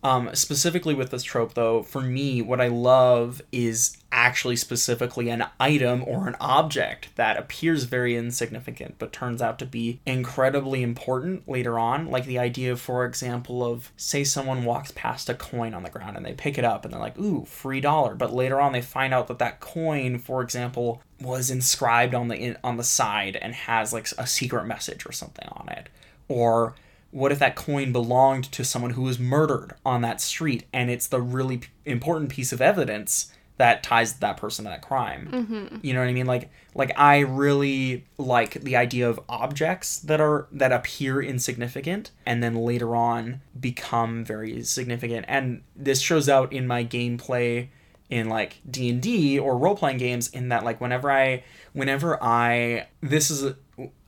Um, 0.05 0.31
specifically 0.35 0.95
with 0.95 1.11
this 1.11 1.23
trope, 1.23 1.55
though, 1.55 1.83
for 1.83 2.01
me, 2.01 2.43
what 2.43 2.61
I 2.61 2.67
love 2.67 3.41
is 3.53 3.97
actually 4.11 4.57
specifically 4.57 5.31
an 5.31 5.45
item 5.61 6.05
or 6.07 6.27
an 6.29 6.37
object 6.41 7.09
that 7.15 7.39
appears 7.39 7.85
very 7.85 8.15
insignificant 8.15 8.97
but 8.99 9.13
turns 9.13 9.41
out 9.41 9.59
to 9.59 9.65
be 9.65 10.01
incredibly 10.05 10.83
important 10.83 11.49
later 11.49 11.79
on. 11.79 12.09
Like 12.09 12.27
the 12.27 12.39
idea, 12.39 12.77
for 12.77 13.05
example, 13.07 13.65
of 13.65 13.93
say 13.97 14.25
someone 14.25 14.65
walks 14.65 14.93
past 14.95 15.31
a 15.31 15.35
coin 15.35 15.73
on 15.73 15.85
the 15.85 15.91
ground 15.91 16.17
and 16.17 16.27
they 16.27 16.35
pick 16.35 16.59
it 16.59 16.65
up 16.65 16.85
and 16.85 16.93
they're 16.93 17.01
like, 17.01 17.19
ooh, 17.19 17.45
free 17.45 17.81
dollar. 17.81 18.15
But 18.15 18.35
later 18.35 18.61
on, 18.61 18.73
they 18.73 18.83
find 18.83 19.15
out 19.15 19.29
that 19.29 19.39
that 19.39 19.61
coin, 19.61 20.19
for 20.19 20.43
example, 20.43 21.01
was 21.21 21.51
inscribed 21.51 22.15
on 22.15 22.29
the 22.29 22.37
in, 22.37 22.59
on 22.65 22.77
the 22.77 22.85
side 22.85 23.37
and 23.37 23.55
has 23.55 23.93
like 23.93 24.09
a 24.19 24.27
secret 24.27 24.67
message 24.67 25.07
or 25.07 25.13
something 25.13 25.49
on 25.53 25.69
it. 25.69 25.89
Or 26.29 26.75
what 27.13 27.31
if 27.31 27.39
that 27.39 27.55
coin 27.55 27.93
belonged 27.93 28.51
to 28.53 28.65
someone 28.65 28.93
who 28.93 29.03
was 29.03 29.19
murdered 29.19 29.75
on 29.87 30.03
that 30.03 30.21
street? 30.21 30.65
And 30.73 30.91
it's 30.91 31.07
the 31.07 31.21
really 31.21 31.59
p- 31.59 31.69
important 31.85 32.31
piece 32.31 32.53
of 32.53 32.61
evidence 32.61 33.33
that 33.59 33.83
ties 33.83 34.15
that 34.15 34.37
person 34.39 34.65
to 34.65 34.71
that 34.71 34.83
crime. 34.83 35.29
Mm-hmm. 35.31 35.77
you 35.83 35.93
know 35.93 36.01
what 36.01 36.09
i 36.09 36.13
mean? 36.13 36.27
Like 36.27 36.51
like 36.75 36.91
i 36.99 37.19
really 37.21 38.07
like 38.19 38.55
the 38.55 38.77
idea 38.77 39.09
of 39.09 39.21
objects 39.29 39.99
that 40.01 40.21
are 40.21 40.49
that 40.51 40.73
appear 40.73 41.23
insignificant 41.23 42.11
and 42.25 42.43
then 42.43 42.55
later 42.55 42.97
on 42.97 43.41
become 43.61 44.25
very 44.25 44.63
significant. 44.65 45.27
And 45.29 45.63
this 45.77 46.01
shows 46.01 46.29
out 46.29 46.53
in 46.53 46.67
my 46.67 46.85
gameplay 46.85 47.69
in 48.13 48.29
like 48.29 48.61
D&D 48.71 49.39
or 49.39 49.57
role-playing 49.57 49.97
games 49.97 50.29
in 50.29 50.49
that 50.49 50.65
like 50.65 50.81
whenever 50.81 51.11
I 51.11 51.45
whenever 51.73 52.23
I 52.23 52.89
this 53.01 53.31
is 53.31 53.45
a, 53.45 53.57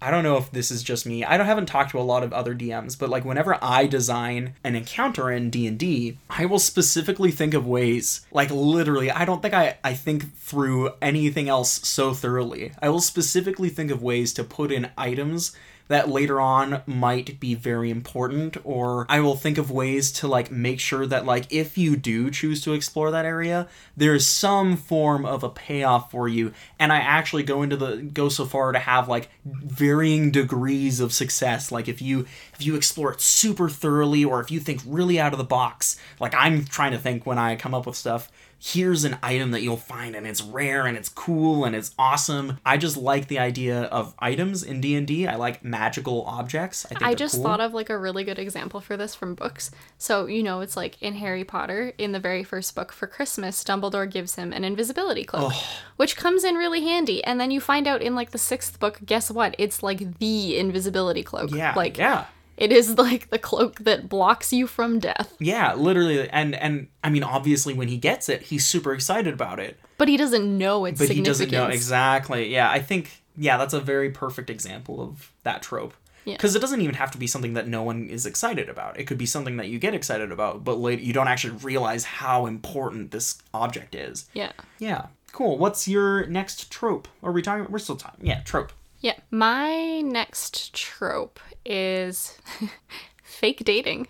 I 0.01 0.11
don't 0.11 0.25
know 0.25 0.37
if 0.37 0.51
this 0.51 0.71
is 0.71 0.83
just 0.83 1.07
me. 1.07 1.25
I 1.25 1.37
don't 1.39 1.47
haven't 1.47 1.67
talked 1.67 1.93
to 1.93 1.99
a 1.99 2.03
lot 2.03 2.23
of 2.23 2.33
other 2.33 2.55
DMs, 2.55 2.99
but 2.99 3.09
like 3.09 3.25
whenever 3.25 3.57
I 3.63 3.87
design 3.87 4.55
an 4.63 4.75
encounter 4.75 5.31
in 5.31 5.49
D&D, 5.49 6.19
I 6.29 6.45
will 6.45 6.59
specifically 6.59 7.31
think 7.31 7.55
of 7.55 7.67
ways 7.67 8.27
like 8.31 8.51
literally 8.51 9.11
I 9.11 9.25
don't 9.25 9.41
think 9.41 9.55
I 9.55 9.79
I 9.83 9.95
think 9.95 10.37
through 10.37 10.91
anything 11.01 11.49
else 11.49 11.81
so 11.87 12.13
thoroughly. 12.13 12.73
I 12.83 12.91
will 12.91 13.01
specifically 13.01 13.71
think 13.71 13.91
of 13.91 14.03
ways 14.03 14.33
to 14.35 14.45
put 14.45 14.71
in 14.71 14.91
items 14.99 15.57
that 15.89 16.09
later 16.09 16.41
on 16.41 16.83
might 16.87 17.39
be 17.39 17.55
very 17.55 17.91
important 17.91 18.57
or 18.65 19.07
I 19.09 19.21
will 19.21 19.37
think 19.37 19.59
of 19.59 19.71
ways 19.71 20.11
to 20.13 20.29
like 20.29 20.51
make 20.51 20.81
sure 20.81 21.07
that 21.07 21.27
like 21.27 21.53
if 21.53 21.77
you 21.77 21.97
do 21.97 22.31
choose 22.31 22.63
to 22.63 22.73
explore 22.73 23.11
that 23.11 23.27
area 23.27 23.69
there 23.97 24.15
is 24.15 24.27
some 24.27 24.77
form 24.77 25.27
of 25.27 25.43
a 25.43 25.49
payoff 25.49 26.11
for 26.11 26.29
you. 26.29 26.53
And 26.79 26.93
I 26.93 26.99
actually 26.99 27.43
go 27.43 27.63
into 27.63 27.77
the 27.77 27.97
go 27.97 28.29
so 28.29 28.45
far 28.45 28.73
to 28.73 28.79
have 28.79 29.09
like 29.09 29.29
varying 29.45 30.31
degrees 30.31 31.01
of 31.01 31.13
success. 31.13 31.71
Like 31.71 31.89
if 31.89 32.01
you 32.01 32.27
if 32.55 32.65
you 32.65 32.77
explore 32.77 33.13
it 33.13 33.21
super 33.21 33.69
thoroughly 33.69 34.25
or 34.25 34.41
if 34.41 34.51
you 34.51 34.61
think 34.61 34.81
really 34.87 35.21
out 35.21 35.33
of 35.33 35.39
the 35.39 35.45
box 35.45 35.97
like 36.21 36.35
I'm 36.35 36.65
trying 36.65 36.93
to 36.93 36.99
think 36.99 37.27
when 37.27 37.39
I 37.39 37.57
come 37.57 37.75
up 37.75 37.87
with 37.87 37.97
stuff 37.97 38.31
here's 38.59 39.05
an 39.05 39.19
item 39.23 39.51
that 39.51 39.63
you'll 39.63 39.77
find 39.77 40.15
and 40.15 40.27
it's 40.27 40.43
rare 40.43 40.87
and 40.87 40.97
it's 40.97 41.09
cool 41.09 41.65
and 41.65 41.77
it's 41.77 41.95
awesome. 41.99 42.59
I 42.65 42.77
just 42.77 42.97
like 42.97 43.29
the 43.29 43.39
idea 43.39 43.83
of 43.85 44.15
items 44.19 44.63
in 44.63 44.81
D&D. 44.81 45.27
I 45.27 45.37
like 45.37 45.65
magical 45.65 46.23
objects. 46.23 46.87
I 46.87 46.89
think 46.91 47.03
I 47.03 47.15
just 47.15 47.37
cool. 47.37 47.45
thought 47.45 47.61
of 47.61 47.75
like 47.75 47.91
a 47.91 47.99
really 47.99 48.25
good 48.25 48.39
example 48.39 48.81
for 48.81 48.97
this 48.97 49.15
from 49.15 49.35
books. 49.35 49.71
So, 49.99 50.27
you 50.27 50.43
know, 50.43 50.61
it's 50.61 50.77
like 50.77 51.01
in 51.03 51.15
Harry 51.15 51.45
Potter, 51.45 51.93
in 51.99 52.13
the 52.13 52.21
very 52.21 52.45
first 52.45 52.75
book 52.75 52.93
for 52.93 53.07
Christmas, 53.07 53.63
Dumbledore 53.63 54.11
gives 54.11 54.35
him 54.37 54.53
an 54.53 54.65
invisibility 54.65 55.25
cloak, 55.25 55.53
which 55.97 56.17
comes 56.17 56.45
in 56.45 56.55
really 56.55 56.83
handy. 56.83 57.23
And 57.25 57.41
then 57.41 57.51
you 57.51 57.61
find 57.61 57.87
out 57.87 58.03
in 58.03 58.15
like 58.15 58.31
the 58.31 58.39
sixth 58.39 58.81
book, 58.81 59.01
guess 59.05 59.31
what? 59.31 59.55
It's 59.59 59.83
like 59.83 60.19
the 60.19 60.59
invisibility 60.59 61.23
cloak. 61.23 61.51
yeah, 61.53 61.75
Like 61.77 61.99
yeah. 61.99 62.27
It 62.57 62.73
is 62.73 62.97
like 62.99 63.31
the 63.31 63.39
cloak 63.39 63.81
that 63.81 64.09
blocks 64.09 64.53
you 64.53 64.67
from 64.67 64.99
death. 64.99 65.35
Yeah, 65.39 65.75
literally 65.75 66.29
and 66.31 66.55
and 66.55 66.89
I 67.03 67.11
mean 67.11 67.23
obviously 67.23 67.75
when 67.75 67.89
he 67.89 67.97
gets 67.97 68.29
it, 68.29 68.43
he's 68.43 68.67
super 68.67 68.93
excited 68.93 69.35
about 69.35 69.61
it. 69.61 69.79
But 69.99 70.09
he 70.09 70.17
doesn't 70.17 70.59
know 70.59 70.85
its 70.85 70.99
But 70.99 71.11
he 71.11 71.23
doesn't 71.23 71.51
know 71.51 71.67
exactly. 71.67 72.53
Yeah, 72.53 72.71
I 72.71 72.81
think 72.81 73.23
yeah, 73.37 73.57
that's 73.57 73.75
a 73.75 73.81
very 73.81 74.11
perfect 74.11 74.51
example 74.51 75.01
of 75.01 75.33
that 75.43 75.63
trope. 75.63 75.95
Yeah. 76.25 76.35
Because 76.35 76.57
it 76.57 76.61
doesn't 76.61 76.81
even 76.81 76.95
have 76.95 77.11
to 77.11 77.19
be 77.19 77.27
something 77.27 77.53
that 77.55 77.69
no 77.69 77.83
one 77.83 78.09
is 78.09 78.25
excited 78.25 78.69
about. 78.69 78.99
It 78.99 79.05
could 79.05 79.19
be 79.19 79.27
something 79.27 79.59
that 79.59 79.69
you 79.69 79.79
get 79.79 79.95
excited 79.95 80.33
about, 80.33 80.65
but 80.65 80.79
later 80.79 81.03
you 81.03 81.13
don't 81.13 81.29
actually 81.29 81.59
realize 81.59 82.05
how 82.05 82.47
important 82.47 83.11
this 83.11 83.43
object 83.53 83.95
is. 83.95 84.27
Yeah. 84.33 84.53
Yeah. 84.79 85.07
Cool. 85.33 85.59
What's 85.59 85.87
your 85.87 86.27
next 86.27 86.71
trope? 86.71 87.09
Are 87.23 87.33
we 87.33 87.43
talking? 87.43 87.67
We're 87.71 87.79
still 87.79 87.97
talking. 87.97 88.27
Yeah, 88.27 88.41
trope. 88.41 88.73
Yeah. 89.05 89.19
My 89.31 90.01
next 90.01 90.73
trope 90.73 91.39
is 91.67 92.39
fake 93.23 93.63
dating. 93.63 94.09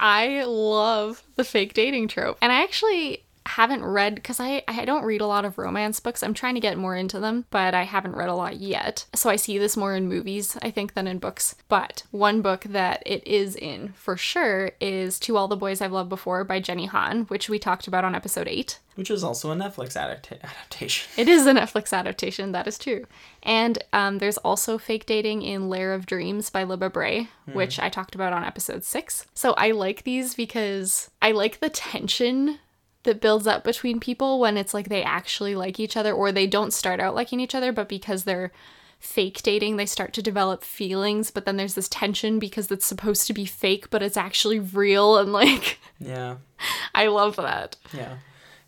I 0.00 0.42
love 0.42 1.22
the 1.36 1.44
fake 1.44 1.72
dating 1.72 2.08
trope. 2.08 2.36
And 2.42 2.50
I 2.50 2.64
actually 2.64 3.22
haven't 3.48 3.84
read 3.84 4.14
because 4.14 4.40
I, 4.40 4.62
I 4.68 4.84
don't 4.84 5.04
read 5.04 5.20
a 5.20 5.26
lot 5.26 5.44
of 5.44 5.58
romance 5.58 6.00
books. 6.00 6.22
I'm 6.22 6.34
trying 6.34 6.54
to 6.54 6.60
get 6.60 6.78
more 6.78 6.96
into 6.96 7.20
them, 7.20 7.46
but 7.50 7.74
I 7.74 7.84
haven't 7.84 8.16
read 8.16 8.28
a 8.28 8.34
lot 8.34 8.56
yet. 8.56 9.06
So 9.14 9.30
I 9.30 9.36
see 9.36 9.58
this 9.58 9.76
more 9.76 9.94
in 9.94 10.08
movies, 10.08 10.56
I 10.62 10.70
think, 10.70 10.94
than 10.94 11.06
in 11.06 11.18
books. 11.18 11.54
But 11.68 12.02
one 12.10 12.42
book 12.42 12.64
that 12.64 13.02
it 13.06 13.26
is 13.26 13.56
in 13.56 13.92
for 13.94 14.16
sure 14.16 14.72
is 14.80 15.18
To 15.20 15.36
All 15.36 15.48
the 15.48 15.56
Boys 15.56 15.80
I've 15.80 15.92
Loved 15.92 16.08
Before 16.08 16.44
by 16.44 16.60
Jenny 16.60 16.86
Han, 16.86 17.22
which 17.24 17.48
we 17.48 17.58
talked 17.58 17.86
about 17.86 18.04
on 18.04 18.14
episode 18.14 18.48
8. 18.48 18.78
Which 18.96 19.10
is 19.10 19.22
also 19.22 19.50
a 19.50 19.54
Netflix 19.54 19.92
adapta- 19.92 20.42
adaptation. 20.42 21.10
It 21.18 21.28
is 21.28 21.46
a 21.46 21.52
Netflix 21.52 21.92
adaptation, 21.92 22.52
that 22.52 22.66
is 22.66 22.78
true. 22.78 23.04
And 23.42 23.78
um, 23.92 24.18
there's 24.18 24.38
also 24.38 24.78
fake 24.78 25.04
dating 25.04 25.42
in 25.42 25.68
Lair 25.68 25.92
of 25.92 26.06
Dreams 26.06 26.48
by 26.48 26.64
Libba 26.64 26.90
Bray, 26.90 27.28
which 27.52 27.78
I 27.78 27.90
talked 27.90 28.14
about 28.14 28.32
on 28.32 28.42
episode 28.42 28.84
six. 28.84 29.26
So 29.34 29.52
I 29.52 29.72
like 29.72 30.04
these 30.04 30.34
because 30.34 31.10
I 31.20 31.32
like 31.32 31.60
the 31.60 31.68
tension 31.68 32.58
that 33.06 33.20
builds 33.20 33.46
up 33.46 33.64
between 33.64 33.98
people 34.00 34.38
when 34.38 34.56
it's 34.56 34.74
like 34.74 34.88
they 34.88 35.02
actually 35.02 35.54
like 35.54 35.80
each 35.80 35.96
other 35.96 36.12
or 36.12 36.30
they 36.30 36.46
don't 36.46 36.72
start 36.72 37.00
out 37.00 37.14
liking 37.14 37.40
each 37.40 37.54
other, 37.54 37.72
but 37.72 37.88
because 37.88 38.24
they're 38.24 38.52
fake 38.98 39.42
dating, 39.42 39.76
they 39.76 39.86
start 39.86 40.12
to 40.14 40.22
develop 40.22 40.62
feelings, 40.64 41.30
but 41.30 41.44
then 41.44 41.56
there's 41.56 41.74
this 41.74 41.88
tension 41.88 42.38
because 42.38 42.70
it's 42.70 42.86
supposed 42.86 43.26
to 43.26 43.32
be 43.34 43.44
fake, 43.44 43.90
but 43.90 44.02
it's 44.02 44.16
actually 44.16 44.58
real. 44.58 45.16
And 45.18 45.32
like, 45.32 45.78
Yeah. 45.98 46.36
I 46.94 47.06
love 47.08 47.36
that. 47.36 47.76
Yeah. 47.92 48.16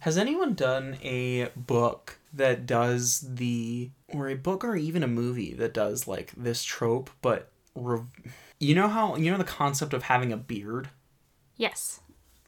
Has 0.01 0.17
anyone 0.19 0.55
done 0.55 0.97
a 1.03 1.49
book 1.57 2.19
that 2.33 2.67
does 2.67 3.25
the 3.27 3.91
or 4.09 4.29
a 4.29 4.35
book 4.35 4.63
or 4.65 4.77
even 4.77 5.03
a 5.03 5.09
movie 5.09 5.55
that 5.55 5.73
does 5.73 6.07
like 6.07 6.31
this 6.37 6.63
trope 6.63 7.09
but 7.23 7.51
rev- 7.75 8.07
you 8.61 8.75
know 8.75 8.87
how 8.87 9.17
you 9.17 9.31
know 9.31 9.39
the 9.39 9.45
concept 9.45 9.95
of 9.95 10.03
having 10.05 10.31
a 10.31 10.37
beard 10.37 10.91
Yes. 11.57 12.01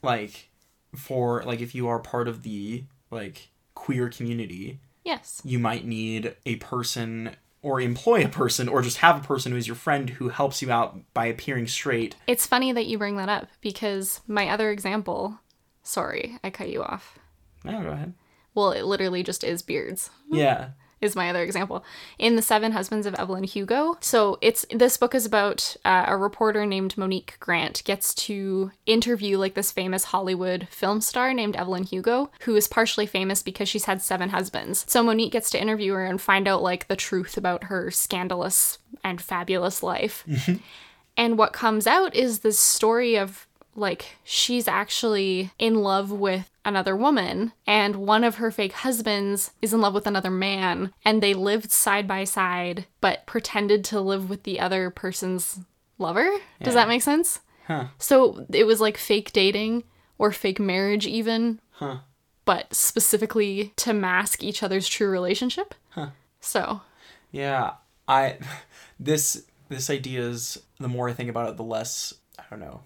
like 0.02 0.49
for 0.94 1.42
like 1.44 1.60
if 1.60 1.74
you 1.74 1.88
are 1.88 1.98
part 1.98 2.28
of 2.28 2.42
the 2.42 2.84
like 3.10 3.50
queer 3.74 4.08
community 4.08 4.80
Yes. 5.04 5.40
you 5.44 5.58
might 5.58 5.84
need 5.86 6.36
a 6.44 6.56
person 6.56 7.36
or 7.62 7.80
employ 7.80 8.24
a 8.24 8.28
person 8.28 8.68
or 8.68 8.82
just 8.82 8.98
have 8.98 9.16
a 9.22 9.26
person 9.26 9.52
who 9.52 9.58
is 9.58 9.66
your 9.66 9.76
friend 9.76 10.10
who 10.10 10.28
helps 10.28 10.60
you 10.62 10.70
out 10.70 10.98
by 11.14 11.26
appearing 11.26 11.66
straight 11.66 12.16
It's 12.26 12.46
funny 12.46 12.72
that 12.72 12.86
you 12.86 12.98
bring 12.98 13.16
that 13.16 13.28
up 13.28 13.48
because 13.60 14.20
my 14.26 14.48
other 14.48 14.70
example, 14.70 15.38
sorry, 15.82 16.38
I 16.44 16.50
cut 16.50 16.68
you 16.70 16.82
off. 16.82 17.18
oh 17.66 17.82
go 17.82 17.90
ahead 17.90 18.14
Well, 18.54 18.72
it 18.72 18.84
literally 18.84 19.22
just 19.22 19.42
is 19.44 19.62
beards. 19.62 20.10
yeah 20.30 20.70
Is 21.00 21.16
my 21.16 21.30
other 21.30 21.42
example 21.42 21.82
in 22.18 22.36
the 22.36 22.42
Seven 22.42 22.72
Husbands 22.72 23.06
of 23.06 23.14
Evelyn 23.14 23.44
Hugo. 23.44 23.96
So 24.00 24.36
it's 24.42 24.66
this 24.70 24.98
book 24.98 25.14
is 25.14 25.24
about 25.24 25.74
uh, 25.82 26.04
a 26.06 26.16
reporter 26.16 26.66
named 26.66 26.98
Monique 26.98 27.38
Grant 27.40 27.82
gets 27.84 28.12
to 28.26 28.70
interview 28.84 29.38
like 29.38 29.54
this 29.54 29.72
famous 29.72 30.04
Hollywood 30.04 30.68
film 30.70 31.00
star 31.00 31.32
named 31.32 31.56
Evelyn 31.56 31.84
Hugo, 31.84 32.30
who 32.42 32.54
is 32.54 32.68
partially 32.68 33.06
famous 33.06 33.42
because 33.42 33.66
she's 33.66 33.86
had 33.86 34.02
seven 34.02 34.28
husbands. 34.28 34.84
So 34.88 35.02
Monique 35.02 35.32
gets 35.32 35.48
to 35.50 35.60
interview 35.60 35.94
her 35.94 36.04
and 36.04 36.20
find 36.20 36.46
out 36.46 36.62
like 36.62 36.86
the 36.88 36.96
truth 36.96 37.38
about 37.38 37.64
her 37.64 37.90
scandalous 37.90 38.76
and 39.02 39.22
fabulous 39.22 39.82
life. 39.82 40.26
And 41.16 41.38
what 41.38 41.52
comes 41.52 41.86
out 41.86 42.14
is 42.14 42.40
this 42.40 42.58
story 42.58 43.16
of 43.16 43.46
like 43.80 44.16
she's 44.22 44.68
actually 44.68 45.50
in 45.58 45.76
love 45.82 46.10
with 46.12 46.50
another 46.64 46.94
woman 46.94 47.52
and 47.66 47.96
one 47.96 48.22
of 48.22 48.34
her 48.36 48.50
fake 48.50 48.72
husbands 48.72 49.50
is 49.62 49.72
in 49.72 49.80
love 49.80 49.94
with 49.94 50.06
another 50.06 50.30
man 50.30 50.92
and 51.04 51.22
they 51.22 51.32
lived 51.34 51.70
side 51.72 52.06
by 52.06 52.22
side 52.22 52.84
but 53.00 53.24
pretended 53.26 53.82
to 53.82 54.00
live 54.00 54.28
with 54.28 54.42
the 54.42 54.60
other 54.60 54.90
person's 54.90 55.60
lover. 55.98 56.28
Does 56.62 56.74
that 56.74 56.88
make 56.88 57.02
sense? 57.02 57.40
Huh. 57.66 57.86
So 57.98 58.46
it 58.52 58.64
was 58.64 58.80
like 58.80 58.96
fake 58.98 59.32
dating 59.32 59.84
or 60.18 60.32
fake 60.32 60.60
marriage 60.60 61.06
even, 61.06 61.60
Huh. 61.72 61.98
but 62.44 62.74
specifically 62.74 63.72
to 63.76 63.92
mask 63.94 64.42
each 64.44 64.62
other's 64.62 64.86
true 64.88 65.08
relationship. 65.08 65.74
So, 66.40 66.82
Yeah, 67.32 67.72
I 68.08 68.38
this 69.00 69.44
this 69.68 69.88
idea 69.88 70.20
is 70.22 70.58
the 70.78 70.88
more 70.88 71.08
I 71.08 71.12
think 71.12 71.30
about 71.30 71.48
it, 71.48 71.56
the 71.56 71.62
less 71.64 72.12
I 72.38 72.42
don't 72.50 72.60
know. 72.60 72.80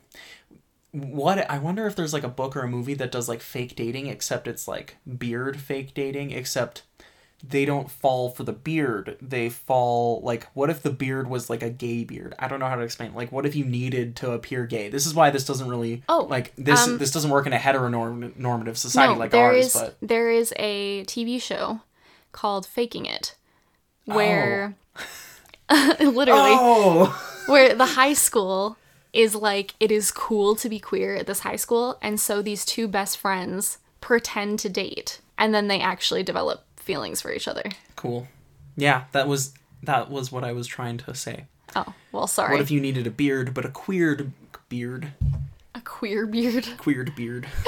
What 0.95 1.51
I 1.51 1.59
wonder 1.59 1.87
if 1.89 1.97
there's 1.97 2.13
like 2.13 2.23
a 2.23 2.29
book 2.29 2.55
or 2.57 2.61
a 2.63 2.69
movie 2.69 2.95
that 2.95 3.11
does 3.11 3.29
like 3.29 3.41
fake 3.41 3.75
dating, 3.75 4.07
except 4.07 4.47
it's 4.47 4.69
like 4.69 4.97
beard 5.19 5.61
fake 5.61 5.93
dating, 5.93 6.31
except 6.31 6.83
they 7.47 7.65
don't 7.65 7.91
fall 7.91 8.31
for 8.31 8.45
the 8.45 8.53
beard. 8.53 9.17
They 9.21 9.49
fall 9.51 10.21
like 10.23 10.47
what 10.55 10.71
if 10.71 10.83
the 10.83 10.91
beard 10.91 11.29
was 11.29 11.51
like 11.51 11.65
a 11.65 11.69
gay 11.69 12.05
beard? 12.05 12.35
I 12.39 12.47
don't 12.47 12.61
know 12.61 12.69
how 12.69 12.77
to 12.77 12.83
explain. 12.83 13.13
Like 13.13 13.33
what 13.33 13.45
if 13.45 13.57
you 13.57 13.65
needed 13.65 14.15
to 14.17 14.31
appear 14.31 14.67
gay? 14.67 14.89
This 14.89 15.05
is 15.05 15.15
why 15.15 15.31
this 15.31 15.45
doesn't 15.45 15.69
really 15.69 16.05
Oh, 16.09 16.27
like 16.31 16.53
this 16.57 16.87
um, 16.87 16.99
this 16.99 17.11
doesn't 17.11 17.31
work 17.33 17.47
in 17.49 17.53
a 17.53 17.59
heteronormative 17.59 18.77
society 18.77 19.15
no, 19.15 19.19
like 19.19 19.33
there 19.33 19.47
ours, 19.47 19.67
is 19.67 19.73
but 19.75 19.97
there 20.01 20.31
is 20.31 20.55
a 20.61 21.03
TV 21.07 21.43
show 21.43 21.81
called 22.31 22.67
Faking 22.67 23.07
It 23.07 23.35
where 24.05 24.77
literally 26.01 26.53
Oh. 26.55 27.43
where 27.47 27.75
the 27.75 27.85
high 27.87 28.13
school 28.13 28.77
is 29.15 29.35
like 29.35 29.75
it 29.81 29.91
is 29.91 30.11
cool 30.11 30.57
to 30.57 30.69
be 30.69 30.79
queer 30.79 31.15
at 31.15 31.27
this 31.27 31.41
high 31.41 31.57
school 31.57 31.99
and 32.03 32.19
so 32.21 32.43
these 32.43 32.65
two 32.65 32.89
best 32.89 33.17
friends 33.17 33.79
pretend 34.01 34.59
to 34.59 34.69
date 34.69 35.21
and 35.39 35.55
then 35.55 35.69
they 35.69 35.81
actually 35.81 36.23
develop 36.23 36.65
feelings 36.77 37.21
for 37.21 37.33
each 37.33 37.49
other. 37.49 37.65
Cool. 37.97 38.29
Yeah, 38.77 39.05
that 39.13 39.29
was 39.29 39.55
that 39.83 40.11
was 40.11 40.33
what 40.33 40.45
I 40.45 40.53
was 40.53 40.67
trying 40.67 40.99
to 40.99 41.15
say. 41.15 41.45
Oh, 41.77 41.95
well 42.13 42.27
sorry. 42.27 42.53
What 42.53 42.61
if 42.61 42.71
you 42.71 42.81
needed 42.81 43.07
a 43.07 43.11
beard, 43.11 43.55
but 43.55 43.65
a 43.65 43.71
queered 43.71 44.33
beard? 44.69 45.13
a 45.75 45.81
queer 45.81 46.27
beard. 46.27 46.67
Queered 46.79 47.15
beard. 47.15 47.47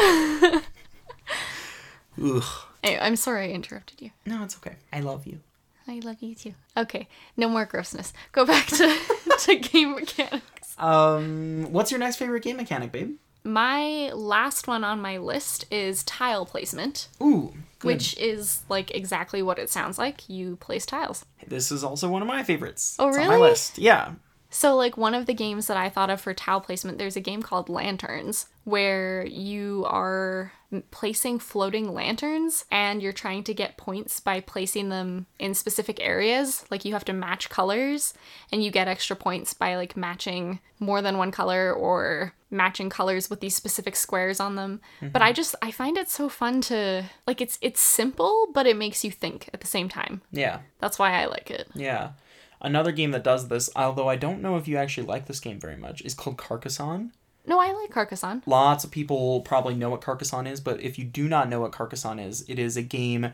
Ugh. 2.23 2.43
Anyway, 2.83 3.01
I'm 3.03 3.17
sorry 3.17 3.47
I 3.47 3.51
interrupted 3.51 4.01
you. 4.01 4.11
No, 4.25 4.45
it's 4.45 4.57
okay. 4.57 4.77
I 4.93 5.01
love 5.01 5.27
you. 5.27 5.41
I 5.89 6.01
love 6.01 6.21
you 6.21 6.35
too. 6.35 6.55
Okay, 6.77 7.09
no 7.37 7.49
more 7.49 7.65
grossness. 7.65 8.13
Go 8.33 8.45
back 8.47 8.67
to, 8.67 8.99
to 9.41 9.57
game 9.57 9.95
mechanics. 9.95 10.43
Um, 10.79 11.69
what's 11.73 11.91
your 11.91 12.01
next 12.01 12.17
favorite 12.17 12.43
game 12.43 12.57
mechanic, 12.57 12.93
babe? 12.93 13.17
My 13.45 14.11
last 14.13 14.67
one 14.67 14.83
on 14.83 15.01
my 15.01 15.19
list 15.19 15.67
is 15.71 16.03
tile 16.03 16.45
placement, 16.45 17.09
Ooh, 17.23 17.55
good. 17.79 17.87
which 17.89 18.17
is 18.19 18.63
like 18.69 18.91
exactly 18.93 19.41
what 19.41 19.59
it 19.59 19.71
sounds 19.71 19.99
like. 19.99 20.29
You 20.29 20.57
place 20.57 20.85
tiles. 20.85 21.25
this 21.47 21.71
is 21.71 21.85
also 21.85 22.09
one 22.09 22.23
of 22.23 22.29
my 22.29 22.43
favorites. 22.43 22.97
Oh, 22.99 23.09
It's 23.09 23.17
on 23.19 23.23
really? 23.29 23.37
my 23.41 23.49
list. 23.49 23.79
Yeah. 23.79 24.13
So, 24.51 24.75
like, 24.77 24.97
one 24.97 25.15
of 25.15 25.27
the 25.27 25.35
games 25.35 25.67
that 25.67 25.77
I 25.77 25.89
thought 25.89 26.09
of 26.09 26.21
for 26.21 26.33
tile 26.33 26.61
placement, 26.61 26.99
there's 26.99 27.17
a 27.17 27.21
game 27.21 27.43
called 27.43 27.69
Lanterns 27.69 28.47
where 28.65 29.27
you 29.27 29.85
are 29.89 30.53
placing 30.91 31.39
floating 31.39 31.93
lanterns 31.93 32.65
and 32.71 33.03
you're 33.03 33.13
trying 33.13 33.45
to 33.45 33.55
get 33.55 33.77
points 33.77 34.21
by 34.21 34.41
placing 34.41 34.89
them 34.89 35.27
in 35.39 35.55
specific 35.55 35.99
areas. 36.01 36.65
Like, 36.71 36.85
you 36.85 36.93
have 36.93 37.05
to 37.07 37.13
match 37.13 37.49
colors 37.49 38.15
and 38.53 38.63
you 38.63 38.71
get 38.71 38.89
extra 38.89 39.17
points 39.17 39.55
by 39.55 39.77
like 39.77 39.97
matching 39.97 40.61
more 40.79 41.03
than 41.03 41.19
one 41.19 41.31
color 41.31 41.73
or 41.73 42.35
matching 42.51 42.91
colors 42.91 43.29
with 43.29 43.41
these 43.41 43.57
specific 43.57 43.97
squares 43.97 44.41
on 44.41 44.55
them. 44.55 44.81
But 45.01 45.23
I 45.23 45.27
mm-hmm. 45.27 45.35
just 45.35 45.55
I 45.63 45.71
find 45.71 45.97
it 45.97 46.09
so 46.09 46.29
fun 46.29 46.61
to 46.63 47.05
like 47.27 47.41
it's 47.41 47.59
it's 47.61 47.81
simple 47.81 48.49
but 48.53 48.67
it 48.67 48.77
makes 48.77 49.05
you 49.05 49.11
think 49.11 49.51
at 49.53 49.61
the 49.61 49.67
same 49.67 49.89
time. 49.89 50.23
Yeah. 50.31 50.61
That's 50.79 50.99
why 50.99 51.21
I 51.21 51.27
like 51.27 51.51
it. 51.51 51.69
Yeah. 51.75 52.11
Another 52.61 52.93
game 52.93 53.11
that 53.11 53.25
does 53.25 53.49
this, 53.49 53.69
although 53.77 54.09
I 54.09 54.17
don't 54.17 54.41
know 54.41 54.57
if 54.57 54.67
you 54.67 54.77
actually 54.77 55.07
like 55.07 55.27
this 55.27 55.41
game 55.41 55.61
very 55.61 55.77
much, 55.77 56.01
is 56.03 56.15
called 56.15 56.39
Carcassonne. 56.39 57.13
No, 57.47 57.61
I 57.61 57.73
like 57.73 57.91
Carcassonne. 57.91 58.43
Lots 58.45 58.85
of 58.85 58.91
people 58.91 59.41
probably 59.43 59.75
know 59.75 59.91
what 59.91 60.01
Carcassonne 60.01 60.49
is, 60.49 60.61
but 60.61 60.81
if 60.81 60.99
you 60.99 61.05
do 61.05 61.29
not 61.29 61.49
know 61.49 61.61
what 61.61 61.73
Carcassonne 61.73 62.19
is, 62.19 62.45
it 62.49 62.59
is 62.59 62.77
a 62.77 62.83
game. 62.83 63.33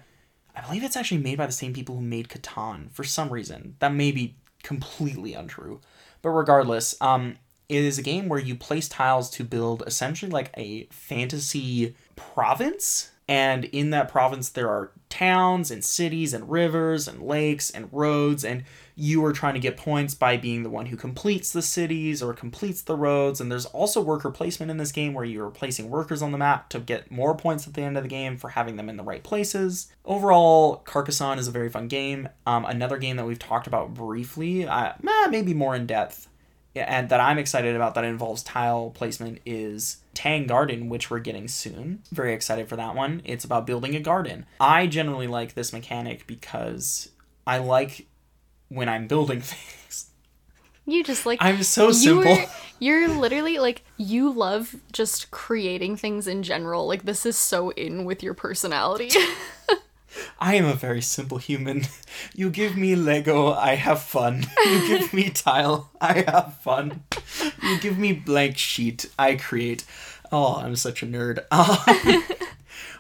I 0.55 0.61
believe 0.61 0.85
it's 0.85 0.97
actually 0.97 1.23
made 1.23 1.39
by 1.39 1.47
the 1.47 1.53
same 1.53 1.73
people 1.73 1.97
who 1.97 2.03
made 2.03 2.29
Catan 2.29 2.93
for 2.93 3.05
some 3.05 3.31
reason. 3.31 3.77
That 3.79 3.95
may 3.95 4.13
be 4.13 4.37
completely 4.63 5.33
untrue. 5.33 5.81
But 6.21 6.31
regardless, 6.31 6.95
um, 7.01 7.37
it 7.71 7.83
is 7.83 7.99
a 7.99 8.03
game 8.03 8.29
where 8.29 8.39
you 8.39 8.55
place 8.55 8.87
tiles 8.87 9.31
to 9.31 9.45
build 9.45 9.83
essentially 9.87 10.31
like 10.31 10.51
a 10.59 10.87
fantasy 10.91 11.97
province. 12.17 13.12
And 13.33 13.65
in 13.65 13.89
that 13.91 14.11
province, 14.11 14.51
there 14.51 14.69
are 14.69 14.91
towns 15.09 15.71
and 15.71 15.83
cities 15.83 16.35
and 16.35 16.51
rivers 16.51 17.09
and 17.09 17.23
lakes 17.23 17.71
and 17.71 17.89
roads. 17.91 18.45
And 18.45 18.65
you 18.95 19.25
are 19.25 19.33
trying 19.33 19.55
to 19.55 19.61
get 19.61 19.79
points 19.79 20.15
by 20.15 20.37
being 20.37 20.65
the 20.65 20.69
one 20.69 20.85
who 20.85 20.99
completes 20.99 21.51
the 21.51 21.63
cities 21.63 22.23
or 22.23 22.35
completes 22.35 22.83
the 22.83 22.95
roads. 22.95 23.41
And 23.41 23.51
there's 23.51 23.65
also 23.65 24.03
worker 24.03 24.31
placement 24.31 24.71
in 24.71 24.77
this 24.77 24.93
game 24.93 25.15
where 25.15 25.25
you're 25.25 25.49
placing 25.49 25.89
workers 25.89 26.21
on 26.21 26.33
the 26.33 26.37
map 26.37 26.69
to 26.69 26.79
get 26.79 27.11
more 27.11 27.35
points 27.35 27.67
at 27.67 27.73
the 27.73 27.81
end 27.81 27.97
of 27.97 28.03
the 28.03 28.09
game 28.11 28.37
for 28.37 28.51
having 28.51 28.77
them 28.77 28.91
in 28.91 28.99
the 28.99 29.03
right 29.03 29.23
places. 29.23 29.91
Overall, 30.05 30.83
Carcassonne 30.85 31.39
is 31.39 31.49
a 31.49 31.53
very 31.53 31.71
fun 31.71 31.89
game. 31.89 32.29
Um, 32.47 32.67
another 32.67 32.99
game 32.99 33.17
that 33.17 33.25
we've 33.25 33.39
talked 33.39 33.67
about 33.67 33.95
briefly, 33.95 34.67
uh, 34.67 34.93
eh, 35.09 35.27
maybe 35.31 35.55
more 35.55 35.75
in 35.75 35.87
depth, 35.87 36.29
and 36.77 37.09
that 37.09 37.21
I'm 37.21 37.39
excited 37.39 37.75
about 37.75 37.95
that 37.95 38.05
involves 38.05 38.43
tile 38.43 38.91
placement 38.91 39.39
is 39.47 40.02
Tang 40.15 40.47
Garden, 40.47 40.89
which 40.89 41.11
we're 41.11 41.19
getting 41.21 41.49
soon. 41.49 42.03
Very 42.13 42.35
excited 42.35 42.69
for 42.69 42.77
that 42.77 42.95
one. 42.95 43.23
It's 43.25 43.45
about 43.45 43.67
building 43.67 43.95
a 43.97 44.01
garden. 44.01 44.47
I 44.61 44.87
generally 44.87 45.27
like 45.27 45.55
this 45.55 45.73
mechanic 45.73 46.27
because 46.27 47.11
I 47.47 47.59
like 47.59 48.07
when 48.69 48.89
I'm 48.89 49.07
building 49.07 49.41
things. 49.43 50.11
You 50.85 51.05
just 51.05 51.25
like 51.27 51.39
I'm 51.41 51.63
so 51.63 51.93
simple. 51.93 52.33
are- 52.33 52.47
you're 52.81 53.09
literally 53.09 53.59
like 53.59 53.85
you 53.97 54.31
love 54.33 54.75
just 54.93 55.31
creating 55.31 55.97
things 55.97 56.27
in 56.27 56.43
general. 56.43 56.87
Like 56.89 57.05
this 57.05 57.25
is 57.25 57.39
so 57.39 57.71
in 57.71 58.05
with 58.05 58.23
your 58.23 58.35
personality. 58.35 59.11
I 60.41 60.55
am 60.57 60.65
a 60.65 60.75
very 60.75 61.03
simple 61.03 61.39
human. 61.39 61.83
You 62.35 62.51
give 62.51 62.77
me 62.77 62.95
Lego, 62.95 63.53
I 63.53 63.75
have 63.75 64.03
fun. 64.03 64.45
You 64.65 64.87
give 64.87 65.13
me 65.13 65.31
tile, 65.31 65.91
I 66.01 66.25
have 66.29 66.59
fun. 66.61 67.05
You 67.63 67.81
give 67.81 67.99
me 67.99 68.13
blank 68.13 68.59
sheet, 68.59 69.07
I 69.19 69.37
create. 69.37 69.85
Oh, 70.31 70.57
I'm 70.57 70.77
such 70.77 71.03
a 71.03 71.07
nerd. 71.07 71.39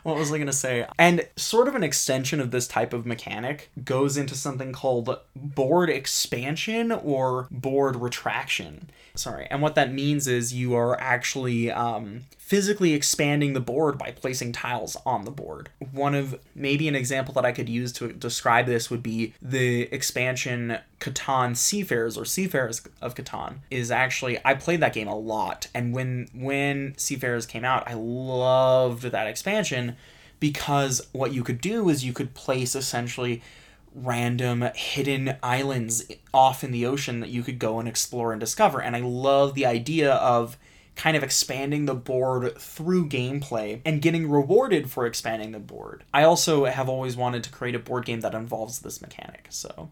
What 0.03 0.17
was 0.17 0.33
I 0.33 0.39
gonna 0.39 0.53
say? 0.53 0.87
And 0.99 1.29
sort 1.37 1.69
of 1.69 1.77
an 1.77 1.85
extension 1.85 2.41
of 2.41 2.51
this 2.51 2.67
type 2.67 2.93
of 2.93 3.07
mechanic 3.07 3.71
goes 3.85 4.17
into 4.17 4.35
something 4.35 4.73
called 4.73 5.17
board 5.37 5.91
expansion 5.91 6.91
or 6.91 7.47
board 7.51 7.97
retraction. 7.97 8.91
Sorry, 9.15 9.47
and 9.51 9.63
what 9.63 9.77
that 9.77 9.93
means 9.93 10.27
is 10.27 10.53
you 10.53 10.75
are 10.75 10.99
actually 11.01 11.71
um, 11.71 12.23
physically 12.53 12.93
expanding 12.93 13.55
the 13.55 13.61
board 13.61 13.97
by 13.97 14.11
placing 14.11 14.53
tiles 14.53 14.95
on 15.07 15.25
the 15.25 15.31
board. 15.31 15.71
One 15.91 16.15
of 16.15 16.39
maybe 16.55 16.87
an 16.87 16.95
example 16.95 17.33
that 17.33 17.47
I 17.47 17.53
could 17.53 17.67
use 17.67 17.93
to 17.93 18.13
describe 18.13 18.67
this 18.67 18.91
would 18.91 19.03
be 19.03 19.33
the 19.41 19.85
expansion 19.85 20.77
Catan 21.01 21.57
Seafarers 21.57 22.19
or 22.19 22.27
Seafarers 22.27 22.83
of 23.01 23.15
Catan 23.15 23.61
is 23.71 23.91
actually 23.91 24.39
I 24.45 24.53
played 24.53 24.81
that 24.81 24.93
game 24.93 25.09
a 25.09 25.17
lot 25.17 25.69
and 25.75 25.95
when 25.95 26.29
when 26.35 26.93
Seafarers 26.99 27.47
came 27.47 27.65
out 27.65 27.89
I 27.89 27.95
loved 27.95 29.05
that 29.05 29.27
expansion 29.27 29.97
because 30.39 31.01
what 31.13 31.33
you 31.33 31.43
could 31.43 31.63
do 31.63 31.89
is 31.89 32.05
you 32.05 32.13
could 32.13 32.35
place 32.35 32.77
essentially 32.77 33.43
random 33.95 34.69
hidden 34.75 35.37
islands 35.43 36.05
off 36.35 36.63
in 36.63 36.71
the 36.71 36.85
ocean 36.85 37.21
that 37.21 37.31
you 37.31 37.43
could 37.43 37.59
go 37.59 37.79
and 37.79 37.89
explore 37.89 38.31
and 38.31 38.41
discover 38.41 38.83
and 38.83 38.95
I 38.95 39.01
love 39.01 39.55
the 39.55 39.65
idea 39.65 40.13
of 40.13 40.59
kind 40.95 41.17
of 41.17 41.23
expanding 41.23 41.87
the 41.87 41.95
board 41.95 42.57
through 42.59 43.09
gameplay 43.09 43.81
and 43.85 44.03
getting 44.03 44.29
rewarded 44.31 44.91
for 44.91 45.07
expanding 45.07 45.53
the 45.53 45.59
board. 45.59 46.05
I 46.13 46.23
also 46.25 46.67
have 46.67 46.89
always 46.89 47.17
wanted 47.17 47.43
to 47.45 47.51
create 47.51 47.75
a 47.75 47.79
board 47.79 48.05
game 48.05 48.21
that 48.21 48.35
involves 48.35 48.81
this 48.81 49.01
mechanic. 49.01 49.47
So, 49.51 49.91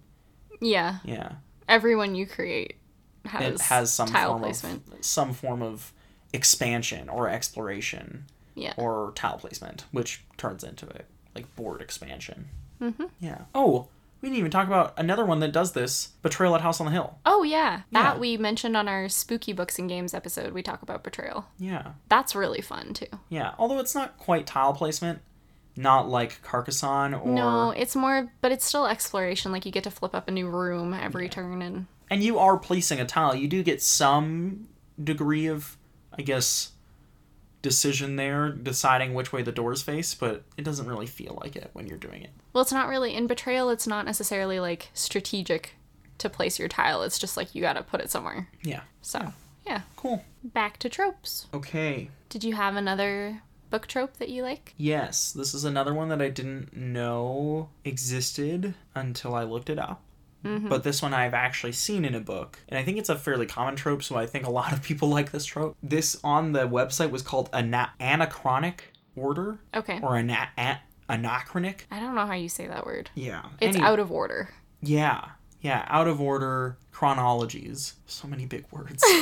yeah. 0.61 0.99
yeah. 1.05 1.33
Everyone 1.69 2.15
you 2.15 2.27
create 2.27 2.77
has, 3.25 3.55
It 3.55 3.61
has 3.63 3.93
some 3.93 4.09
tile 4.09 4.31
form 4.33 4.43
placement. 4.43 4.83
of 4.93 5.05
some 5.05 5.33
form 5.33 5.63
of 5.63 5.93
expansion 6.33 7.09
or 7.09 7.29
exploration 7.29 8.27
Yeah. 8.55 8.75
or 8.77 9.13
tile 9.15 9.39
placement, 9.39 9.87
which 9.93 10.23
turns 10.37 10.63
into 10.65 10.87
a 10.87 11.03
like 11.35 11.55
board 11.57 11.81
expansion. 11.81 12.49
Mm-hmm. 12.81 13.05
Yeah. 13.21 13.43
Oh, 13.55 13.89
we 14.21 14.29
didn't 14.29 14.39
even 14.39 14.51
talk 14.51 14.67
about 14.67 14.93
another 14.99 15.25
one 15.25 15.41
that 15.41 15.53
does 15.53 15.73
this: 15.73 16.09
Betrayal 16.23 16.55
at 16.55 16.61
House 16.61 16.81
on 16.81 16.87
the 16.87 16.93
Hill. 16.93 17.19
Oh 17.25 17.43
yeah. 17.43 17.83
That 17.93 18.15
Yeah. 18.15 18.19
we 18.21 18.37
mentioned 18.37 18.77
on 18.77 18.87
our 18.89 19.09
spooky 19.09 19.53
books 19.53 19.79
and 19.79 19.89
games 19.89 20.13
episode. 20.15 20.53
We 20.53 20.63
talk 20.63 20.83
about 20.83 21.03
betrayal. 21.05 21.47
Yeah. 21.59 21.93
That's 22.09 22.35
really 22.35 22.61
fun 22.61 22.93
too. 22.95 23.07
Yeah. 23.29 23.55
Although 23.59 23.79
it's 23.79 23.95
not 23.95 24.19
quite 24.19 24.47
tile 24.47 24.73
placement, 24.75 25.21
not 25.77 26.09
like 26.09 26.43
Carcassonne 26.43 27.15
or 27.15 27.27
No, 27.27 27.71
it's 27.71 27.97
more 27.97 28.31
but 28.41 28.53
it's 28.53 28.65
still 28.67 28.87
exploration. 28.87 29.53
Like 29.53 29.65
you 29.65 29.73
get 29.73 29.85
to 29.85 29.91
flip 29.91 30.15
up 30.15 30.29
a 30.29 30.31
new 30.33 30.49
room 30.49 30.93
every 30.93 31.29
turn 31.29 31.63
and 31.63 31.87
and 32.11 32.23
you 32.25 32.39
are 32.39 32.59
placing 32.59 33.01
a 33.01 33.07
tile. 33.07 33.35
You 33.35 33.47
do 33.49 33.63
get 33.63 33.81
some 33.81 34.69
degree 35.03 35.47
of, 35.47 35.77
I 36.19 36.23
guess, 36.23 36.73
decision 37.63 38.17
there, 38.17 38.51
deciding 38.51 39.15
which 39.15 39.33
way 39.33 39.43
the 39.43 39.53
doors 39.53 39.81
face, 39.83 40.15
but 40.15 40.43
it 40.57 40.65
doesn't 40.65 40.89
really 40.89 41.07
feel 41.07 41.39
like 41.43 41.57
it 41.57 41.71
when 41.73 41.87
you're 41.87 41.99
doing 41.99 42.23
it. 42.23 42.31
Well, 42.53 42.63
it's 42.63 42.73
not 42.73 42.89
really 42.89 43.15
in 43.15 43.27
betrayal. 43.27 43.71
It's 43.71 43.87
not 43.87 44.05
necessarily 44.05 44.59
like 44.61 44.91
strategic 44.95 45.75
to 46.19 46.29
place 46.29 46.59
your 46.59 46.69
tile. 46.69 47.03
It's 47.03 47.19
just 47.19 47.37
like 47.37 47.55
you 47.55 47.63
got 47.63 47.75
to 47.75 47.83
put 47.83 48.01
it 48.01 48.11
somewhere. 48.11 48.49
Yeah. 48.63 48.83
So, 49.03 49.33
yeah. 49.67 49.83
Cool. 49.97 50.25
Back 50.43 50.79
to 50.79 50.89
tropes. 50.89 51.47
Okay. 51.55 52.11
Did 52.29 52.45
you 52.45 52.55
have 52.55 52.77
another 52.77 53.43
book 53.71 53.87
trope 53.87 54.17
that 54.19 54.29
you 54.29 54.43
like? 54.43 54.75
Yes, 54.77 55.33
this 55.33 55.55
is 55.55 55.65
another 55.65 55.95
one 55.95 56.09
that 56.09 56.21
I 56.21 56.29
didn't 56.29 56.77
know 56.77 57.69
existed 57.85 58.75
until 58.95 59.35
I 59.35 59.45
looked 59.45 59.71
it 59.71 59.79
up. 59.79 60.03
Mm-hmm. 60.45 60.69
But 60.69 60.85
this 60.85 61.03
one 61.03 61.13
I've 61.13 61.35
actually 61.35 61.73
seen 61.73 62.05
in 62.05 62.15
a 62.15 62.21
book, 62.21 62.59
and 62.69 62.79
I 62.79 62.83
think 62.83 62.97
it's 62.97 63.11
a 63.11 63.17
fairly 63.17 63.45
common 63.45 63.77
trope, 63.77 64.03
so 64.03 64.17
I 64.17 64.25
think 64.27 64.47
a 64.47 64.51
lot 64.51 64.73
of 64.73 64.83
people 64.83 65.09
like 65.17 65.33
this 65.33 65.45
trope. 65.45 65.77
This 65.83 66.19
on 66.25 66.53
the 66.53 66.67
website 66.67 67.11
was 67.11 67.23
called 67.23 67.51
ana- 67.53 67.93
anachronic 68.01 68.81
order 69.15 69.59
Okay. 69.75 70.01
or 70.03 70.17
ana- 70.17 70.49
a- 70.57 70.79
anachronic. 71.11 71.87
I 71.91 72.01
don't 72.01 72.15
know 72.15 72.27
how 72.27 72.35
you 72.35 72.49
say 72.49 72.67
that 72.67 72.87
word. 72.87 73.11
Yeah, 73.15 73.43
It's 73.61 73.77
Any- 73.77 73.85
out 73.85 73.99
of 73.99 74.11
order. 74.11 74.51
Yeah, 74.83 75.25
yeah, 75.61 75.85
out 75.89 76.09
of 76.09 76.21
order 76.21 76.77
chronologies. 76.93 77.95
So 78.07 78.27
many 78.29 78.47
big 78.47 78.65
words. 78.71 79.03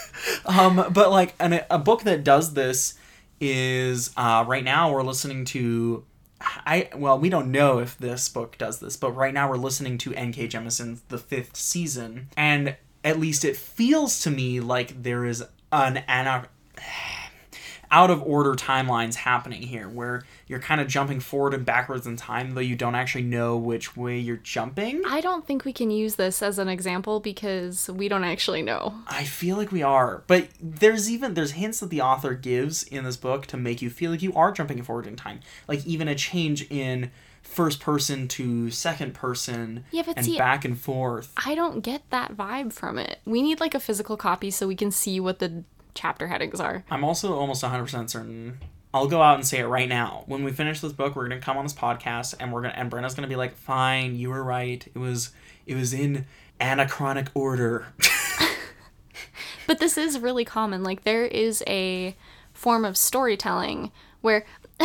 um, 0.46 0.86
but 0.92 1.10
like 1.10 1.34
an, 1.40 1.60
a 1.70 1.78
book 1.78 2.02
that 2.02 2.24
does 2.24 2.54
this 2.54 2.94
is 3.40 4.10
uh, 4.16 4.44
right 4.46 4.64
now 4.64 4.90
we're 4.92 5.02
listening 5.02 5.44
to. 5.46 6.04
I 6.40 6.90
well, 6.94 7.18
we 7.18 7.30
don't 7.30 7.50
know 7.50 7.78
if 7.78 7.96
this 7.98 8.28
book 8.28 8.58
does 8.58 8.78
this, 8.80 8.96
but 8.96 9.12
right 9.12 9.32
now 9.32 9.48
we're 9.48 9.56
listening 9.56 9.96
to 9.98 10.14
N.K. 10.14 10.48
Jemisin's 10.48 11.00
The 11.08 11.18
Fifth 11.18 11.56
Season, 11.56 12.28
and 12.36 12.76
at 13.02 13.18
least 13.18 13.44
it 13.44 13.56
feels 13.56 14.20
to 14.20 14.30
me 14.30 14.60
like 14.60 15.02
there 15.02 15.24
is 15.24 15.42
an 15.72 16.02
out 17.90 18.10
of 18.10 18.22
order 18.22 18.54
timelines 18.54 19.14
happening 19.14 19.62
here 19.62 19.88
where 19.88 20.24
you're 20.48 20.60
kind 20.60 20.80
of 20.80 20.86
jumping 20.88 21.18
forward 21.20 21.54
and 21.54 21.64
backwards 21.66 22.06
in 22.06 22.16
time 22.16 22.54
though 22.54 22.60
you 22.60 22.76
don't 22.76 22.94
actually 22.94 23.24
know 23.24 23.56
which 23.56 23.96
way 23.96 24.18
you're 24.18 24.36
jumping 24.36 25.02
I 25.08 25.20
don't 25.20 25.46
think 25.46 25.64
we 25.64 25.72
can 25.72 25.90
use 25.90 26.16
this 26.16 26.42
as 26.42 26.58
an 26.58 26.68
example 26.68 27.20
because 27.20 27.88
we 27.90 28.08
don't 28.08 28.24
actually 28.24 28.62
know. 28.62 28.94
i 29.08 29.24
feel 29.24 29.56
like 29.56 29.72
we 29.72 29.82
are 29.82 30.22
but 30.26 30.48
there's 30.60 31.10
even 31.10 31.34
there's 31.34 31.52
hints 31.52 31.80
that 31.80 31.90
the 31.90 32.00
author 32.00 32.34
gives 32.34 32.82
in 32.82 33.04
this 33.04 33.16
book 33.16 33.46
to 33.46 33.56
make 33.56 33.82
you 33.82 33.90
feel 33.90 34.10
like 34.10 34.22
you 34.22 34.32
are 34.34 34.52
jumping 34.52 34.82
forward 34.82 35.06
in 35.06 35.16
time 35.16 35.40
like 35.68 35.84
even 35.86 36.08
a 36.08 36.14
change 36.14 36.70
in 36.70 37.10
first 37.42 37.78
person 37.80 38.26
to 38.26 38.70
second 38.70 39.14
person 39.14 39.84
Yeah, 39.92 40.02
but 40.04 40.16
and 40.16 40.26
see- 40.26 40.36
back 40.38 40.64
and 40.64 40.78
forth 40.78 41.32
I 41.44 41.54
don't 41.54 41.80
get 41.80 42.02
that 42.10 42.36
vibe 42.36 42.72
from 42.72 42.98
it. 42.98 43.20
We 43.24 43.40
need 43.42 43.60
like 43.60 43.74
a 43.74 43.80
physical 43.80 44.16
copy 44.16 44.50
so 44.50 44.66
we 44.66 44.74
can 44.74 44.90
see 44.90 45.20
what 45.20 45.38
the 45.38 45.62
chapter 45.94 46.26
headings 46.26 46.60
are. 46.60 46.84
I'm 46.90 47.04
also 47.04 47.34
almost 47.34 47.62
100% 47.62 48.10
certain. 48.10 48.58
I'll 48.96 49.08
go 49.08 49.22
out 49.22 49.36
and 49.36 49.46
say 49.46 49.58
it 49.58 49.66
right 49.66 49.88
now. 49.88 50.24
When 50.26 50.42
we 50.42 50.52
finish 50.52 50.80
this 50.80 50.92
book, 50.92 51.14
we're 51.14 51.28
going 51.28 51.40
to 51.40 51.44
come 51.44 51.56
on 51.56 51.64
this 51.64 51.74
podcast 51.74 52.34
and 52.40 52.52
we're 52.52 52.62
to 52.62 52.76
and 52.76 52.90
Brenna's 52.90 53.14
going 53.14 53.28
to 53.28 53.32
be 53.32 53.36
like, 53.36 53.54
"Fine, 53.54 54.16
you 54.16 54.30
were 54.30 54.42
right. 54.42 54.86
It 54.94 54.98
was 54.98 55.30
it 55.66 55.74
was 55.74 55.92
in 55.92 56.26
anachronic 56.60 57.28
order." 57.34 57.86
But 59.66 59.80
this 59.80 59.98
is 59.98 60.18
really 60.18 60.44
common. 60.44 60.82
Like 60.82 61.04
there 61.04 61.24
is 61.24 61.62
a 61.66 62.16
form 62.52 62.84
of 62.84 62.96
storytelling 62.96 63.90
where 64.20 64.44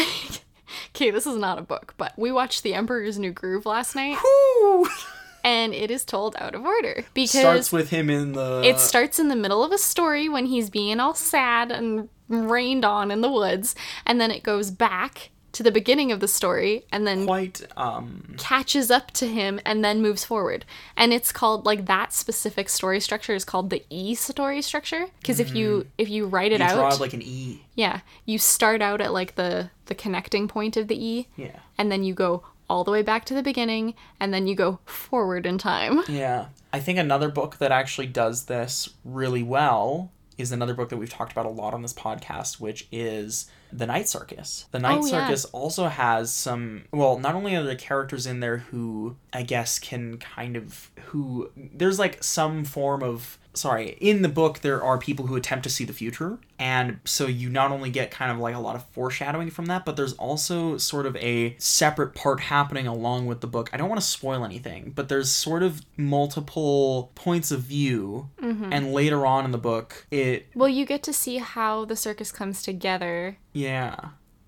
Okay, 0.96 1.12
this 1.12 1.26
is 1.26 1.38
not 1.38 1.58
a 1.58 1.62
book, 1.62 1.94
but 1.98 2.18
we 2.18 2.32
watched 2.32 2.64
The 2.64 2.74
Emperor's 2.74 3.20
New 3.20 3.32
Groove 3.32 3.66
last 3.66 3.96
night 3.96 4.18
Woo! 4.24 4.88
and 5.44 5.74
it 5.74 5.92
is 5.92 6.04
told 6.06 6.36
out 6.38 6.56
of 6.56 6.66
order 6.66 7.06
because 7.14 7.36
It 7.36 7.40
Starts 7.42 7.72
with 7.72 7.90
him 7.90 8.10
in 8.10 8.34
the 8.34 8.62
It 8.64 8.80
starts 8.80 9.20
in 9.20 9.28
the 9.28 9.36
middle 9.36 9.64
of 9.64 9.72
a 9.72 9.78
story 9.78 10.28
when 10.30 10.46
he's 10.48 10.70
being 10.70 11.00
all 11.00 11.14
sad 11.14 11.72
and 11.72 12.10
rained 12.32 12.86
on 12.86 13.12
in 13.12 13.22
the 13.22 13.32
woods, 13.32 13.76
and 14.06 14.20
then 14.20 14.32
it 14.32 14.44
goes 14.44 14.72
back 14.72 15.30
to 15.54 15.64
the 15.64 15.72
beginning 15.72 16.14
of 16.14 16.22
the 16.22 16.30
story 16.30 16.86
and 16.94 17.06
then 17.06 17.26
quite 17.26 17.62
um 17.76 18.36
catches 18.38 18.90
up 18.90 19.12
to 19.12 19.28
him 19.28 19.60
and 19.66 19.84
then 19.84 20.02
moves 20.02 20.24
forward. 20.24 20.64
And 20.96 21.12
it's 21.12 21.34
called 21.34 21.66
like 21.66 21.88
that 21.88 22.14
specific 22.14 22.70
story 22.70 23.02
structure 23.02 23.36
is 23.36 23.44
called 23.44 23.70
the 23.70 23.84
E 23.90 24.16
story 24.16 24.62
structure 24.62 25.08
because 25.20 25.42
if 25.42 25.54
you 25.54 25.88
if 25.98 26.08
you 26.08 26.26
write 26.26 26.54
it 26.54 26.62
you 26.62 26.68
draw 26.70 26.88
out, 26.88 27.02
like 27.02 27.12
an 27.12 27.22
E. 27.22 27.66
yeah, 27.76 28.00
you 28.26 28.38
start 28.38 28.82
out 28.82 29.02
at 29.02 29.12
like 29.12 29.36
the 29.36 29.70
the 29.88 29.96
connecting 29.96 30.48
point 30.48 30.78
of 30.78 30.88
the 30.88 31.06
E 31.06 31.28
Yeah. 31.36 31.60
and 31.78 31.92
then 31.92 32.04
you 32.06 32.14
go 32.14 32.44
all 32.70 32.86
the 32.86 32.92
way 32.92 33.02
back 33.02 33.26
to 33.26 33.34
the 33.34 33.44
beginning 33.44 33.94
and 34.22 34.34
then 34.34 34.48
you 34.48 34.56
go 34.56 34.80
forward 34.86 35.46
in 35.46 35.58
time. 35.58 36.02
Yeah. 36.08 36.46
I 36.72 36.80
think 36.80 36.98
another 36.98 37.28
book 37.28 37.58
that 37.58 37.74
actually 37.74 38.08
does 38.08 38.46
this 38.46 38.88
really 39.04 39.44
well 39.44 40.14
is 40.42 40.52
another 40.52 40.74
book 40.74 40.90
that 40.90 40.98
we've 40.98 41.10
talked 41.10 41.32
about 41.32 41.46
a 41.46 41.50
lot 41.50 41.74
on 41.74 41.82
this 41.82 41.94
podcast, 41.94 42.60
which 42.60 42.88
is 42.92 43.50
The 43.72 43.86
Night 43.86 44.10
Circus. 44.10 44.66
The 44.72 44.80
oh, 44.80 44.82
Night 44.82 45.00
Oh, 45.02 45.06
yeah. 45.06 45.26
Circus 45.26 45.46
also 45.46 45.88
has 45.88 46.34
some, 46.34 46.86
well, 46.92 47.18
not 47.18 47.36
only 47.36 47.56
are 47.56 47.64
there 47.64 47.76
characters 47.76 48.26
in 48.26 48.40
there 48.40 48.58
who 48.58 49.16
I 49.32 49.44
guess 49.44 49.80
can 49.80 50.18
kind 50.18 50.56
of, 50.58 50.92
who, 51.06 51.52
there's 51.56 52.00
like 52.00 52.24
some 52.24 52.66
form 52.66 53.04
of, 53.04 53.38
sorry, 53.54 53.98
in 54.00 54.22
the 54.22 54.30
book, 54.30 54.60
there 54.60 54.84
are 54.84 54.98
people 54.98 55.28
who 55.28 55.36
attempt 55.36 55.64
to 55.64 55.70
see 55.70 55.84
the 55.84 55.94
future. 55.94 56.40
And 56.58 57.00
so 57.06 57.28
you 57.28 57.50
not 57.50 57.72
only 57.72 57.90
get 57.90 58.12
kind 58.12 58.32
of 58.32 58.38
like 58.38 58.56
a 58.56 58.60
lot 58.60 58.76
of 58.76 58.86
foreshadowing 58.90 59.50
from 59.50 59.66
that, 59.66 59.86
but 59.86 59.96
there's 59.96 60.14
also 60.14 60.78
sort 60.78 61.06
of 61.06 61.16
a 61.18 61.56
separate 61.58 62.14
part 62.14 62.40
happening 62.40 62.88
along 62.88 63.26
with 63.26 63.42
the 63.42 63.48
book. 63.48 63.70
I 63.74 63.78
don't 63.78 63.90
want 63.90 64.00
to 64.00 64.08
spoil 64.08 64.46
anything, 64.46 64.94
but 64.96 65.10
there's 65.10 65.32
sort 65.32 65.64
of 65.64 65.82
multiple 65.98 67.12
points 67.16 67.52
of 67.52 67.62
view. 67.62 68.30
Mm-hmm. 68.42 68.72
And 68.72 68.94
later 68.94 69.26
on 69.26 69.46
in 69.46 69.52
the 69.52 69.58
book, 69.58 70.06
it, 70.12 70.48
Well, 70.56 70.70
you 70.70 70.86
get 70.86 71.04
to 71.04 71.14
see 71.14 71.38
how 71.38 71.86
the 71.86 71.96
circus 71.96 72.32
comes 72.32 72.64
together 72.64 73.38
yeah. 73.54 73.96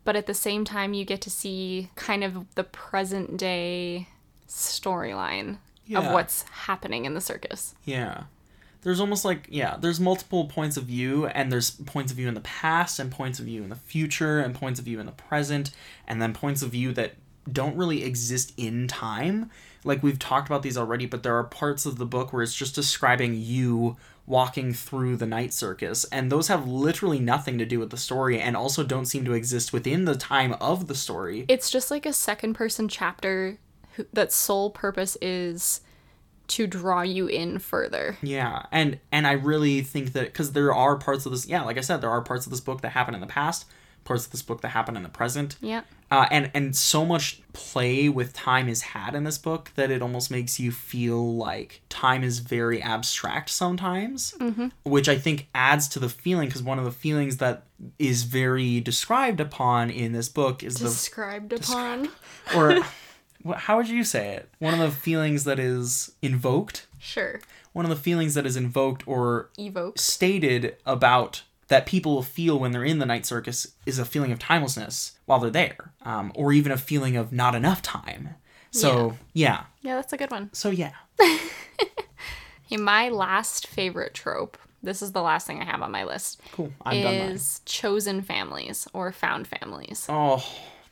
but 0.03 0.15
at 0.15 0.27
the 0.27 0.33
same 0.33 0.63
time 0.65 0.93
you 0.93 1.05
get 1.05 1.21
to 1.21 1.29
see 1.29 1.89
kind 1.95 2.23
of 2.23 2.53
the 2.55 2.63
present 2.63 3.37
day 3.37 4.07
storyline 4.47 5.57
of 5.95 6.11
what's 6.11 6.43
happening 6.43 7.05
in 7.05 7.13
the 7.13 7.21
circus. 7.21 7.75
Yeah. 7.85 8.23
There's 8.83 8.99
almost 8.99 9.25
like 9.25 9.47
yeah, 9.49 9.77
there's 9.79 9.99
multiple 9.99 10.45
points 10.45 10.77
of 10.77 10.85
view 10.85 11.27
and 11.27 11.51
there's 11.51 11.71
points 11.71 12.11
of 12.11 12.17
view 12.17 12.27
in 12.27 12.33
the 12.33 12.41
past 12.41 12.99
and 12.99 13.11
points 13.11 13.39
of 13.39 13.45
view 13.45 13.63
in 13.63 13.69
the 13.69 13.75
future 13.75 14.39
and 14.39 14.53
points 14.53 14.79
of 14.79 14.85
view 14.85 14.99
in 14.99 15.05
the 15.05 15.11
present 15.11 15.71
and 16.07 16.21
then 16.21 16.33
points 16.33 16.61
of 16.61 16.71
view 16.71 16.91
that 16.93 17.13
don't 17.51 17.75
really 17.75 18.03
exist 18.03 18.53
in 18.57 18.87
time. 18.87 19.49
Like 19.83 20.01
we've 20.01 20.19
talked 20.19 20.47
about 20.47 20.63
these 20.63 20.77
already, 20.77 21.05
but 21.05 21.23
there 21.23 21.35
are 21.37 21.43
parts 21.43 21.85
of 21.85 21.97
the 21.97 22.05
book 22.05 22.31
where 22.31 22.43
it's 22.43 22.55
just 22.55 22.75
describing 22.75 23.35
you 23.35 23.97
walking 24.25 24.73
through 24.73 25.17
the 25.17 25.25
night 25.25 25.51
circus 25.53 26.05
and 26.05 26.31
those 26.31 26.47
have 26.47 26.65
literally 26.65 27.19
nothing 27.19 27.57
to 27.57 27.65
do 27.65 27.77
with 27.79 27.89
the 27.89 27.97
story 27.97 28.39
and 28.39 28.55
also 28.55 28.81
don't 28.81 29.05
seem 29.05 29.25
to 29.25 29.33
exist 29.33 29.73
within 29.73 30.05
the 30.05 30.15
time 30.15 30.53
of 30.61 30.87
the 30.87 30.95
story. 30.95 31.45
It's 31.49 31.69
just 31.69 31.91
like 31.91 32.05
a 32.05 32.13
second 32.13 32.53
person 32.53 32.87
chapter 32.87 33.57
that 34.13 34.31
sole 34.31 34.69
purpose 34.69 35.17
is 35.21 35.81
to 36.55 36.67
draw 36.67 37.01
you 37.01 37.27
in 37.27 37.59
further. 37.59 38.17
Yeah, 38.21 38.65
and 38.71 38.99
and 39.11 39.25
I 39.27 39.33
really 39.33 39.81
think 39.81 40.13
that 40.13 40.25
because 40.25 40.51
there 40.53 40.73
are 40.73 40.95
parts 40.95 41.25
of 41.25 41.31
this, 41.31 41.47
yeah, 41.47 41.63
like 41.63 41.77
I 41.77 41.81
said, 41.81 42.01
there 42.01 42.09
are 42.09 42.21
parts 42.21 42.45
of 42.45 42.51
this 42.51 42.61
book 42.61 42.81
that 42.81 42.89
happen 42.89 43.13
in 43.15 43.21
the 43.21 43.27
past, 43.27 43.65
parts 44.03 44.25
of 44.25 44.31
this 44.31 44.41
book 44.41 44.61
that 44.61 44.69
happen 44.69 44.95
in 44.97 45.03
the 45.03 45.09
present, 45.09 45.55
Yeah. 45.61 45.81
uh, 46.11 46.25
and 46.31 46.51
and 46.53 46.75
so 46.75 47.05
much 47.05 47.41
play 47.53 48.09
with 48.09 48.33
time 48.33 48.67
is 48.67 48.81
had 48.81 49.15
in 49.15 49.23
this 49.23 49.37
book 49.37 49.71
that 49.75 49.89
it 49.91 50.01
almost 50.01 50.29
makes 50.31 50.59
you 50.59 50.71
feel 50.71 51.35
like 51.37 51.81
time 51.89 52.23
is 52.23 52.39
very 52.39 52.81
abstract 52.81 53.49
sometimes, 53.49 54.33
mm-hmm. 54.39 54.67
which 54.83 55.07
I 55.07 55.17
think 55.17 55.47
adds 55.55 55.87
to 55.89 55.99
the 55.99 56.09
feeling 56.09 56.47
because 56.49 56.63
one 56.63 56.79
of 56.79 56.85
the 56.85 56.91
feelings 56.91 57.37
that 57.37 57.63
is 57.99 58.23
very 58.23 58.79
described 58.79 59.39
upon 59.39 59.89
in 59.89 60.13
this 60.13 60.29
book 60.29 60.63
is 60.63 60.75
the 60.75 60.85
Described 60.89 61.53
upon. 61.53 62.09
or 62.55 62.79
how 63.57 63.77
would 63.77 63.87
you 63.89 64.03
say 64.03 64.35
it? 64.35 64.49
One 64.59 64.73
of 64.73 64.79
the 64.79 64.91
feelings 64.91 65.43
that 65.43 65.59
is 65.59 66.11
invoked 66.21 66.87
Sure. 66.99 67.39
one 67.73 67.85
of 67.85 67.89
the 67.89 67.95
feelings 67.97 68.33
that 68.35 68.45
is 68.45 68.55
invoked 68.55 69.05
or 69.07 69.49
Evoked. 69.59 69.99
stated 69.99 70.77
about 70.85 71.43
that 71.67 71.85
people 71.85 72.21
feel 72.23 72.57
when 72.59 72.71
they're 72.71 72.83
in 72.83 72.99
the 72.99 73.05
night 73.05 73.25
circus 73.25 73.73
is 73.85 73.97
a 73.99 74.05
feeling 74.05 74.31
of 74.31 74.39
timelessness 74.39 75.13
while 75.25 75.39
they're 75.39 75.49
there, 75.49 75.91
um, 76.03 76.31
or 76.35 76.53
even 76.53 76.71
a 76.71 76.77
feeling 76.77 77.15
of 77.17 77.31
not 77.33 77.55
enough 77.55 77.81
time. 77.81 78.35
So 78.71 79.17
yeah, 79.33 79.63
Yeah, 79.81 79.95
that's 79.95 80.13
a 80.13 80.17
good 80.17 80.31
one. 80.31 80.49
so 80.53 80.69
yeah, 80.69 80.91
my 82.71 83.09
last 83.09 83.67
favorite 83.67 84.13
trope, 84.13 84.57
this 84.81 85.01
is 85.01 85.11
the 85.11 85.21
last 85.21 85.45
thing 85.47 85.61
I 85.61 85.65
have 85.65 85.81
on 85.81 85.91
my 85.91 86.03
list, 86.03 86.41
cool. 86.51 86.71
I'm 86.85 87.01
done. 87.01 87.13
Is 87.13 87.61
chosen 87.65 88.21
families 88.21 88.87
or 88.93 89.11
found 89.11 89.47
families. 89.47 90.05
Oh, 90.09 90.43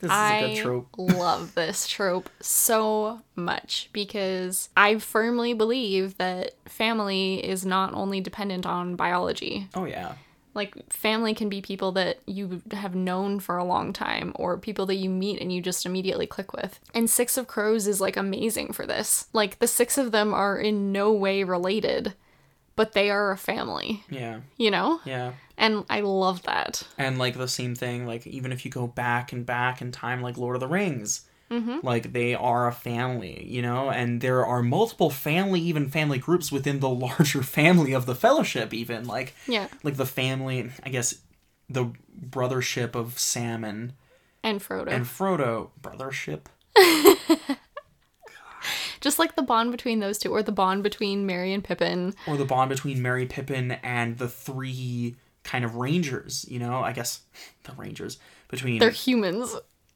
this 0.02 0.10
is 0.12 0.12
a 0.12 0.20
I 0.20 0.54
good 0.56 0.62
trope. 0.64 0.88
love 0.98 1.56
this 1.56 1.88
trope 1.88 2.30
so 2.42 3.22
much 3.36 3.90
because 3.94 4.70
I 4.76 4.98
firmly 4.98 5.54
believe 5.54 6.18
that 6.18 6.54
family 6.66 7.46
is 7.46 7.66
not 7.66 7.94
only 7.94 8.20
dependent 8.22 8.66
on 8.66 8.96
biology. 8.96 9.68
Oh 9.76 9.86
yeah, 9.86 10.14
Like, 10.54 10.92
family 10.92 11.34
can 11.34 11.48
be 11.48 11.62
people 11.62 11.92
that 11.94 12.20
you 12.26 12.62
have 12.72 12.94
known 12.96 13.40
for 13.40 13.58
a 13.58 13.64
long 13.64 13.94
time 13.94 14.34
or 14.36 14.58
people 14.58 14.86
that 14.88 14.96
you 14.96 15.10
meet 15.10 15.40
and 15.40 15.52
you 15.54 15.62
just 15.62 15.86
immediately 15.86 16.28
click 16.28 16.52
with. 16.54 16.80
And 16.94 17.10
Six 17.10 17.38
of 17.38 17.48
Crows 17.48 17.88
is 17.88 18.02
like 18.02 18.18
amazing 18.18 18.74
for 18.74 18.86
this. 18.86 19.28
Like, 19.32 19.60
the 19.60 19.68
six 19.68 19.98
of 19.98 20.12
them 20.12 20.34
are 20.34 20.58
in 20.58 20.92
no 20.92 21.14
way 21.14 21.44
related, 21.46 22.16
but 22.76 22.92
they 22.94 23.10
are 23.10 23.32
a 23.32 23.38
family, 23.38 24.04
Yeah. 24.10 24.40
you 24.58 24.72
know? 24.72 25.00
Yeah. 25.06 25.34
And 25.62 25.86
I 25.90 26.02
love 26.02 26.42
that. 26.44 26.86
And 26.98 27.18
like 27.18 27.38
the 27.38 27.48
same 27.48 27.76
thing, 27.76 28.06
like 28.06 28.26
even 28.28 28.52
if 28.52 28.66
you 28.66 28.72
go 28.72 28.88
back 28.88 29.32
and 29.32 29.46
back 29.46 29.82
in 29.82 29.92
time, 29.94 30.22
like 30.22 30.36
Lord 30.38 30.56
of 30.58 30.60
the 30.60 30.68
Rings, 30.68 31.22
Mm-hmm. 31.52 31.86
like 31.86 32.14
they 32.14 32.34
are 32.34 32.70
a 32.70 32.72
family, 32.72 33.46
you 33.46 33.62
know, 33.62 33.90
and 33.92 34.22
there 34.22 34.46
are 34.46 34.64
multiple 34.64 35.10
family, 35.10 35.60
even 35.60 35.90
family 35.90 36.18
groups 36.18 36.50
within 36.50 36.80
the 36.80 36.88
larger 37.06 37.44
family 37.44 37.92
of 37.92 38.06
the 38.06 38.16
Fellowship, 38.16 38.74
even 38.74 39.06
like 39.06 39.36
Yeah. 39.48 39.68
like 39.84 39.98
the 39.98 40.06
family, 40.06 40.72
I 40.82 40.88
guess, 40.90 41.16
the 41.70 41.92
brothership 42.30 42.96
of 42.96 43.20
Sam 43.20 43.66
and 43.66 43.92
And 44.44 44.62
Frodo. 44.62 44.88
and 44.92 45.06
Frodo, 45.06 45.72
brothership. 45.82 46.46
Just 49.02 49.18
like 49.18 49.36
the 49.36 49.42
bond 49.42 49.72
between 49.72 50.00
those 50.00 50.20
two, 50.20 50.32
or 50.32 50.44
the 50.44 50.52
bond 50.52 50.84
between 50.84 51.26
Merry 51.26 51.52
and 51.54 51.64
Pippin. 51.64 52.14
or 52.28 52.38
the 52.38 52.46
bond 52.46 52.70
between 52.70 53.02
Merry 53.02 53.26
Pippin 53.26 53.72
and 53.84 54.20
the 54.20 54.28
three 54.30 55.16
kind 55.44 55.66
of 55.66 55.76
rangers, 55.76 56.46
you 56.50 56.60
know, 56.60 56.82
I 56.82 56.94
guess 56.94 57.22
the 57.64 57.74
rangers 57.74 58.18
between 58.48 58.80
They're 58.80 58.90
humans. 58.90 59.56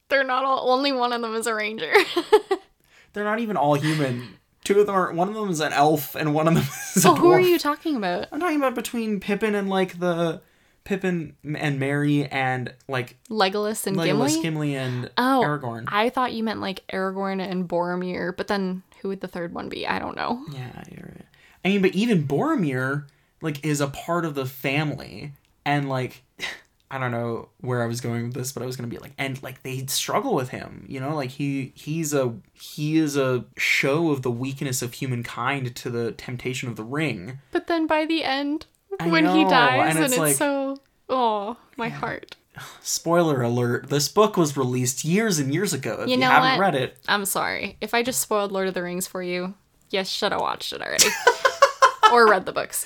They're 0.09 0.23
not 0.23 0.45
all, 0.45 0.71
only 0.71 0.91
one 0.91 1.13
of 1.13 1.21
them 1.21 1.35
is 1.35 1.47
a 1.47 1.55
ranger. 1.55 1.91
they're 3.13 3.23
not 3.23 3.39
even 3.39 3.57
all 3.57 3.73
human. 3.75 4.37
Two 4.63 4.79
of 4.79 4.87
them 4.87 4.95
are 4.95 5.11
one 5.13 5.27
of 5.29 5.35
them 5.35 5.49
is 5.49 5.59
an 5.59 5.73
elf 5.73 6.15
and 6.15 6.33
one 6.33 6.47
of 6.47 6.53
them 6.55 6.63
is 6.95 6.97
a 6.97 6.99
so 7.01 7.15
who 7.15 7.31
are 7.31 7.39
you 7.39 7.57
talking 7.59 7.95
about? 7.95 8.27
I'm 8.31 8.39
talking 8.39 8.57
about 8.57 8.75
between 8.75 9.19
Pippin 9.19 9.55
and 9.55 9.69
like 9.69 9.99
the 9.99 10.41
Pippin 10.83 11.35
and 11.43 11.79
Merry 11.79 12.25
and 12.25 12.73
like 12.87 13.17
Legolas 13.29 13.87
and 13.87 13.97
Legolas, 13.97 14.41
Gimli? 14.41 14.41
Gimli 14.41 14.75
and 14.75 15.09
Oh, 15.17 15.41
Aragorn. 15.43 15.85
I 15.87 16.09
thought 16.09 16.33
you 16.33 16.43
meant 16.43 16.61
like 16.61 16.83
Aragorn 16.93 17.41
and 17.41 17.67
Boromir, 17.67 18.35
but 18.35 18.47
then 18.47 18.83
who 19.01 19.09
would 19.09 19.21
the 19.21 19.27
third 19.27 19.53
one 19.53 19.69
be? 19.69 19.87
I 19.87 19.99
don't 19.99 20.15
know. 20.15 20.43
Yeah, 20.51 20.83
you're 20.91 21.05
right. 21.07 21.25
I 21.63 21.69
mean, 21.69 21.81
but 21.81 21.95
even 21.95 22.27
Boromir 22.27 23.05
like 23.41 23.65
is 23.65 23.81
a 23.81 23.87
part 23.87 24.25
of 24.25 24.35
the 24.35 24.45
family, 24.45 25.33
and 25.65 25.89
like 25.89 26.23
I 26.91 26.99
don't 26.99 27.11
know 27.11 27.49
where 27.61 27.81
I 27.83 27.87
was 27.87 27.99
going 27.99 28.25
with 28.25 28.33
this, 28.35 28.51
but 28.51 28.61
I 28.63 28.65
was 28.65 28.75
gonna 28.77 28.87
be 28.87 28.97
like, 28.99 29.13
and 29.17 29.41
like 29.43 29.63
they 29.63 29.85
struggle 29.87 30.35
with 30.35 30.49
him, 30.49 30.85
you 30.87 30.99
know, 30.99 31.15
like 31.15 31.31
he 31.31 31.71
he's 31.75 32.13
a 32.13 32.33
he 32.53 32.97
is 32.97 33.17
a 33.17 33.45
show 33.57 34.11
of 34.11 34.21
the 34.21 34.31
weakness 34.31 34.81
of 34.81 34.93
humankind 34.93 35.75
to 35.77 35.89
the 35.89 36.11
temptation 36.13 36.69
of 36.69 36.75
the 36.75 36.83
ring. 36.83 37.39
But 37.51 37.67
then 37.67 37.87
by 37.87 38.05
the 38.05 38.23
end, 38.23 38.67
I 38.99 39.07
when 39.07 39.25
he 39.25 39.43
dies, 39.45 39.89
and 39.89 39.97
and 39.97 40.05
it's 40.05 40.13
it's, 40.13 40.19
like- 40.19 40.35
so 40.35 40.77
oh 41.09 41.57
my 41.75 41.89
heart. 41.89 42.35
Spoiler 42.81 43.41
alert: 43.41 43.89
This 43.89 44.07
book 44.07 44.37
was 44.37 44.55
released 44.55 45.03
years 45.03 45.39
and 45.39 45.53
years 45.53 45.73
ago. 45.73 46.03
If 46.03 46.09
you, 46.09 46.15
You 46.15 46.21
haven't 46.21 46.51
what? 46.51 46.59
read 46.59 46.75
it, 46.75 46.97
I'm 47.07 47.25
sorry 47.25 47.75
if 47.81 47.93
I 47.93 48.01
just 48.03 48.21
spoiled 48.21 48.51
Lord 48.53 48.67
of 48.69 48.73
the 48.73 48.81
Rings 48.83 49.07
for 49.07 49.21
you. 49.21 49.55
Yes, 49.89 50.07
should 50.07 50.31
have 50.31 50.39
watched 50.39 50.71
it 50.71 50.81
already 50.81 51.07
or 52.13 52.27
read 52.29 52.45
the 52.45 52.53
books. 52.53 52.85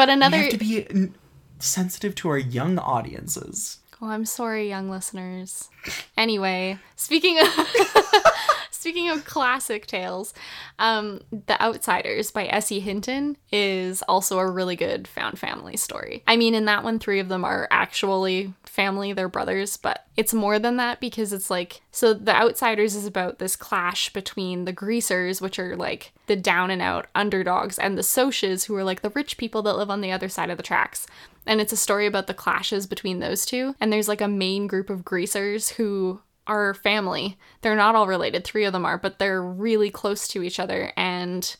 But 0.00 0.08
another 0.08 0.38
we 0.38 0.42
have 0.44 0.52
to 0.52 0.56
be 0.56 1.12
sensitive 1.58 2.14
to 2.14 2.30
our 2.30 2.38
young 2.38 2.78
audiences. 2.78 3.80
Oh, 4.00 4.06
I'm 4.06 4.24
sorry, 4.24 4.66
young 4.66 4.88
listeners. 4.88 5.68
Anyway, 6.16 6.78
speaking 6.96 7.38
of 7.38 7.46
speaking 8.80 9.10
of 9.10 9.26
classic 9.26 9.86
tales, 9.86 10.32
um, 10.78 11.20
The 11.30 11.60
Outsiders 11.62 12.30
by 12.30 12.46
S.E. 12.46 12.80
Hinton 12.80 13.36
is 13.52 14.02
also 14.02 14.38
a 14.38 14.50
really 14.50 14.74
good 14.74 15.06
found 15.06 15.38
family 15.38 15.76
story. 15.76 16.22
I 16.26 16.38
mean, 16.38 16.54
in 16.54 16.64
that 16.64 16.82
one, 16.82 16.98
three 16.98 17.20
of 17.20 17.28
them 17.28 17.44
are 17.44 17.68
actually 17.70 18.54
family, 18.64 19.12
they're 19.12 19.28
brothers, 19.28 19.76
but 19.76 20.06
it's 20.16 20.32
more 20.32 20.58
than 20.58 20.78
that 20.78 20.98
because 20.98 21.34
it's 21.34 21.50
like 21.50 21.82
so 21.90 22.14
The 22.14 22.34
Outsiders 22.34 22.94
is 22.94 23.04
about 23.06 23.38
this 23.38 23.54
clash 23.54 24.10
between 24.14 24.64
the 24.64 24.72
greasers, 24.72 25.42
which 25.42 25.58
are 25.58 25.76
like 25.76 26.12
the 26.26 26.36
down 26.36 26.70
and 26.70 26.80
out 26.80 27.06
underdogs, 27.14 27.78
and 27.78 27.98
the 27.98 28.02
Socs, 28.02 28.64
who 28.64 28.74
are 28.76 28.84
like 28.84 29.02
the 29.02 29.10
rich 29.10 29.36
people 29.36 29.60
that 29.62 29.76
live 29.76 29.90
on 29.90 30.00
the 30.00 30.12
other 30.12 30.30
side 30.30 30.48
of 30.48 30.56
the 30.56 30.62
tracks. 30.62 31.06
And 31.46 31.60
it's 31.60 31.72
a 31.72 31.76
story 31.76 32.06
about 32.06 32.28
the 32.28 32.34
clashes 32.34 32.86
between 32.86 33.18
those 33.18 33.44
two. 33.44 33.74
And 33.78 33.92
there's 33.92 34.08
like 34.08 34.20
a 34.20 34.28
main 34.28 34.66
group 34.66 34.88
of 34.88 35.04
greasers 35.04 35.70
who 35.70 36.20
are 36.50 36.74
family. 36.74 37.38
They're 37.62 37.76
not 37.76 37.94
all 37.94 38.08
related, 38.08 38.44
three 38.44 38.64
of 38.64 38.72
them 38.72 38.84
are, 38.84 38.98
but 38.98 39.18
they're 39.18 39.42
really 39.42 39.90
close 39.90 40.26
to 40.28 40.42
each 40.42 40.58
other 40.58 40.92
and 40.96 41.56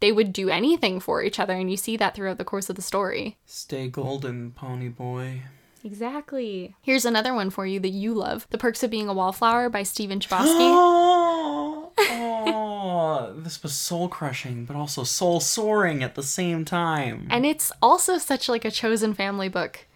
they 0.00 0.10
would 0.10 0.32
do 0.32 0.48
anything 0.48 0.98
for 0.98 1.22
each 1.22 1.38
other. 1.38 1.52
And 1.52 1.70
you 1.70 1.76
see 1.76 1.96
that 1.98 2.14
throughout 2.14 2.38
the 2.38 2.44
course 2.44 2.70
of 2.70 2.76
the 2.76 2.82
story. 2.82 3.36
Stay 3.44 3.88
golden, 3.88 4.52
pony 4.52 4.88
boy. 4.88 5.42
Exactly. 5.84 6.74
Here's 6.82 7.04
another 7.04 7.34
one 7.34 7.50
for 7.50 7.66
you 7.66 7.80
that 7.80 7.90
you 7.90 8.14
love 8.14 8.46
The 8.50 8.58
Perks 8.58 8.82
of 8.82 8.90
Being 8.90 9.08
a 9.08 9.14
Wallflower 9.14 9.68
by 9.68 9.82
Stephen 9.82 10.20
Chbosky. 10.20 10.46
oh, 10.46 11.92
oh, 11.98 13.32
this 13.36 13.62
was 13.62 13.74
soul 13.74 14.08
crushing, 14.08 14.64
but 14.64 14.76
also 14.76 15.04
soul 15.04 15.40
soaring 15.40 16.02
at 16.02 16.14
the 16.14 16.22
same 16.22 16.64
time. 16.64 17.28
And 17.30 17.46
it's 17.46 17.72
also 17.80 18.18
such 18.18 18.48
like 18.48 18.64
a 18.64 18.70
chosen 18.70 19.14
family 19.14 19.48
book 19.48 19.86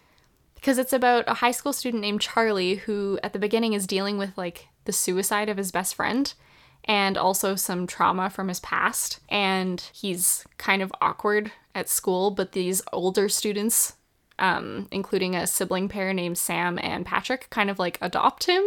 because 0.64 0.78
it's 0.78 0.94
about 0.94 1.24
a 1.28 1.34
high 1.34 1.50
school 1.50 1.74
student 1.74 2.00
named 2.00 2.22
Charlie 2.22 2.76
who 2.76 3.18
at 3.22 3.34
the 3.34 3.38
beginning 3.38 3.74
is 3.74 3.86
dealing 3.86 4.16
with 4.16 4.38
like 4.38 4.68
the 4.86 4.94
suicide 4.94 5.50
of 5.50 5.58
his 5.58 5.70
best 5.70 5.94
friend 5.94 6.32
and 6.86 7.18
also 7.18 7.54
some 7.54 7.86
trauma 7.86 8.30
from 8.30 8.48
his 8.48 8.60
past 8.60 9.20
and 9.28 9.90
he's 9.92 10.46
kind 10.56 10.80
of 10.80 10.90
awkward 11.02 11.52
at 11.74 11.90
school 11.90 12.30
but 12.30 12.52
these 12.52 12.80
older 12.94 13.28
students 13.28 13.96
um, 14.38 14.88
including 14.90 15.36
a 15.36 15.46
sibling 15.46 15.88
pair 15.88 16.12
named 16.12 16.38
Sam 16.38 16.76
and 16.82 17.06
Patrick, 17.06 17.46
kind 17.50 17.70
of 17.70 17.78
like 17.78 17.98
adopt 18.00 18.46
him 18.46 18.64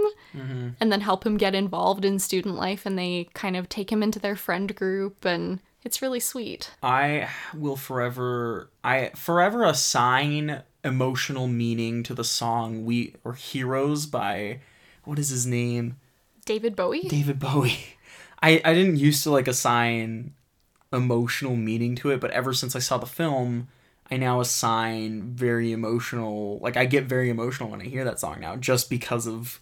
and 0.79 0.91
then 0.93 1.01
help 1.01 1.25
him 1.25 1.35
get 1.35 1.53
involved 1.53 2.05
in 2.05 2.19
student 2.19 2.55
life. 2.55 2.85
And 2.85 2.97
they 2.97 3.27
kind 3.33 3.57
of 3.57 3.67
take 3.67 3.91
him 3.91 4.01
into 4.01 4.17
their 4.17 4.37
friend 4.37 4.73
group, 4.73 5.25
and 5.25 5.59
it's 5.83 6.01
really 6.01 6.21
sweet. 6.21 6.71
I 6.81 7.27
will 7.53 7.75
forever, 7.75 8.69
I 8.81 9.11
forever 9.13 9.65
assign 9.65 10.63
emotional 10.83 11.47
meaning 11.47 12.03
to 12.03 12.13
the 12.13 12.23
song 12.23 12.85
"We" 12.85 13.15
or 13.23 13.33
"Heroes" 13.33 14.05
by 14.05 14.59
what 15.03 15.19
is 15.19 15.29
his 15.29 15.45
name? 15.45 15.97
David 16.45 16.75
Bowie? 16.75 17.07
David 17.07 17.39
Bowie. 17.39 17.79
I 18.41 18.61
I 18.63 18.73
didn't 18.73 18.97
used 18.97 19.23
to 19.23 19.31
like 19.31 19.47
assign 19.47 20.33
emotional 20.93 21.55
meaning 21.55 21.95
to 21.95 22.11
it, 22.11 22.19
but 22.19 22.31
ever 22.31 22.53
since 22.53 22.75
I 22.75 22.79
saw 22.79 22.97
the 22.97 23.05
film, 23.05 23.67
I 24.09 24.17
now 24.17 24.39
assign 24.39 25.33
very 25.33 25.71
emotional. 25.71 26.59
Like 26.59 26.77
I 26.77 26.85
get 26.85 27.05
very 27.05 27.29
emotional 27.29 27.69
when 27.69 27.81
I 27.81 27.85
hear 27.85 28.03
that 28.05 28.19
song 28.19 28.39
now, 28.39 28.55
just 28.55 28.89
because 28.89 29.27
of, 29.27 29.59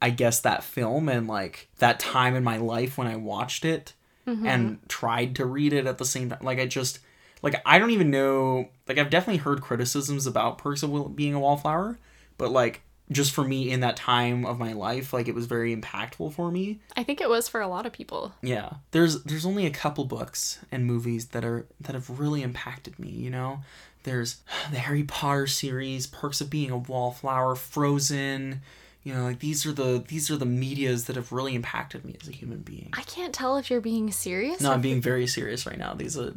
I 0.00 0.10
guess 0.10 0.40
that 0.40 0.64
film 0.64 1.08
and 1.08 1.28
like 1.28 1.68
that 1.78 2.00
time 2.00 2.34
in 2.34 2.44
my 2.44 2.56
life 2.56 2.96
when 2.96 3.06
I 3.06 3.16
watched 3.16 3.64
it 3.64 3.92
mm-hmm. 4.26 4.46
and 4.46 4.88
tried 4.88 5.36
to 5.36 5.44
read 5.44 5.72
it 5.72 5.86
at 5.86 5.98
the 5.98 6.04
same 6.04 6.30
time. 6.30 6.40
Like 6.42 6.58
I 6.58 6.66
just, 6.66 7.00
like 7.44 7.60
I 7.64 7.78
don't 7.78 7.90
even 7.90 8.10
know. 8.10 8.70
Like 8.88 8.98
I've 8.98 9.10
definitely 9.10 9.38
heard 9.38 9.60
criticisms 9.60 10.26
about 10.26 10.58
Perks 10.58 10.82
of 10.82 11.14
Being 11.14 11.34
a 11.34 11.40
Wallflower, 11.40 11.98
but 12.38 12.50
like 12.50 12.82
just 13.12 13.32
for 13.32 13.44
me 13.44 13.70
in 13.70 13.80
that 13.80 13.96
time 13.96 14.46
of 14.46 14.58
my 14.58 14.72
life, 14.72 15.12
like 15.12 15.28
it 15.28 15.34
was 15.34 15.46
very 15.46 15.76
impactful 15.76 16.32
for 16.32 16.50
me. 16.50 16.80
I 16.96 17.02
think 17.02 17.20
it 17.20 17.28
was 17.28 17.48
for 17.48 17.60
a 17.60 17.68
lot 17.68 17.84
of 17.84 17.92
people. 17.92 18.32
Yeah. 18.42 18.70
There's 18.92 19.22
there's 19.24 19.44
only 19.44 19.66
a 19.66 19.70
couple 19.70 20.06
books 20.06 20.58
and 20.72 20.86
movies 20.86 21.26
that 21.28 21.44
are 21.44 21.66
that 21.80 21.94
have 21.94 22.18
really 22.18 22.42
impacted 22.42 22.98
me, 22.98 23.10
you 23.10 23.30
know? 23.30 23.60
There's 24.04 24.42
the 24.70 24.78
Harry 24.78 25.04
Potter 25.04 25.46
series, 25.46 26.06
Perks 26.06 26.40
of 26.40 26.48
Being 26.48 26.70
a 26.70 26.78
Wallflower, 26.78 27.56
Frozen, 27.56 28.62
you 29.02 29.12
know, 29.12 29.24
like 29.24 29.40
these 29.40 29.66
are 29.66 29.72
the 29.72 30.02
these 30.08 30.30
are 30.30 30.36
the 30.38 30.46
medias 30.46 31.04
that 31.04 31.16
have 31.16 31.30
really 31.30 31.54
impacted 31.54 32.06
me 32.06 32.16
as 32.20 32.26
a 32.26 32.32
human 32.32 32.60
being. 32.60 32.88
I 32.94 33.02
can't 33.02 33.34
tell 33.34 33.58
if 33.58 33.70
you're 33.70 33.82
being 33.82 34.10
serious. 34.10 34.62
No, 34.62 34.72
I'm 34.72 34.80
being 34.80 35.00
very 35.02 35.26
serious 35.26 35.66
right 35.66 35.78
now. 35.78 35.92
These 35.92 36.16
are 36.16 36.32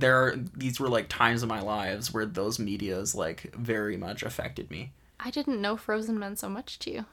there 0.00 0.16
are 0.22 0.36
these 0.56 0.78
were 0.80 0.88
like 0.88 1.08
times 1.08 1.42
in 1.42 1.48
my 1.48 1.60
lives 1.60 2.12
where 2.12 2.26
those 2.26 2.58
medias 2.58 3.14
like 3.14 3.54
very 3.54 3.96
much 3.96 4.22
affected 4.22 4.70
me. 4.70 4.92
I 5.18 5.30
didn't 5.30 5.60
know 5.60 5.76
Frozen 5.76 6.18
meant 6.18 6.38
so 6.38 6.48
much 6.48 6.78
to 6.80 6.90
you. 6.90 7.04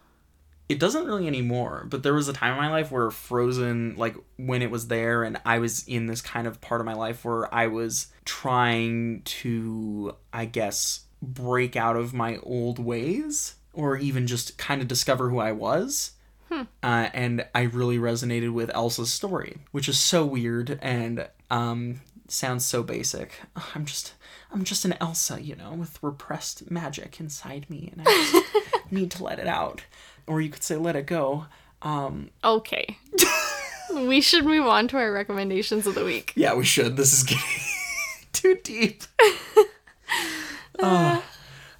it 0.69 0.79
doesn't 0.79 1.05
really 1.05 1.27
anymore 1.27 1.85
but 1.89 2.03
there 2.03 2.13
was 2.13 2.27
a 2.29 2.33
time 2.33 2.53
in 2.53 2.57
my 2.57 2.69
life 2.69 2.89
where 2.91 3.11
frozen 3.11 3.95
like 3.97 4.15
when 4.37 4.61
it 4.61 4.71
was 4.71 4.87
there 4.87 5.23
and 5.23 5.37
i 5.45 5.59
was 5.59 5.85
in 5.87 6.07
this 6.07 6.21
kind 6.21 6.47
of 6.47 6.61
part 6.61 6.79
of 6.81 6.85
my 6.85 6.93
life 6.93 7.25
where 7.25 7.53
i 7.53 7.67
was 7.67 8.07
trying 8.23 9.21
to 9.25 10.15
i 10.31 10.45
guess 10.45 11.01
break 11.21 11.75
out 11.75 11.95
of 11.97 12.13
my 12.13 12.37
old 12.43 12.79
ways 12.79 13.55
or 13.73 13.97
even 13.97 14.25
just 14.25 14.57
kind 14.57 14.81
of 14.81 14.87
discover 14.87 15.29
who 15.29 15.39
i 15.39 15.51
was 15.51 16.11
uh, 16.51 17.09
and 17.13 17.45
i 17.53 17.61
really 17.63 17.97
resonated 17.97 18.53
with 18.53 18.69
elsa's 18.73 19.11
story 19.11 19.57
which 19.71 19.89
is 19.89 19.97
so 19.99 20.25
weird 20.25 20.79
and 20.81 21.27
um 21.49 21.99
sounds 22.33 22.65
so 22.65 22.81
basic 22.83 23.41
i'm 23.75 23.85
just 23.85 24.13
i'm 24.51 24.63
just 24.63 24.85
an 24.85 24.93
elsa 24.99 25.41
you 25.41 25.55
know 25.55 25.73
with 25.73 26.01
repressed 26.01 26.69
magic 26.71 27.19
inside 27.19 27.69
me 27.69 27.91
and 27.91 28.01
i 28.07 28.11
just 28.31 28.91
need 28.91 29.11
to 29.11 29.23
let 29.23 29.39
it 29.39 29.47
out 29.47 29.81
or 30.27 30.41
you 30.41 30.49
could 30.49 30.63
say 30.63 30.75
let 30.75 30.95
it 30.95 31.05
go 31.05 31.45
um 31.83 32.29
Okay. 32.43 32.97
we 33.93 34.19
should 34.21 34.45
move 34.45 34.65
on 34.65 34.87
to 34.87 34.97
our 34.97 35.11
recommendations 35.11 35.85
of 35.85 35.93
the 35.95 36.03
week. 36.05 36.33
yeah 36.35 36.53
we 36.55 36.63
should 36.65 36.97
this 36.97 37.13
is 37.13 37.23
getting 37.23 37.43
too 38.33 38.57
deep 38.63 39.03
Oh. 40.79 41.23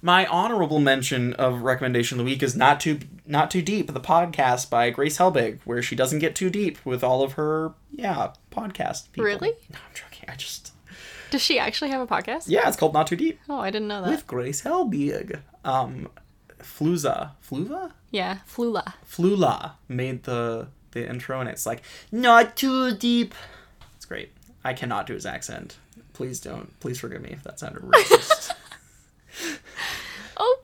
My 0.04 0.26
honorable 0.26 0.78
mention 0.80 1.32
of 1.34 1.62
recommendation 1.62 2.20
of 2.20 2.26
the 2.26 2.30
week 2.30 2.42
is 2.42 2.54
not 2.54 2.78
too 2.78 2.98
not 3.26 3.50
too 3.50 3.62
deep 3.62 3.86
the 3.92 4.00
podcast 4.00 4.68
by 4.68 4.90
grace 4.90 5.16
helbig 5.16 5.58
where 5.64 5.80
she 5.82 5.96
doesn't 5.96 6.18
get 6.18 6.36
too 6.36 6.50
deep 6.50 6.76
with 6.84 7.02
all 7.02 7.22
of 7.22 7.32
her 7.32 7.72
yeah 7.90 8.32
podcast 8.52 9.10
people. 9.12 9.24
Really? 9.24 9.52
no 9.72 9.78
i'm 9.78 9.94
joking 9.94 10.28
i 10.28 10.36
just 10.36 10.72
Does 11.30 11.40
she 11.40 11.58
actually 11.58 11.90
have 11.90 12.02
a 12.02 12.06
podcast? 12.06 12.44
Yeah, 12.46 12.68
it's 12.68 12.76
called 12.76 12.92
Not 12.94 13.06
Too 13.08 13.16
Deep 13.16 13.40
Oh, 13.48 13.58
I 13.58 13.70
didn't 13.70 13.88
know 13.88 14.02
that. 14.02 14.10
with 14.10 14.26
Grace 14.26 14.62
Helbig. 14.62 15.40
Um, 15.64 16.08
Fluza, 16.60 17.30
Fluva, 17.46 17.92
yeah, 18.10 18.38
Flula. 18.48 18.92
Flula 19.10 19.72
made 19.88 20.22
the 20.24 20.68
the 20.92 21.08
intro, 21.08 21.40
and 21.40 21.48
it's 21.48 21.66
like 21.66 21.82
not 22.12 22.56
too 22.56 22.94
deep. 22.94 23.34
It's 23.96 24.04
great. 24.06 24.30
I 24.62 24.72
cannot 24.74 25.06
do 25.06 25.14
his 25.14 25.26
accent. 25.26 25.76
Please 26.12 26.38
don't. 26.40 26.78
Please 26.80 27.00
forgive 27.00 27.22
me 27.22 27.30
if 27.32 27.42
that 27.42 27.58
sounded 27.58 27.82
racist. 27.82 28.52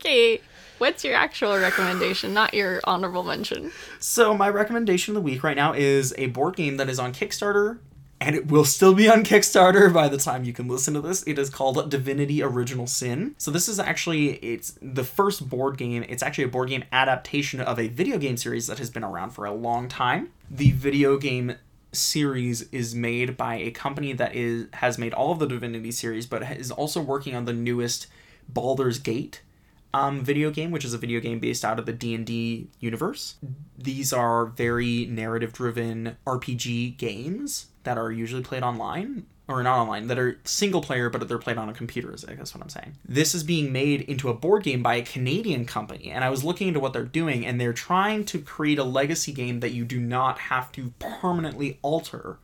Okay. 0.00 0.40
What's 0.78 1.04
your 1.04 1.14
actual 1.14 1.58
recommendation, 1.58 2.32
not 2.32 2.54
your 2.54 2.80
honorable 2.84 3.22
mention? 3.22 3.70
so 3.98 4.34
my 4.34 4.48
recommendation 4.48 5.14
of 5.14 5.16
the 5.16 5.20
week 5.20 5.44
right 5.44 5.56
now 5.56 5.74
is 5.74 6.14
a 6.16 6.28
board 6.28 6.56
game 6.56 6.78
that 6.78 6.88
is 6.88 6.98
on 6.98 7.12
Kickstarter. 7.12 7.80
And 8.22 8.34
it 8.34 8.48
will 8.48 8.64
still 8.64 8.94
be 8.94 9.08
on 9.08 9.24
Kickstarter 9.24 9.92
by 9.92 10.08
the 10.08 10.16
time 10.16 10.44
you 10.44 10.54
can 10.54 10.68
listen 10.68 10.92
to 10.94 11.00
this. 11.00 11.22
It 11.24 11.38
is 11.38 11.50
called 11.50 11.90
Divinity 11.90 12.42
Original 12.42 12.86
Sin. 12.86 13.34
So 13.36 13.50
this 13.50 13.68
is 13.68 13.78
actually 13.78 14.32
it's 14.36 14.78
the 14.80 15.04
first 15.04 15.48
board 15.48 15.76
game. 15.76 16.04
It's 16.08 16.22
actually 16.22 16.44
a 16.44 16.48
board 16.48 16.70
game 16.70 16.84
adaptation 16.92 17.60
of 17.60 17.78
a 17.78 17.88
video 17.88 18.16
game 18.16 18.38
series 18.38 18.66
that 18.66 18.78
has 18.78 18.90
been 18.90 19.04
around 19.04 19.30
for 19.30 19.44
a 19.44 19.52
long 19.52 19.88
time. 19.88 20.30
The 20.50 20.70
video 20.72 21.18
game 21.18 21.56
series 21.92 22.62
is 22.70 22.94
made 22.94 23.36
by 23.36 23.56
a 23.56 23.70
company 23.70 24.12
that 24.14 24.34
is 24.34 24.66
has 24.74 24.98
made 24.98 25.12
all 25.12 25.32
of 25.32 25.38
the 25.38 25.46
Divinity 25.46 25.90
series, 25.90 26.26
but 26.26 26.42
is 26.42 26.70
also 26.70 27.00
working 27.00 27.34
on 27.34 27.44
the 27.44 27.54
newest 27.54 28.06
Baldur's 28.50 28.98
Gate 28.98 29.42
um, 29.92 30.22
video 30.24 30.50
game, 30.50 30.70
which 30.70 30.84
is 30.84 30.94
a 30.94 30.98
video 30.98 31.20
game 31.20 31.40
based 31.40 31.64
out 31.64 31.78
of 31.78 31.86
the 31.86 31.92
D 31.92 32.14
and 32.14 32.26
D 32.26 32.68
universe. 32.78 33.36
These 33.76 34.12
are 34.12 34.46
very 34.46 35.06
narrative-driven 35.06 36.16
RPG 36.26 36.96
games 36.96 37.66
that 37.84 37.98
are 37.98 38.12
usually 38.12 38.42
played 38.42 38.62
online, 38.62 39.26
or 39.48 39.62
not 39.62 39.80
online, 39.80 40.06
that 40.06 40.18
are 40.18 40.38
single 40.44 40.80
player, 40.80 41.10
but 41.10 41.26
they're 41.26 41.38
played 41.38 41.58
on 41.58 41.68
a 41.68 41.72
computer. 41.72 42.14
Is 42.14 42.24
I 42.24 42.34
guess 42.34 42.54
what 42.54 42.62
I'm 42.62 42.68
saying. 42.68 42.94
This 43.04 43.34
is 43.34 43.42
being 43.42 43.72
made 43.72 44.02
into 44.02 44.28
a 44.28 44.34
board 44.34 44.62
game 44.62 44.82
by 44.82 44.96
a 44.96 45.02
Canadian 45.02 45.64
company, 45.64 46.10
and 46.10 46.22
I 46.22 46.30
was 46.30 46.44
looking 46.44 46.68
into 46.68 46.80
what 46.80 46.92
they're 46.92 47.04
doing, 47.04 47.44
and 47.44 47.60
they're 47.60 47.72
trying 47.72 48.24
to 48.26 48.40
create 48.40 48.78
a 48.78 48.84
legacy 48.84 49.32
game 49.32 49.60
that 49.60 49.72
you 49.72 49.84
do 49.84 49.98
not 49.98 50.38
have 50.38 50.70
to 50.72 50.92
permanently 50.98 51.78
alter 51.82 52.38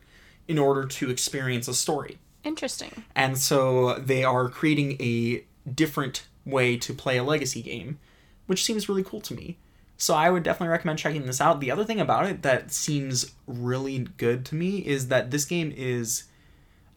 in 0.49 0.59
order 0.59 0.87
to 0.87 1.11
experience 1.11 1.69
a 1.69 1.75
story. 1.75 2.19
Interesting. 2.45 3.05
And 3.15 3.37
so 3.37 3.95
they 3.95 4.23
are 4.23 4.49
creating 4.49 4.93
a 5.01 5.45
different 5.69 6.27
way 6.47 6.77
to 6.79 6.95
play 6.95 7.19
a 7.19 7.25
legacy 7.25 7.61
game, 7.61 7.99
which 8.47 8.65
seems 8.65 8.89
really 8.89 9.03
cool 9.05 9.21
to 9.21 9.35
me. 9.35 9.59
So 9.99 10.15
I 10.15 10.31
would 10.31 10.43
definitely 10.43 10.73
recommend 10.73 10.99
checking 10.99 11.27
this 11.27 11.41
out. 11.41 11.61
The 11.61 11.71
other 11.71 11.85
thing 11.85 12.01
about 12.01 12.27
it 12.27 12.43
that 12.43 12.71
seems 12.71 13.33
really 13.47 14.07
good 14.17 14.45
to 14.47 14.55
me 14.55 14.79
is 14.79 15.09
that 15.09 15.31
this 15.31 15.45
game 15.45 15.73
is 15.77 16.25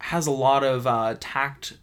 has 0.04 0.28
a 0.28 0.32
lot 0.32 0.64
of 0.64 0.88
uh, 0.88 1.16
tact 1.20 1.78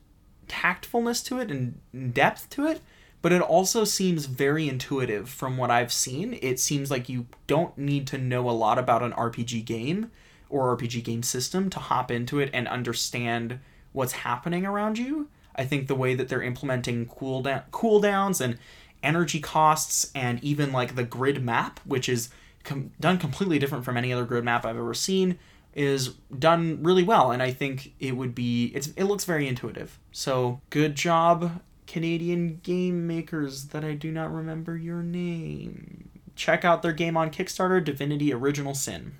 tactfulness 0.48 1.24
to 1.24 1.38
it 1.38 1.50
and 1.50 2.14
depth 2.14 2.48
to 2.50 2.66
it, 2.66 2.80
but 3.20 3.32
it 3.32 3.42
also 3.42 3.84
seems 3.84 4.26
very 4.26 4.68
intuitive 4.68 5.28
from 5.28 5.56
what 5.56 5.70
I've 5.70 5.92
seen. 5.92 6.38
It 6.40 6.60
seems 6.60 6.90
like 6.90 7.08
you 7.08 7.26
don't 7.46 7.76
need 7.76 8.06
to 8.08 8.18
know 8.18 8.48
a 8.48 8.52
lot 8.52 8.78
about 8.78 9.02
an 9.02 9.12
RPG 9.12 9.64
game 9.64 10.10
or 10.48 10.76
RPG 10.76 11.02
game 11.02 11.22
system 11.22 11.68
to 11.70 11.78
hop 11.78 12.10
into 12.10 12.38
it 12.38 12.50
and 12.54 12.68
understand 12.68 13.58
what's 13.92 14.12
happening 14.12 14.64
around 14.64 14.98
you. 14.98 15.28
I 15.56 15.64
think 15.64 15.88
the 15.88 15.94
way 15.94 16.14
that 16.14 16.28
they're 16.28 16.42
implementing 16.42 17.06
cooldown 17.06 17.62
cooldowns 17.70 18.40
and 18.40 18.58
energy 19.02 19.40
costs 19.40 20.10
and 20.14 20.42
even 20.42 20.72
like 20.72 20.94
the 20.94 21.04
grid 21.04 21.42
map, 21.42 21.80
which 21.84 22.08
is 22.08 22.28
com- 22.64 22.92
done 23.00 23.18
completely 23.18 23.58
different 23.58 23.84
from 23.84 23.96
any 23.96 24.12
other 24.12 24.24
grid 24.24 24.44
map 24.44 24.64
I've 24.66 24.76
ever 24.76 24.94
seen, 24.94 25.38
is 25.74 26.14
done 26.38 26.82
really 26.82 27.02
well. 27.02 27.30
And 27.30 27.42
I 27.42 27.52
think 27.52 27.92
it 28.00 28.16
would 28.16 28.34
be 28.34 28.72
it's 28.74 28.88
it 28.88 29.04
looks 29.04 29.24
very 29.24 29.46
intuitive. 29.46 29.98
So 30.12 30.60
good 30.70 30.94
job, 30.94 31.60
Canadian 31.86 32.60
game 32.62 33.06
makers 33.06 33.66
that 33.66 33.84
I 33.84 33.94
do 33.94 34.10
not 34.10 34.32
remember 34.32 34.76
your 34.76 35.02
name. 35.02 36.10
Check 36.34 36.64
out 36.64 36.82
their 36.82 36.92
game 36.92 37.16
on 37.16 37.30
Kickstarter, 37.30 37.82
Divinity 37.82 38.32
Original 38.32 38.74
Sin. 38.74 39.14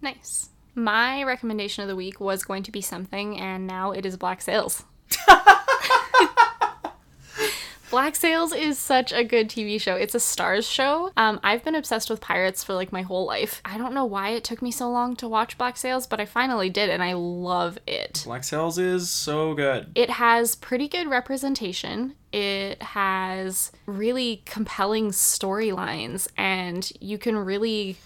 Nice. 0.00 0.50
My 0.74 1.22
recommendation 1.22 1.82
of 1.82 1.88
the 1.88 1.96
week 1.96 2.20
was 2.20 2.44
going 2.44 2.62
to 2.62 2.72
be 2.72 2.80
something, 2.80 3.38
and 3.38 3.66
now 3.66 3.92
it 3.92 4.06
is 4.06 4.16
Black 4.16 4.40
Sails. 4.40 4.84
Black 7.92 8.16
Sails 8.16 8.54
is 8.54 8.78
such 8.78 9.12
a 9.12 9.22
good 9.22 9.50
TV 9.50 9.78
show. 9.78 9.96
It's 9.96 10.14
a 10.14 10.18
stars 10.18 10.66
show. 10.66 11.12
Um, 11.14 11.38
I've 11.44 11.62
been 11.62 11.74
obsessed 11.74 12.08
with 12.08 12.22
pirates 12.22 12.64
for 12.64 12.72
like 12.72 12.90
my 12.90 13.02
whole 13.02 13.26
life. 13.26 13.60
I 13.66 13.76
don't 13.76 13.92
know 13.92 14.06
why 14.06 14.30
it 14.30 14.44
took 14.44 14.62
me 14.62 14.70
so 14.70 14.90
long 14.90 15.14
to 15.16 15.28
watch 15.28 15.58
Black 15.58 15.76
Sails, 15.76 16.06
but 16.06 16.18
I 16.18 16.24
finally 16.24 16.70
did, 16.70 16.88
and 16.88 17.02
I 17.02 17.12
love 17.12 17.76
it. 17.86 18.22
Black 18.24 18.44
Sails 18.44 18.78
is 18.78 19.10
so 19.10 19.52
good. 19.52 19.92
It 19.94 20.08
has 20.08 20.54
pretty 20.54 20.88
good 20.88 21.10
representation. 21.10 22.14
It 22.32 22.82
has 22.82 23.72
really 23.84 24.40
compelling 24.46 25.10
storylines, 25.10 26.28
and 26.38 26.90
you 26.98 27.18
can 27.18 27.36
really 27.36 27.98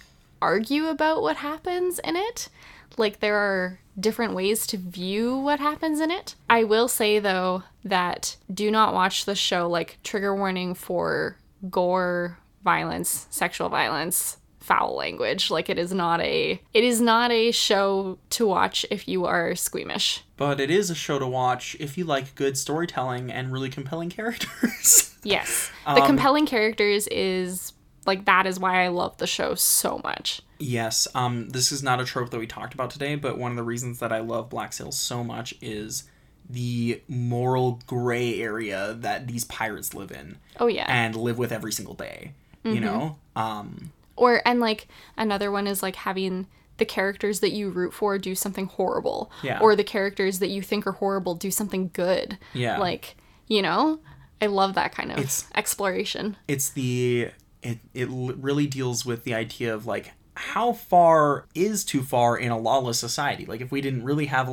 argue 0.43 0.87
about 0.87 1.22
what 1.22 1.37
happens 1.37 2.01
in 2.01 2.16
it. 2.16 2.49
Like, 2.97 3.20
there 3.20 3.36
are 3.36 3.80
different 3.99 4.34
ways 4.34 4.66
to 4.68 4.76
view 4.76 5.36
what 5.38 5.59
happens 5.61 6.01
in 6.01 6.11
it. 6.11 6.34
I 6.51 6.64
will 6.64 6.88
say, 6.88 7.18
though, 7.18 7.62
that 7.84 8.36
do 8.53 8.70
not 8.70 8.94
watch 8.94 9.24
the 9.24 9.34
show, 9.34 9.68
like, 9.68 9.99
trigger 10.03 10.34
warning 10.34 10.74
for 10.74 11.36
gore, 11.70 12.38
violence, 12.64 13.26
sexual 13.30 13.68
violence, 13.68 14.38
foul 14.61 14.97
language. 14.97 15.51
Like, 15.51 15.70
it 15.70 15.78
is 15.78 15.92
not 15.92 16.20
a. 16.20 16.61
It 16.74 16.84
is 16.84 17.01
not 17.01 17.30
a 17.30 17.53
show 17.53 18.18
to 18.30 18.47
watch 18.47 18.84
if 18.90 19.07
you 19.09 19.24
are 19.26 19.55
squeamish. 19.55 20.22
But 20.36 20.61
it 20.61 20.70
is 20.70 20.90
a 20.90 20.94
show 20.94 21.18
to 21.18 21.26
watch 21.26 21.76
if 21.80 21.97
you 21.97 22.05
like 22.05 22.34
good 22.34 22.59
storytelling 22.59 23.30
and 23.30 23.53
really 23.53 23.70
compelling 23.70 24.11
characters. 24.11 25.12
Yes. 25.22 25.72
The 25.86 26.03
Um, 26.03 26.07
compelling 26.07 26.47
characters 26.47 27.09
is 27.09 27.72
like 28.07 28.26
that 28.26 28.47
is 28.47 28.61
why 28.61 28.84
I 28.84 28.88
love 28.88 29.16
the 29.16 29.26
show 29.26 29.57
so 29.57 30.01
much. 30.05 30.40
Yes, 30.59 31.07
um, 31.14 31.48
this 31.50 31.70
is 31.72 31.82
not 31.82 32.00
a 32.00 32.04
trope 32.04 32.30
that 32.30 32.38
we 32.38 32.46
talked 32.46 32.72
about 32.74 32.90
today, 32.90 33.14
but 33.14 33.38
one 33.38 33.50
of 33.50 33.57
the 33.57 33.62
reasons 33.62 33.98
that 33.98 34.12
I 34.12 34.20
love 34.20 34.48
Black 34.48 34.72
Sails 34.72 34.96
so 34.98 35.22
much 35.22 35.54
is 35.61 36.04
the 36.48 37.02
moral 37.09 37.80
gray 37.86 38.40
area 38.40 38.94
that 39.00 39.26
these 39.26 39.44
pirates 39.44 39.92
live 39.94 40.12
in 40.12 40.38
Oh 40.61 40.68
yeah. 40.68 40.84
and 40.88 41.14
live 41.16 41.38
with 41.38 41.52
every 41.52 41.72
single 41.72 41.94
day. 41.94 42.32
You 42.64 42.80
know, 42.80 43.16
um, 43.36 43.92
or 44.16 44.42
and 44.44 44.59
like 44.59 44.88
another 45.16 45.52
one 45.52 45.68
is 45.68 45.84
like 45.84 45.94
having 45.94 46.48
the 46.78 46.84
characters 46.84 47.38
that 47.38 47.52
you 47.52 47.70
root 47.70 47.94
for 47.94 48.18
do 48.18 48.34
something 48.34 48.66
horrible. 48.66 49.30
Yeah. 49.44 49.61
Or 49.61 49.76
the 49.76 49.84
characters 49.84 50.40
that 50.40 50.48
you 50.48 50.62
think 50.62 50.84
are 50.84 50.92
horrible 50.92 51.36
do 51.36 51.52
something 51.52 51.90
good. 51.92 52.38
Yeah. 52.54 52.78
Like, 52.78 53.14
you 53.46 53.62
know, 53.62 54.00
I 54.42 54.46
love 54.46 54.74
that 54.74 54.92
kind 54.92 55.12
of 55.12 55.18
It's- 55.18 55.46
exploration. 55.54 56.36
it's 56.48 56.68
the 56.70 57.28
it 57.62 57.78
it 57.94 58.09
really 58.11 58.66
deals 58.66 59.07
with 59.07 59.22
the 59.22 59.34
idea 59.34 59.72
of 59.72 59.86
like 59.86 60.11
how 60.37 60.72
far 60.72 61.47
is 61.55 61.84
too 61.84 62.03
far 62.03 62.37
in 62.37 62.51
a 62.53 62.59
lawless 62.59 62.99
society. 62.99 63.47
Like 63.47 63.61
if 63.61 63.70
we 63.72 63.80
didn't 63.80 64.05
really 64.05 64.26
have, 64.26 64.49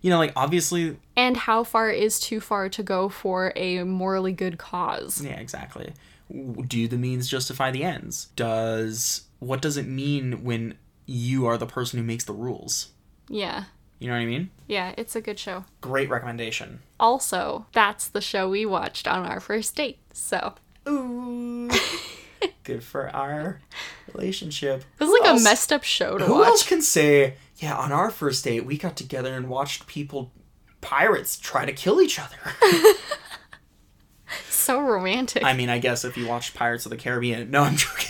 you 0.00 0.10
know, 0.10 0.18
like 0.18 0.32
obviously, 0.34 0.96
And 1.16 1.36
how 1.36 1.64
far 1.64 1.90
is 1.90 2.18
too 2.18 2.40
far 2.40 2.68
to 2.70 2.82
go 2.82 3.08
for 3.08 3.52
a 3.54 3.82
morally 3.84 4.32
good 4.32 4.58
cause? 4.58 5.22
yeah, 5.22 5.38
exactly. 5.38 5.92
Do 6.66 6.88
the 6.88 6.98
means 6.98 7.28
justify 7.28 7.70
the 7.70 7.84
ends? 7.84 8.28
Does 8.36 9.22
what 9.38 9.62
does 9.62 9.76
it 9.76 9.86
mean 9.86 10.42
when 10.44 10.76
you 11.06 11.46
are 11.46 11.56
the 11.56 11.66
person 11.66 11.98
who 11.98 12.04
makes 12.04 12.24
the 12.24 12.32
rules? 12.32 12.88
Yeah. 13.28 13.64
You 13.98 14.08
know 14.08 14.14
what 14.14 14.20
I 14.20 14.26
mean? 14.26 14.50
Yeah, 14.66 14.94
it's 14.96 15.16
a 15.16 15.20
good 15.20 15.38
show. 15.38 15.64
Great 15.80 16.08
recommendation. 16.08 16.80
Also, 17.00 17.66
that's 17.72 18.06
the 18.08 18.20
show 18.20 18.48
we 18.48 18.64
watched 18.66 19.08
on 19.08 19.26
our 19.26 19.40
first 19.40 19.74
date. 19.74 19.98
So, 20.12 20.54
Ooh. 20.88 21.68
Good 22.64 22.82
for 22.84 23.08
our 23.14 23.60
relationship. 24.12 24.84
it 24.98 25.04
was 25.04 25.10
like 25.10 25.30
Who 25.30 25.38
a 25.38 25.42
messed 25.42 25.72
up 25.72 25.84
show 25.84 26.18
to 26.18 26.24
Who 26.24 26.34
watch. 26.34 26.46
else 26.48 26.68
can 26.68 26.82
say, 26.82 27.34
yeah, 27.56 27.76
on 27.76 27.92
our 27.92 28.10
first 28.10 28.44
date, 28.44 28.64
we 28.66 28.76
got 28.76 28.96
together 28.96 29.34
and 29.34 29.48
watched 29.48 29.86
people, 29.86 30.32
pirates, 30.80 31.38
try 31.38 31.64
to 31.64 31.72
kill 31.72 32.00
each 32.00 32.18
other? 32.18 32.36
So 34.50 34.80
romantic. 34.82 35.42
I 35.44 35.54
mean, 35.54 35.70
I 35.70 35.78
guess 35.78 36.04
if 36.04 36.18
you 36.18 36.26
watched 36.26 36.52
Pirates 36.54 36.84
of 36.84 36.90
the 36.90 36.98
Caribbean. 36.98 37.50
No, 37.50 37.62
I'm 37.62 37.76
joking. 37.76 38.06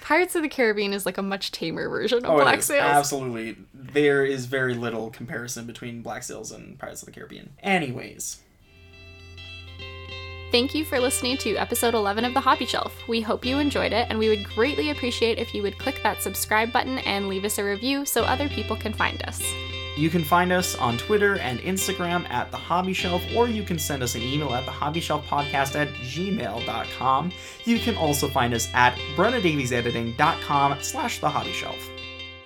Pirates 0.00 0.36
of 0.36 0.42
the 0.42 0.48
Caribbean 0.48 0.92
is 0.92 1.04
like 1.04 1.18
a 1.18 1.22
much 1.22 1.50
tamer 1.50 1.88
version 1.88 2.24
of 2.24 2.30
Oh, 2.30 2.36
Black 2.36 2.60
is. 2.60 2.66
Sails. 2.66 2.82
Absolutely. 2.84 3.56
There 3.74 4.24
is 4.24 4.46
very 4.46 4.74
little 4.74 5.10
comparison 5.10 5.66
between 5.66 6.02
Black 6.02 6.22
Sails 6.22 6.52
and 6.52 6.78
Pirates 6.78 7.02
of 7.02 7.06
the 7.06 7.12
Caribbean. 7.12 7.54
Anyways, 7.64 8.38
Thank 10.54 10.72
you 10.72 10.84
for 10.84 11.00
listening 11.00 11.36
to 11.38 11.56
episode 11.56 11.94
11 11.94 12.24
of 12.24 12.32
The 12.32 12.38
Hobby 12.38 12.64
Shelf. 12.64 12.96
We 13.08 13.20
hope 13.20 13.44
you 13.44 13.58
enjoyed 13.58 13.92
it, 13.92 14.06
and 14.08 14.16
we 14.16 14.28
would 14.28 14.44
greatly 14.54 14.90
appreciate 14.90 15.36
if 15.36 15.52
you 15.52 15.62
would 15.62 15.80
click 15.80 16.00
that 16.04 16.22
subscribe 16.22 16.72
button 16.72 16.98
and 16.98 17.28
leave 17.28 17.44
us 17.44 17.58
a 17.58 17.64
review 17.64 18.06
so 18.06 18.22
other 18.22 18.48
people 18.48 18.76
can 18.76 18.92
find 18.92 19.20
us. 19.24 19.42
you 19.96 20.08
can 20.08 20.22
find 20.22 20.52
us 20.52 20.76
on 20.76 20.96
Twitter 20.96 21.38
and 21.38 21.58
Instagram 21.58 22.30
at 22.30 22.52
The 22.52 22.56
Hobby 22.56 22.92
Shelf, 22.92 23.20
or 23.34 23.48
you 23.48 23.64
can 23.64 23.80
send 23.80 24.00
us 24.04 24.14
an 24.14 24.22
email 24.22 24.54
at 24.54 24.64
thehobbyshelfpodcast 24.64 25.74
at 25.74 25.88
gmail.com. 25.88 27.32
You 27.64 27.78
can 27.80 27.96
also 27.96 28.28
find 28.28 28.54
us 28.54 28.68
at 28.74 28.94
brennadaviesediting.com 29.16 30.82
slash 30.82 31.18
The 31.18 31.30
Hobby 31.30 31.50
Shelf. 31.50 31.90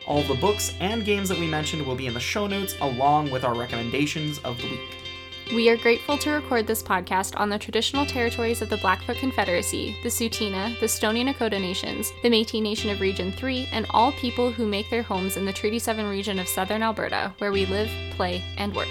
All 0.06 0.22
the 0.22 0.34
books 0.36 0.72
and 0.80 1.04
games 1.04 1.28
that 1.28 1.38
we 1.38 1.46
mentioned 1.46 1.84
will 1.84 1.94
be 1.94 2.06
in 2.06 2.14
the 2.14 2.20
show 2.20 2.46
notes, 2.46 2.74
along 2.80 3.30
with 3.30 3.44
our 3.44 3.54
recommendations 3.54 4.38
of 4.38 4.56
the 4.56 4.64
week. 4.70 5.07
We 5.54 5.70
are 5.70 5.78
grateful 5.78 6.18
to 6.18 6.30
record 6.32 6.66
this 6.66 6.82
podcast 6.82 7.32
on 7.40 7.48
the 7.48 7.58
traditional 7.58 8.04
territories 8.04 8.60
of 8.60 8.68
the 8.68 8.76
Blackfoot 8.76 9.16
Confederacy, 9.16 9.96
the 10.02 10.10
Tsuut'ina, 10.10 10.78
the 10.78 10.86
Stoney 10.86 11.24
Nakoda 11.24 11.58
Nations, 11.58 12.12
the 12.22 12.28
Metis 12.28 12.60
Nation 12.60 12.90
of 12.90 13.00
Region 13.00 13.32
3, 13.32 13.66
and 13.72 13.86
all 13.90 14.12
people 14.12 14.52
who 14.52 14.66
make 14.66 14.90
their 14.90 15.02
homes 15.02 15.38
in 15.38 15.46
the 15.46 15.52
Treaty 15.52 15.78
7 15.78 16.06
region 16.06 16.38
of 16.38 16.46
southern 16.46 16.82
Alberta, 16.82 17.32
where 17.38 17.50
we 17.50 17.64
live, 17.64 17.90
play, 18.10 18.44
and 18.58 18.74
work. 18.76 18.88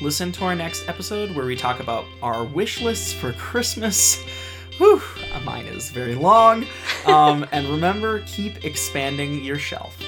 Listen 0.00 0.32
to 0.32 0.44
our 0.46 0.54
next 0.54 0.88
episode 0.88 1.36
where 1.36 1.44
we 1.44 1.56
talk 1.56 1.78
about 1.78 2.06
our 2.22 2.42
wish 2.42 2.80
lists 2.80 3.12
for 3.12 3.34
Christmas. 3.34 4.24
Whew, 4.78 5.02
mine 5.44 5.66
is 5.66 5.90
very 5.90 6.14
long. 6.14 6.64
Um, 7.04 7.44
and 7.50 7.66
remember, 7.66 8.20
keep 8.26 8.64
expanding 8.64 9.44
your 9.44 9.58
shelf. 9.58 9.98